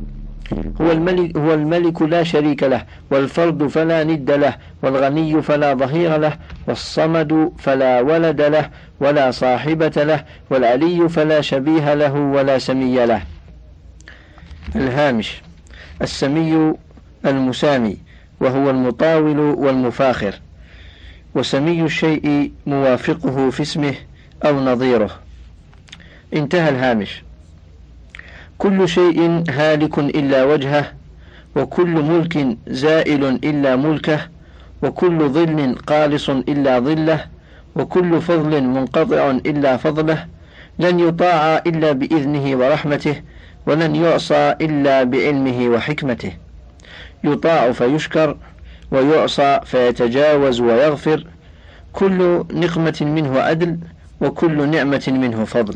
هو 0.82 0.92
الملك, 0.92 1.38
هو 1.38 1.54
الملك 1.54 2.02
لا 2.02 2.24
شريك 2.24 2.64
له 2.64 2.86
والفرد 3.12 3.68
فلا 3.68 4.04
ند 4.04 4.32
له 4.32 4.56
والغني 4.84 5.42
فلا 5.42 5.74
ظهير 5.74 6.18
له 6.18 6.38
والصمد 6.68 7.52
فلا 7.58 8.02
ولد 8.02 8.42
له 8.42 8.70
ولا 9.00 9.32
صاحبة 9.32 10.04
له 10.04 10.24
والعلي 10.50 11.10
فلا 11.10 11.42
شبيه 11.42 11.94
له 11.94 12.14
ولا 12.14 12.58
سمي 12.58 13.06
له. 13.06 13.22
الهامش 14.76 15.42
السمي 16.02 16.74
المسامي 17.26 17.98
وهو 18.40 18.70
المطاول 18.70 19.40
والمفاخر. 19.40 20.40
وسمي 21.36 21.82
الشيء 21.82 22.52
موافقه 22.66 23.50
في 23.50 23.62
اسمه 23.62 23.96
أو 24.46 24.60
نظيره. 24.60 25.10
انتهى 26.34 26.70
الهامش. 26.70 27.23
كل 28.64 28.90
شيء 28.90 29.44
هالك 29.50 30.00
إلا 30.00 30.44
وجهه 30.44 30.92
وكل 31.56 31.88
ملك 31.88 32.58
زائل 32.68 33.26
إلا 33.26 33.76
ملكه 33.76 34.20
وكل 34.84 35.30
ظل 35.30 35.76
قالص 35.88 36.30
إلا 36.30 36.80
ظله 36.80 37.26
وكل 37.76 38.22
فضل 38.22 38.64
منقطع 38.64 39.32
إلا 39.32 39.78
فضله 39.78 40.26
لن 40.80 41.00
يطاع 41.00 41.58
إلا 41.68 41.92
بإذنه 41.92 42.58
ورحمته 42.58 43.16
ولن 43.68 43.96
يعصى 43.96 44.56
إلا 44.62 45.04
بعلمه 45.04 45.68
وحكمته. 45.68 46.34
يطاع 47.24 47.72
فيشكر 47.72 48.38
ويعصى 48.92 49.60
فيتجاوز 49.66 50.62
ويغفر 50.62 51.28
كل 51.94 52.46
نقمة 52.54 53.00
منه 53.02 53.40
عدل 53.40 53.78
وكل 54.22 54.70
نعمة 54.70 55.04
منه 55.08 55.46
فضل. 55.46 55.76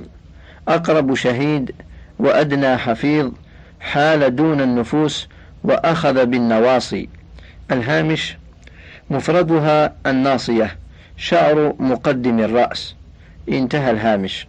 أقرب 0.68 1.16
شهيد 1.16 1.72
وأدنى 2.20 2.78
حفيظ 2.78 3.32
حال 3.80 4.36
دون 4.36 4.62
النفوس 4.62 5.28
وأخذ 5.64 6.26
بالنواصي. 6.26 7.10
الهامش 7.72 8.38
مفردها 9.10 9.94
الناصية 10.06 10.78
شعر 11.18 11.74
مقدم 11.80 12.40
الرأس. 12.40 12.96
انتهى 13.50 13.92
الهامش. 13.92 14.48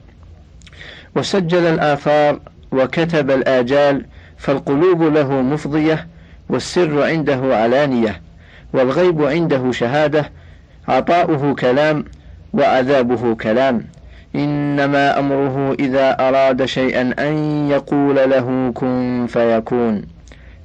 وسجل 1.16 1.66
الآثار 1.66 2.40
وكتب 2.72 3.30
الآجال 3.30 4.06
فالقلوب 4.38 5.02
له 5.02 5.32
مفضية 5.32 6.06
والسر 6.48 7.02
عنده 7.02 7.56
علانية 7.56 8.20
والغيب 8.72 9.22
عنده 9.22 9.72
شهادة 9.72 10.30
عطاؤه 10.88 11.54
كلام 11.54 12.04
وعذابه 12.52 13.34
كلام. 13.34 13.84
إنما 14.34 15.18
أمره 15.18 15.76
إذا 15.78 16.28
أراد 16.28 16.64
شيئا 16.64 17.14
أن 17.18 17.68
يقول 17.70 18.16
له 18.16 18.72
كن 18.74 19.26
فيكون. 19.28 20.02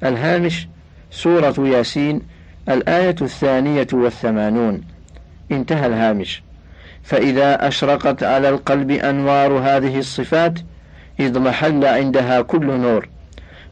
الهامش 0.03 0.68
سورة 1.11 1.55
ياسين 1.59 2.22
الآية 2.70 3.16
الثانية 3.22 3.88
والثمانون. 3.93 4.82
انتهى 5.51 5.86
الهامش. 5.86 6.43
فإذا 7.03 7.68
أشرقت 7.68 8.24
على 8.24 8.49
القلب 8.49 8.91
أنوار 8.91 9.51
هذه 9.51 9.99
الصفات 9.99 10.59
اضمحل 11.20 11.86
عندها 11.86 12.41
كل 12.41 12.66
نور. 12.66 13.09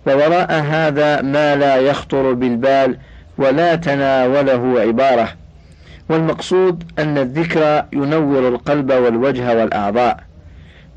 ووراء 0.08 0.52
هذا 0.54 1.22
ما 1.22 1.56
لا 1.56 1.76
يخطر 1.76 2.34
بالبال 2.34 2.98
ولا 3.38 3.76
تناوله 3.76 4.82
عبارة. 4.82 5.41
والمقصود 6.10 6.84
أن 7.00 7.18
الذكر 7.18 7.86
ينور 7.94 8.48
القلب 8.48 8.92
والوجه 8.92 9.56
والأعضاء 9.56 10.24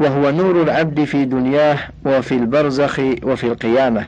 وهو 0.00 0.30
نور 0.30 0.62
العبد 0.62 1.04
في 1.04 1.24
دنياه 1.24 1.78
وفي 2.04 2.32
البرزخ 2.34 3.00
وفي 3.22 3.44
القيامة 3.46 4.06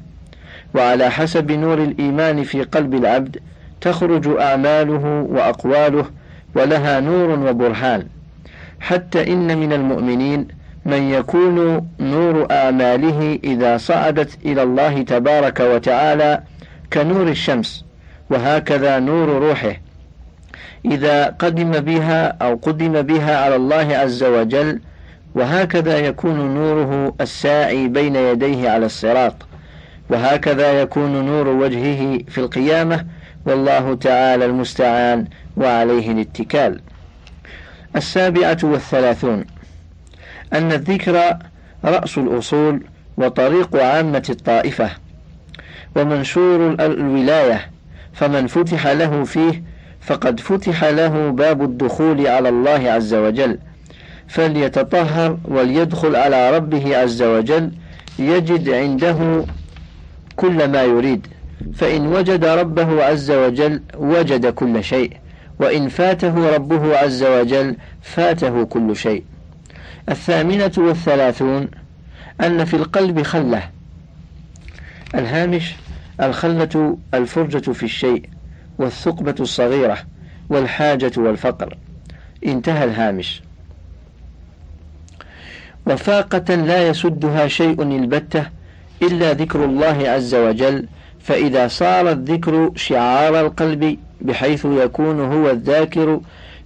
وعلى 0.74 1.10
حسب 1.10 1.52
نور 1.52 1.78
الإيمان 1.78 2.42
في 2.42 2.62
قلب 2.62 2.94
العبد 2.94 3.38
تخرج 3.80 4.28
أعماله 4.40 5.26
وأقواله 5.30 6.04
ولها 6.54 7.00
نور 7.00 7.30
وبرهان 7.50 8.06
حتى 8.80 9.32
إن 9.32 9.58
من 9.58 9.72
المؤمنين 9.72 10.48
من 10.86 11.02
يكون 11.10 11.88
نور 12.00 12.46
آماله 12.50 13.38
إذا 13.44 13.76
صعدت 13.76 14.38
إلى 14.44 14.62
الله 14.62 15.02
تبارك 15.02 15.60
وتعالى 15.60 16.42
كنور 16.92 17.28
الشمس 17.28 17.84
وهكذا 18.30 18.98
نور 18.98 19.28
روحه 19.28 19.76
إذا 20.86 21.26
قدم 21.26 21.70
بها 21.70 22.26
أو 22.26 22.58
قدم 22.62 23.02
بها 23.02 23.44
على 23.44 23.56
الله 23.56 23.96
عز 23.96 24.24
وجل 24.24 24.80
وهكذا 25.34 25.98
يكون 25.98 26.54
نوره 26.54 27.14
الساعي 27.20 27.88
بين 27.88 28.16
يديه 28.16 28.70
على 28.70 28.86
الصراط 28.86 29.34
وهكذا 30.10 30.80
يكون 30.80 31.26
نور 31.26 31.48
وجهه 31.48 32.18
في 32.28 32.38
القيامة 32.38 33.04
والله 33.46 33.94
تعالى 33.94 34.44
المستعان 34.44 35.24
وعليه 35.56 36.10
الاتكال. 36.12 36.80
السابعة 37.96 38.58
والثلاثون. 38.62 39.44
أن 40.52 40.72
الذكر 40.72 41.36
رأس 41.84 42.18
الأصول 42.18 42.82
وطريق 43.16 43.76
عامة 43.76 44.22
الطائفة 44.30 44.90
ومنشور 45.96 46.74
الولاية 46.80 47.70
فمن 48.12 48.46
فتح 48.46 48.86
له 48.86 49.24
فيه 49.24 49.62
فقد 50.06 50.40
فتح 50.40 50.84
له 50.84 51.30
باب 51.30 51.62
الدخول 51.62 52.26
على 52.26 52.48
الله 52.48 52.90
عز 52.90 53.14
وجل. 53.14 53.58
فليتطهر 54.28 55.38
وليدخل 55.44 56.16
على 56.16 56.56
ربه 56.56 56.96
عز 56.96 57.22
وجل. 57.22 57.72
يجد 58.18 58.68
عنده 58.68 59.44
كل 60.36 60.68
ما 60.68 60.82
يريد. 60.82 61.26
فإن 61.74 62.06
وجد 62.06 62.44
ربه 62.44 63.04
عز 63.04 63.30
وجل 63.30 63.82
وجد 63.98 64.46
كل 64.46 64.84
شيء. 64.84 65.12
وإن 65.58 65.88
فاته 65.88 66.54
ربه 66.54 66.98
عز 66.98 67.22
وجل 67.24 67.76
فاته 68.02 68.64
كل 68.64 68.96
شيء. 68.96 69.24
الثامنة 70.08 70.72
والثلاثون 70.78 71.68
أن 72.40 72.64
في 72.64 72.74
القلب 72.74 73.22
خلة. 73.22 73.62
الهامش 75.14 75.74
الخلة 76.20 76.96
الفرجة 77.14 77.70
في 77.72 77.82
الشيء. 77.82 78.35
والثقبة 78.78 79.34
الصغيرة 79.40 79.98
والحاجة 80.48 81.12
والفقر. 81.16 81.76
انتهى 82.46 82.84
الهامش. 82.84 83.42
وفاقة 85.86 86.54
لا 86.54 86.88
يسدها 86.88 87.48
شيء 87.48 87.82
البتة 87.82 88.46
إلا 89.02 89.32
ذكر 89.32 89.64
الله 89.64 90.08
عز 90.08 90.34
وجل 90.34 90.86
فإذا 91.20 91.68
صار 91.68 92.10
الذكر 92.10 92.70
شعار 92.76 93.40
القلب 93.40 93.98
بحيث 94.20 94.64
يكون 94.64 95.20
هو 95.20 95.50
الذاكر 95.50 96.20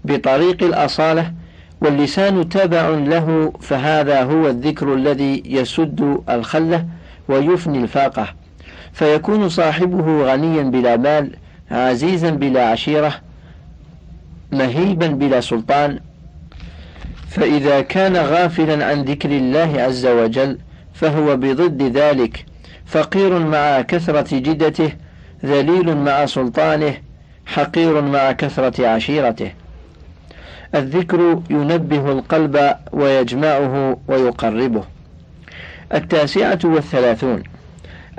بطريق 0.04 0.62
الأصالة 0.62 1.32
واللسان 1.80 2.48
تبع 2.48 2.88
له 2.88 3.52
فهذا 3.60 4.22
هو 4.22 4.48
الذكر 4.48 4.94
الذي 4.94 5.42
يسد 5.46 6.18
الخلة 6.30 6.86
ويفني 7.28 7.78
الفاقة. 7.78 8.28
فيكون 8.92 9.48
صاحبه 9.48 10.32
غنيا 10.32 10.62
بلا 10.62 10.96
مال 10.96 11.36
عزيزا 11.70 12.30
بلا 12.30 12.68
عشيرة 12.68 13.14
مهيبا 14.52 15.06
بلا 15.06 15.40
سلطان. 15.40 16.00
فإذا 17.28 17.80
كان 17.80 18.16
غافلا 18.16 18.86
عن 18.86 19.02
ذكر 19.02 19.30
الله 19.30 19.82
عز 19.82 20.06
وجل 20.06 20.58
فهو 20.94 21.36
بضد 21.36 21.82
ذلك. 21.82 22.44
فقير 22.86 23.38
مع 23.38 23.80
كثرة 23.80 24.38
جدته 24.38 24.92
ذليل 25.44 25.96
مع 25.96 26.26
سلطانه 26.26 26.94
حقير 27.46 28.00
مع 28.00 28.32
كثرة 28.32 28.86
عشيرته. 28.86 29.52
الذكر 30.74 31.42
ينبه 31.50 32.12
القلب 32.12 32.74
ويجمعه 32.92 33.96
ويقربه. 34.08 34.84
التاسعة 35.94 36.58
والثلاثون. 36.64 37.42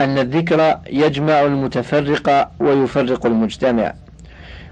أن 0.03 0.17
الذكر 0.17 0.77
يجمع 0.89 1.41
المتفرق 1.41 2.51
ويفرق 2.59 3.25
المجتمع 3.25 3.93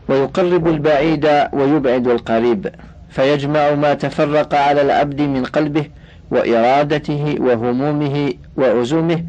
ويقرب 0.07 0.67
البعيد 0.67 1.25
ويبعد 1.53 2.07
القريب 2.07 2.69
فيجمع 3.09 3.75
ما 3.75 3.93
تفرق 3.93 4.55
على 4.55 4.81
العبد 4.81 5.21
من 5.21 5.43
قلبه 5.45 5.85
وإرادته 6.31 7.35
وهمومه 7.39 8.33
وعزومه 8.57 9.23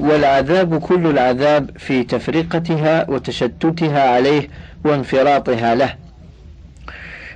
والعذاب 0.00 0.80
كل 0.80 1.06
العذاب 1.06 1.70
في 1.78 2.02
تفرقتها 2.02 3.10
وتشتتها 3.10 4.10
عليه 4.14 4.48
وانفراطها 4.84 5.74
له. 5.74 5.94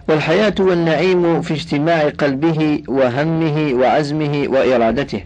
والحياة 0.09 0.55
والنعيم 0.61 1.43
في 1.43 1.55
اجتماع 1.55 2.09
قلبه 2.09 2.83
وهمه 2.89 3.75
وعزمه 3.75 4.45
وإرادته. 4.49 5.21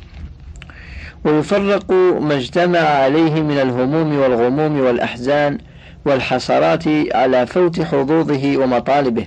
ويفرق 1.25 1.93
ما 2.21 2.35
اجتمع 2.35 2.79
عليه 2.79 3.43
من 3.43 3.59
الهموم 3.59 4.19
والغموم 4.19 4.81
والأحزان 4.81 5.59
والحسرات 6.05 6.85
على 7.14 7.47
فوت 7.47 7.81
حظوظه 7.83 8.57
ومطالبه. 8.57 9.27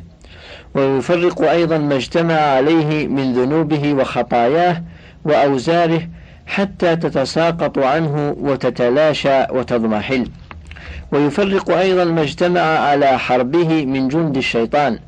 ويفرق 0.76 1.42
أيضا 1.42 1.78
ما 1.78 1.96
اجتمع 1.96 2.34
عليه 2.34 3.08
من 3.08 3.34
ذنوبه 3.34 3.94
وخطاياه 3.94 4.84
وأوزاره 5.26 6.02
حتى 6.46 6.96
تتساقط 6.96 7.80
عنه 7.80 8.36
وتتلاشى 8.40 9.44
وتضمحل. 9.52 10.28
ويفرق 11.12 11.72
أيضا 11.72 12.04
ما 12.04 12.22
اجتمع 12.22 12.62
على 12.62 13.20
حربه 13.20 13.86
من 13.86 14.08
جند 14.08 14.38
الشيطان. 14.38 15.00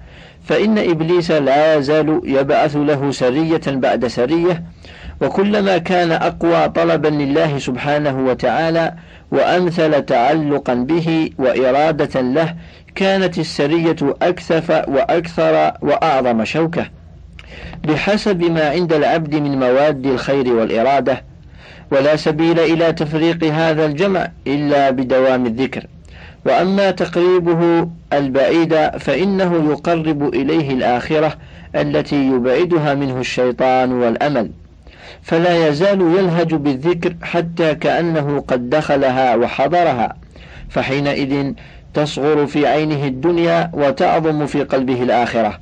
فإن 0.45 0.77
إبليس 0.77 1.31
لا 1.31 1.75
يزال 1.75 2.21
يبعث 2.23 2.75
له 2.75 3.11
سرية 3.11 3.61
بعد 3.67 4.07
سرية 4.07 4.63
وكلما 5.23 5.77
كان 5.77 6.11
أقوى 6.11 6.69
طلبا 6.69 7.07
لله 7.07 7.57
سبحانه 7.59 8.25
وتعالى 8.25 8.93
وأمثل 9.31 10.01
تعلقا 10.05 10.73
به 10.73 11.29
وإرادة 11.37 12.21
له 12.21 12.55
كانت 12.95 13.37
السرية 13.37 13.95
أكثف 14.21 14.69
وأكثر 14.87 15.73
وأعظم 15.81 16.45
شوكة. 16.45 16.85
بحسب 17.83 18.43
ما 18.43 18.69
عند 18.69 18.93
العبد 18.93 19.35
من 19.35 19.59
مواد 19.59 20.05
الخير 20.05 20.53
والإرادة 20.53 21.23
ولا 21.91 22.15
سبيل 22.15 22.59
إلى 22.59 22.93
تفريق 22.93 23.43
هذا 23.43 23.85
الجمع 23.85 24.27
إلا 24.47 24.89
بدوام 24.89 25.45
الذكر. 25.45 25.85
وأما 26.45 26.91
تقريبه 26.91 27.89
البعيد 28.13 28.75
فإنه 28.99 29.71
يقرب 29.71 30.33
إليه 30.33 30.71
الآخرة 30.71 31.33
التي 31.75 32.27
يبعدها 32.27 32.93
منه 32.93 33.19
الشيطان 33.19 33.91
والأمل. 33.91 34.51
فلا 35.23 35.67
يزال 35.67 36.01
يلهج 36.01 36.53
بالذكر 36.53 37.15
حتى 37.21 37.75
كأنه 37.75 38.43
قد 38.47 38.69
دخلها 38.69 39.35
وحضرها 39.35 40.15
فحينئذ 40.69 41.53
تصغر 41.93 42.45
في 42.47 42.67
عينه 42.67 43.05
الدنيا 43.05 43.71
وتعظم 43.73 44.45
في 44.45 44.63
قلبه 44.63 45.03
الآخرة 45.03 45.59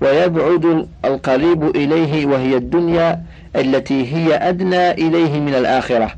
ويبعد 0.00 0.88
القريب 1.04 1.76
إليه 1.76 2.26
وهي 2.26 2.56
الدنيا 2.56 3.22
التي 3.56 4.14
هي 4.14 4.34
أدنى 4.34 4.90
إليه 4.90 5.40
من 5.40 5.54
الآخرة 5.54 6.10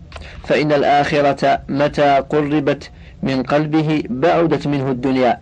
فإن 0.44 0.72
الآخرة 0.72 1.60
متى 1.68 2.22
قربت 2.30 2.90
من 3.22 3.42
قلبه 3.42 4.02
بعدت 4.10 4.66
منه 4.66 4.90
الدنيا 4.90 5.38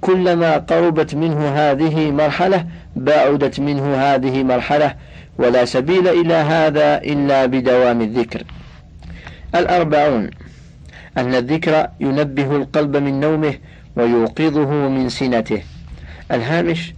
كلما 0.00 0.56
قربت 0.56 1.14
منه 1.14 1.48
هذه 1.48 2.10
مرحلة 2.10 2.66
بعدت 2.96 3.60
منه 3.60 3.94
هذه 3.94 4.42
مرحلة 4.42 4.94
ولا 5.38 5.64
سبيل 5.64 6.08
إلى 6.08 6.34
هذا 6.34 6.96
إلا 6.96 7.46
بدوام 7.46 8.00
الذكر. 8.00 8.44
الأربعون 9.54 10.30
أن 11.18 11.34
الذكر 11.34 11.88
ينبه 12.00 12.56
القلب 12.56 12.96
من 12.96 13.20
نومه 13.20 13.54
ويوقظه 13.96 14.70
من 14.70 15.08
سنته. 15.08 15.62
الهامش 16.32 16.94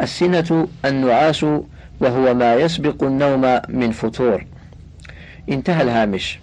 السنة 0.00 0.68
النعاس 0.84 1.46
وهو 2.00 2.34
ما 2.34 2.54
يسبق 2.54 3.04
النوم 3.04 3.60
من 3.68 3.90
فتور 3.90 4.46
انتهى 5.48 5.82
الهامش. 5.82 6.38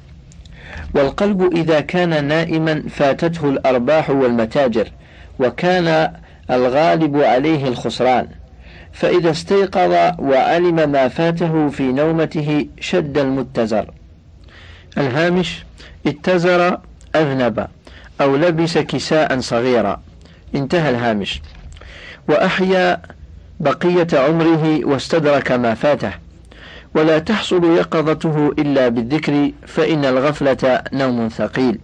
والقلب 0.95 1.53
إذا 1.55 1.79
كان 1.79 2.25
نائما 2.25 2.83
فاتته 2.89 3.49
الأرباح 3.49 4.09
والمتاجر 4.09 4.91
وكان 5.39 6.13
الغالب 6.51 7.17
عليه 7.17 7.67
الخسران. 7.67 8.27
فإذا 8.93 9.31
استيقظ 9.31 9.91
وعلم 10.19 10.89
ما 10.91 11.07
فاته 11.07 11.69
في 11.69 11.83
نومته 11.83 12.67
شد 12.79 13.17
المتزر. 13.17 13.91
الهامش 14.97 15.63
اتزر 16.07 16.77
أذنب 17.15 17.67
أو 18.21 18.35
لبس 18.35 18.77
كساء 18.77 19.39
صغيرا. 19.39 20.01
انتهى 20.55 20.89
الهامش. 20.89 21.41
وأحيا 22.27 23.01
بقية 23.59 24.07
عمره 24.13 24.85
واستدرك 24.85 25.51
ما 25.51 25.73
فاته. 25.73 26.11
ولا 26.95 27.19
تحصل 27.19 27.63
يقظته 27.63 28.55
إلا 28.59 28.87
بالذكر 28.87 29.51
فإن 29.67 30.05
الغفلة 30.05 30.81
نوم 30.93 31.29
ثقيل. 31.29 31.79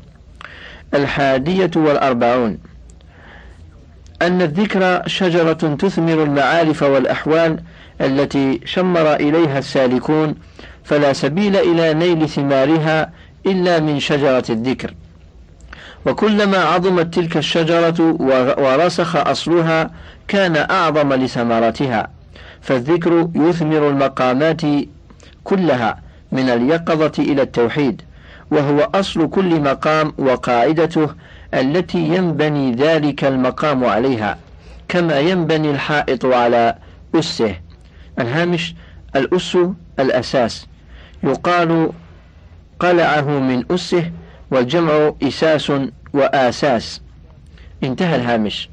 الحادية 0.93 1.71
والأربعون. 1.75 2.57
أن 4.22 4.41
الذكر 4.41 5.07
شجرة 5.07 5.53
تثمر 5.53 6.24
المعارف 6.24 6.84
والأحوال 6.84 7.59
التي 8.01 8.59
شمر 8.66 9.16
إليها 9.16 9.59
السالكون 9.59 10.36
فلا 10.84 11.13
سبيل 11.13 11.55
إلى 11.55 11.93
نيل 11.93 12.30
ثمارها 12.30 13.11
إلا 13.45 13.80
من 13.80 13.99
شجرة 13.99 14.43
الذكر. 14.49 14.93
وكلما 16.05 16.57
عظمت 16.57 17.13
تلك 17.13 17.38
الشجرة 17.38 18.18
ورسخ 18.57 19.16
أصلها 19.16 19.89
كان 20.28 20.55
أعظم 20.55 21.13
لثمرتها 21.13 22.07
فالذكر 22.61 23.30
يثمر 23.36 23.89
المقامات 23.89 24.61
كلها 25.43 26.01
من 26.32 26.49
اليقظة 26.49 27.11
إلى 27.20 27.41
التوحيد 27.41 28.01
وهو 28.51 28.89
أصل 28.95 29.30
كل 29.30 29.61
مقام 29.61 30.13
وقاعدته 30.18 31.09
التي 31.55 31.99
ينبني 31.99 32.71
ذلك 32.75 33.23
المقام 33.23 33.85
عليها 33.85 34.37
كما 34.87 35.19
ينبني 35.19 35.71
الحائط 35.71 36.25
على 36.25 36.75
أسه. 37.15 37.55
الهامش 38.19 38.75
الأس 39.15 39.57
الأساس. 39.99 40.67
يقال 41.23 41.89
قلعه 42.79 43.39
من 43.39 43.63
أسه 43.71 44.11
والجمع 44.51 45.13
إساس 45.23 45.71
وآساس. 46.13 47.01
انتهى 47.83 48.15
الهامش. 48.15 48.69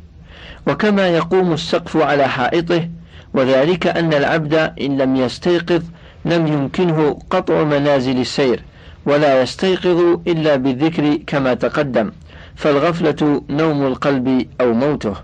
وكما 0.66 1.08
يقوم 1.08 1.52
السقف 1.52 1.96
على 1.96 2.28
حائطه 2.28 2.88
وذلك 3.34 3.86
أن 3.86 4.14
العبد 4.14 4.54
إن 4.54 4.98
لم 4.98 5.16
يستيقظ 5.16 5.82
لم 6.24 6.46
يمكنه 6.46 7.18
قطع 7.30 7.62
منازل 7.62 8.20
السير 8.20 8.62
ولا 9.06 9.42
يستيقظ 9.42 10.20
إلا 10.26 10.56
بالذكر 10.56 11.18
كما 11.26 11.54
تقدم. 11.54 12.12
فالغفلة 12.56 13.42
نوم 13.50 13.86
القلب 13.86 14.46
أو 14.60 14.72
موته. 14.72 15.14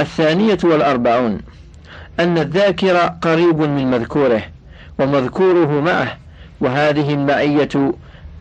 الثانية 0.00 0.58
والأربعون 0.64 1.38
أن 2.20 2.38
الذاكر 2.38 2.96
قريب 2.96 3.60
من 3.60 3.90
مذكوره 3.90 4.42
ومذكوره 4.98 5.80
معه 5.80 6.16
وهذه 6.60 7.14
المعية 7.14 7.92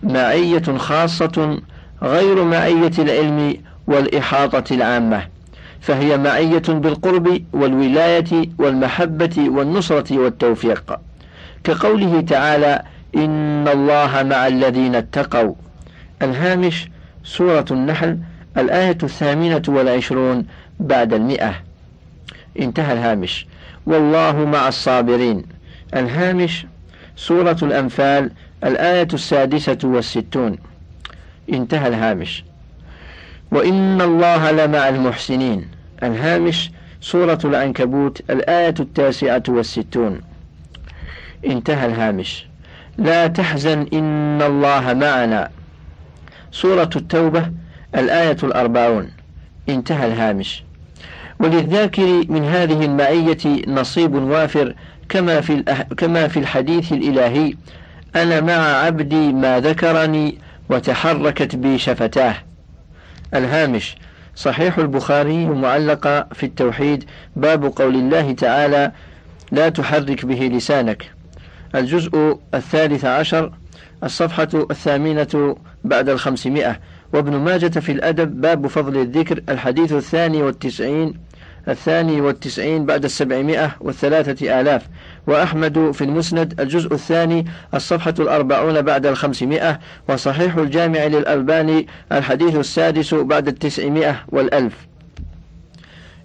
معية 0.03 0.77
خاصة 0.77 1.61
غير 2.03 2.43
معية 2.43 2.91
العلم 2.99 3.57
والإحاطة 3.87 4.73
العامة 4.75 5.27
فهي 5.81 6.17
معية 6.17 6.63
بالقرب 6.67 7.43
والولاية 7.53 8.49
والمحبة 8.57 9.49
والنصرة 9.49 10.17
والتوفيق. 10.19 10.99
كقوله 11.63 12.21
تعالى 12.21 12.81
إن 13.15 13.67
الله 13.67 14.23
مع 14.23 14.47
الذين 14.47 14.95
اتقوا. 14.95 15.53
الهامش 16.21 16.89
سورة 17.23 17.65
النحل 17.71 18.19
الآية 18.57 18.97
الثامنة 19.03 19.61
والعشرون 19.67 20.45
بعد 20.79 21.13
المئة. 21.13 21.55
انتهى 22.59 22.93
الهامش. 22.93 23.47
والله 23.85 24.45
مع 24.45 24.67
الصابرين. 24.67 25.43
الهامش 25.95 26.65
سورة 27.15 27.57
الأنفال 27.63 28.31
الآية 28.63 29.07
السادسة 29.13 29.77
والستون. 29.83 30.57
انتهى 31.53 31.87
الهامش. 31.87 32.43
وإن 33.51 34.01
الله 34.01 34.51
لمع 34.51 34.89
المحسنين. 34.89 35.67
الهامش 36.03 36.71
سورة 37.01 37.39
العنكبوت 37.45 38.21
الآية 38.29 38.75
التاسعة 38.79 39.43
والستون. 39.49 40.21
انتهى 41.45 41.85
الهامش. 41.85 42.47
لا 42.97 43.27
تحزن 43.27 43.87
إن 43.93 44.41
الله 44.41 44.93
معنا. 44.93 45.49
سورة 46.51 46.89
التوبة 46.95 47.51
الآية 47.95 48.37
الأربعون. 48.43 49.11
انتهى 49.69 50.07
الهامش. 50.07 50.63
وللذاكر 51.39 52.23
من 52.29 52.43
هذه 52.43 52.85
المعية 52.85 53.65
نصيب 53.67 54.13
وافر 54.15 54.75
كما 55.09 55.41
في 55.41 55.63
كما 55.97 56.27
في 56.27 56.39
الحديث 56.39 56.91
الإلهي 56.93 57.53
أنا 58.15 58.41
مع 58.41 58.53
عبدي 58.53 59.33
ما 59.33 59.59
ذكرني 59.59 60.37
وتحركت 60.69 61.55
بي 61.55 61.77
شفتاه. 61.77 62.35
الهامش 63.33 63.95
صحيح 64.35 64.77
البخاري 64.77 65.45
معلقة 65.45 66.27
في 66.33 66.45
التوحيد 66.45 67.03
باب 67.35 67.65
قول 67.65 67.95
الله 67.95 68.31
تعالى 68.31 68.91
لا 69.51 69.69
تحرك 69.69 70.25
به 70.25 70.35
لسانك 70.53 71.11
الجزء 71.75 72.39
الثالث 72.53 73.05
عشر 73.05 73.51
الصفحة 74.03 74.47
الثامنة 74.71 75.55
بعد 75.83 76.09
الخمسمائة. 76.09 76.79
وابن 77.13 77.35
ماجة 77.35 77.79
في 77.79 77.91
الأدب 77.91 78.41
باب 78.41 78.67
فضل 78.67 78.97
الذكر 78.97 79.41
الحديث 79.49 79.91
الثاني 79.93 80.43
والتسعين 80.43 81.13
الثاني 81.67 82.21
والتسعين 82.21 82.85
بعد 82.85 83.03
السبعمائة 83.03 83.75
والثلاثة 83.79 84.61
آلاف. 84.61 84.87
وأحمد 85.27 85.91
في 85.91 86.03
المسند 86.03 86.59
الجزء 86.61 86.93
الثاني 86.93 87.45
الصفحة 87.73 88.13
الأربعون 88.19 88.81
بعد 88.81 89.05
الخمسمائة. 89.05 89.79
وصحيح 90.09 90.55
الجامع 90.55 91.05
للألباني 91.05 91.87
الحديث 92.11 92.55
السادس 92.55 93.13
بعد 93.13 93.47
التسعمائة 93.47 94.23
والألف. 94.27 94.87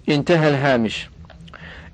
انتهى 0.09 0.49
الهامش. 0.49 1.09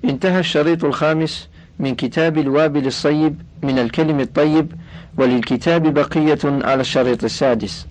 انتهى 0.04 0.40
الشريط 0.40 0.84
الخامس 0.84 1.48
من 1.78 1.94
كتاب 1.94 2.38
الوابل 2.38 2.86
الصيب 2.86 3.42
من 3.62 3.78
الكلم 3.78 4.20
الطيب 4.20 4.72
وللكتاب 5.18 5.94
بقية 5.94 6.38
على 6.44 6.80
الشريط 6.80 7.24
السادس. 7.24 7.86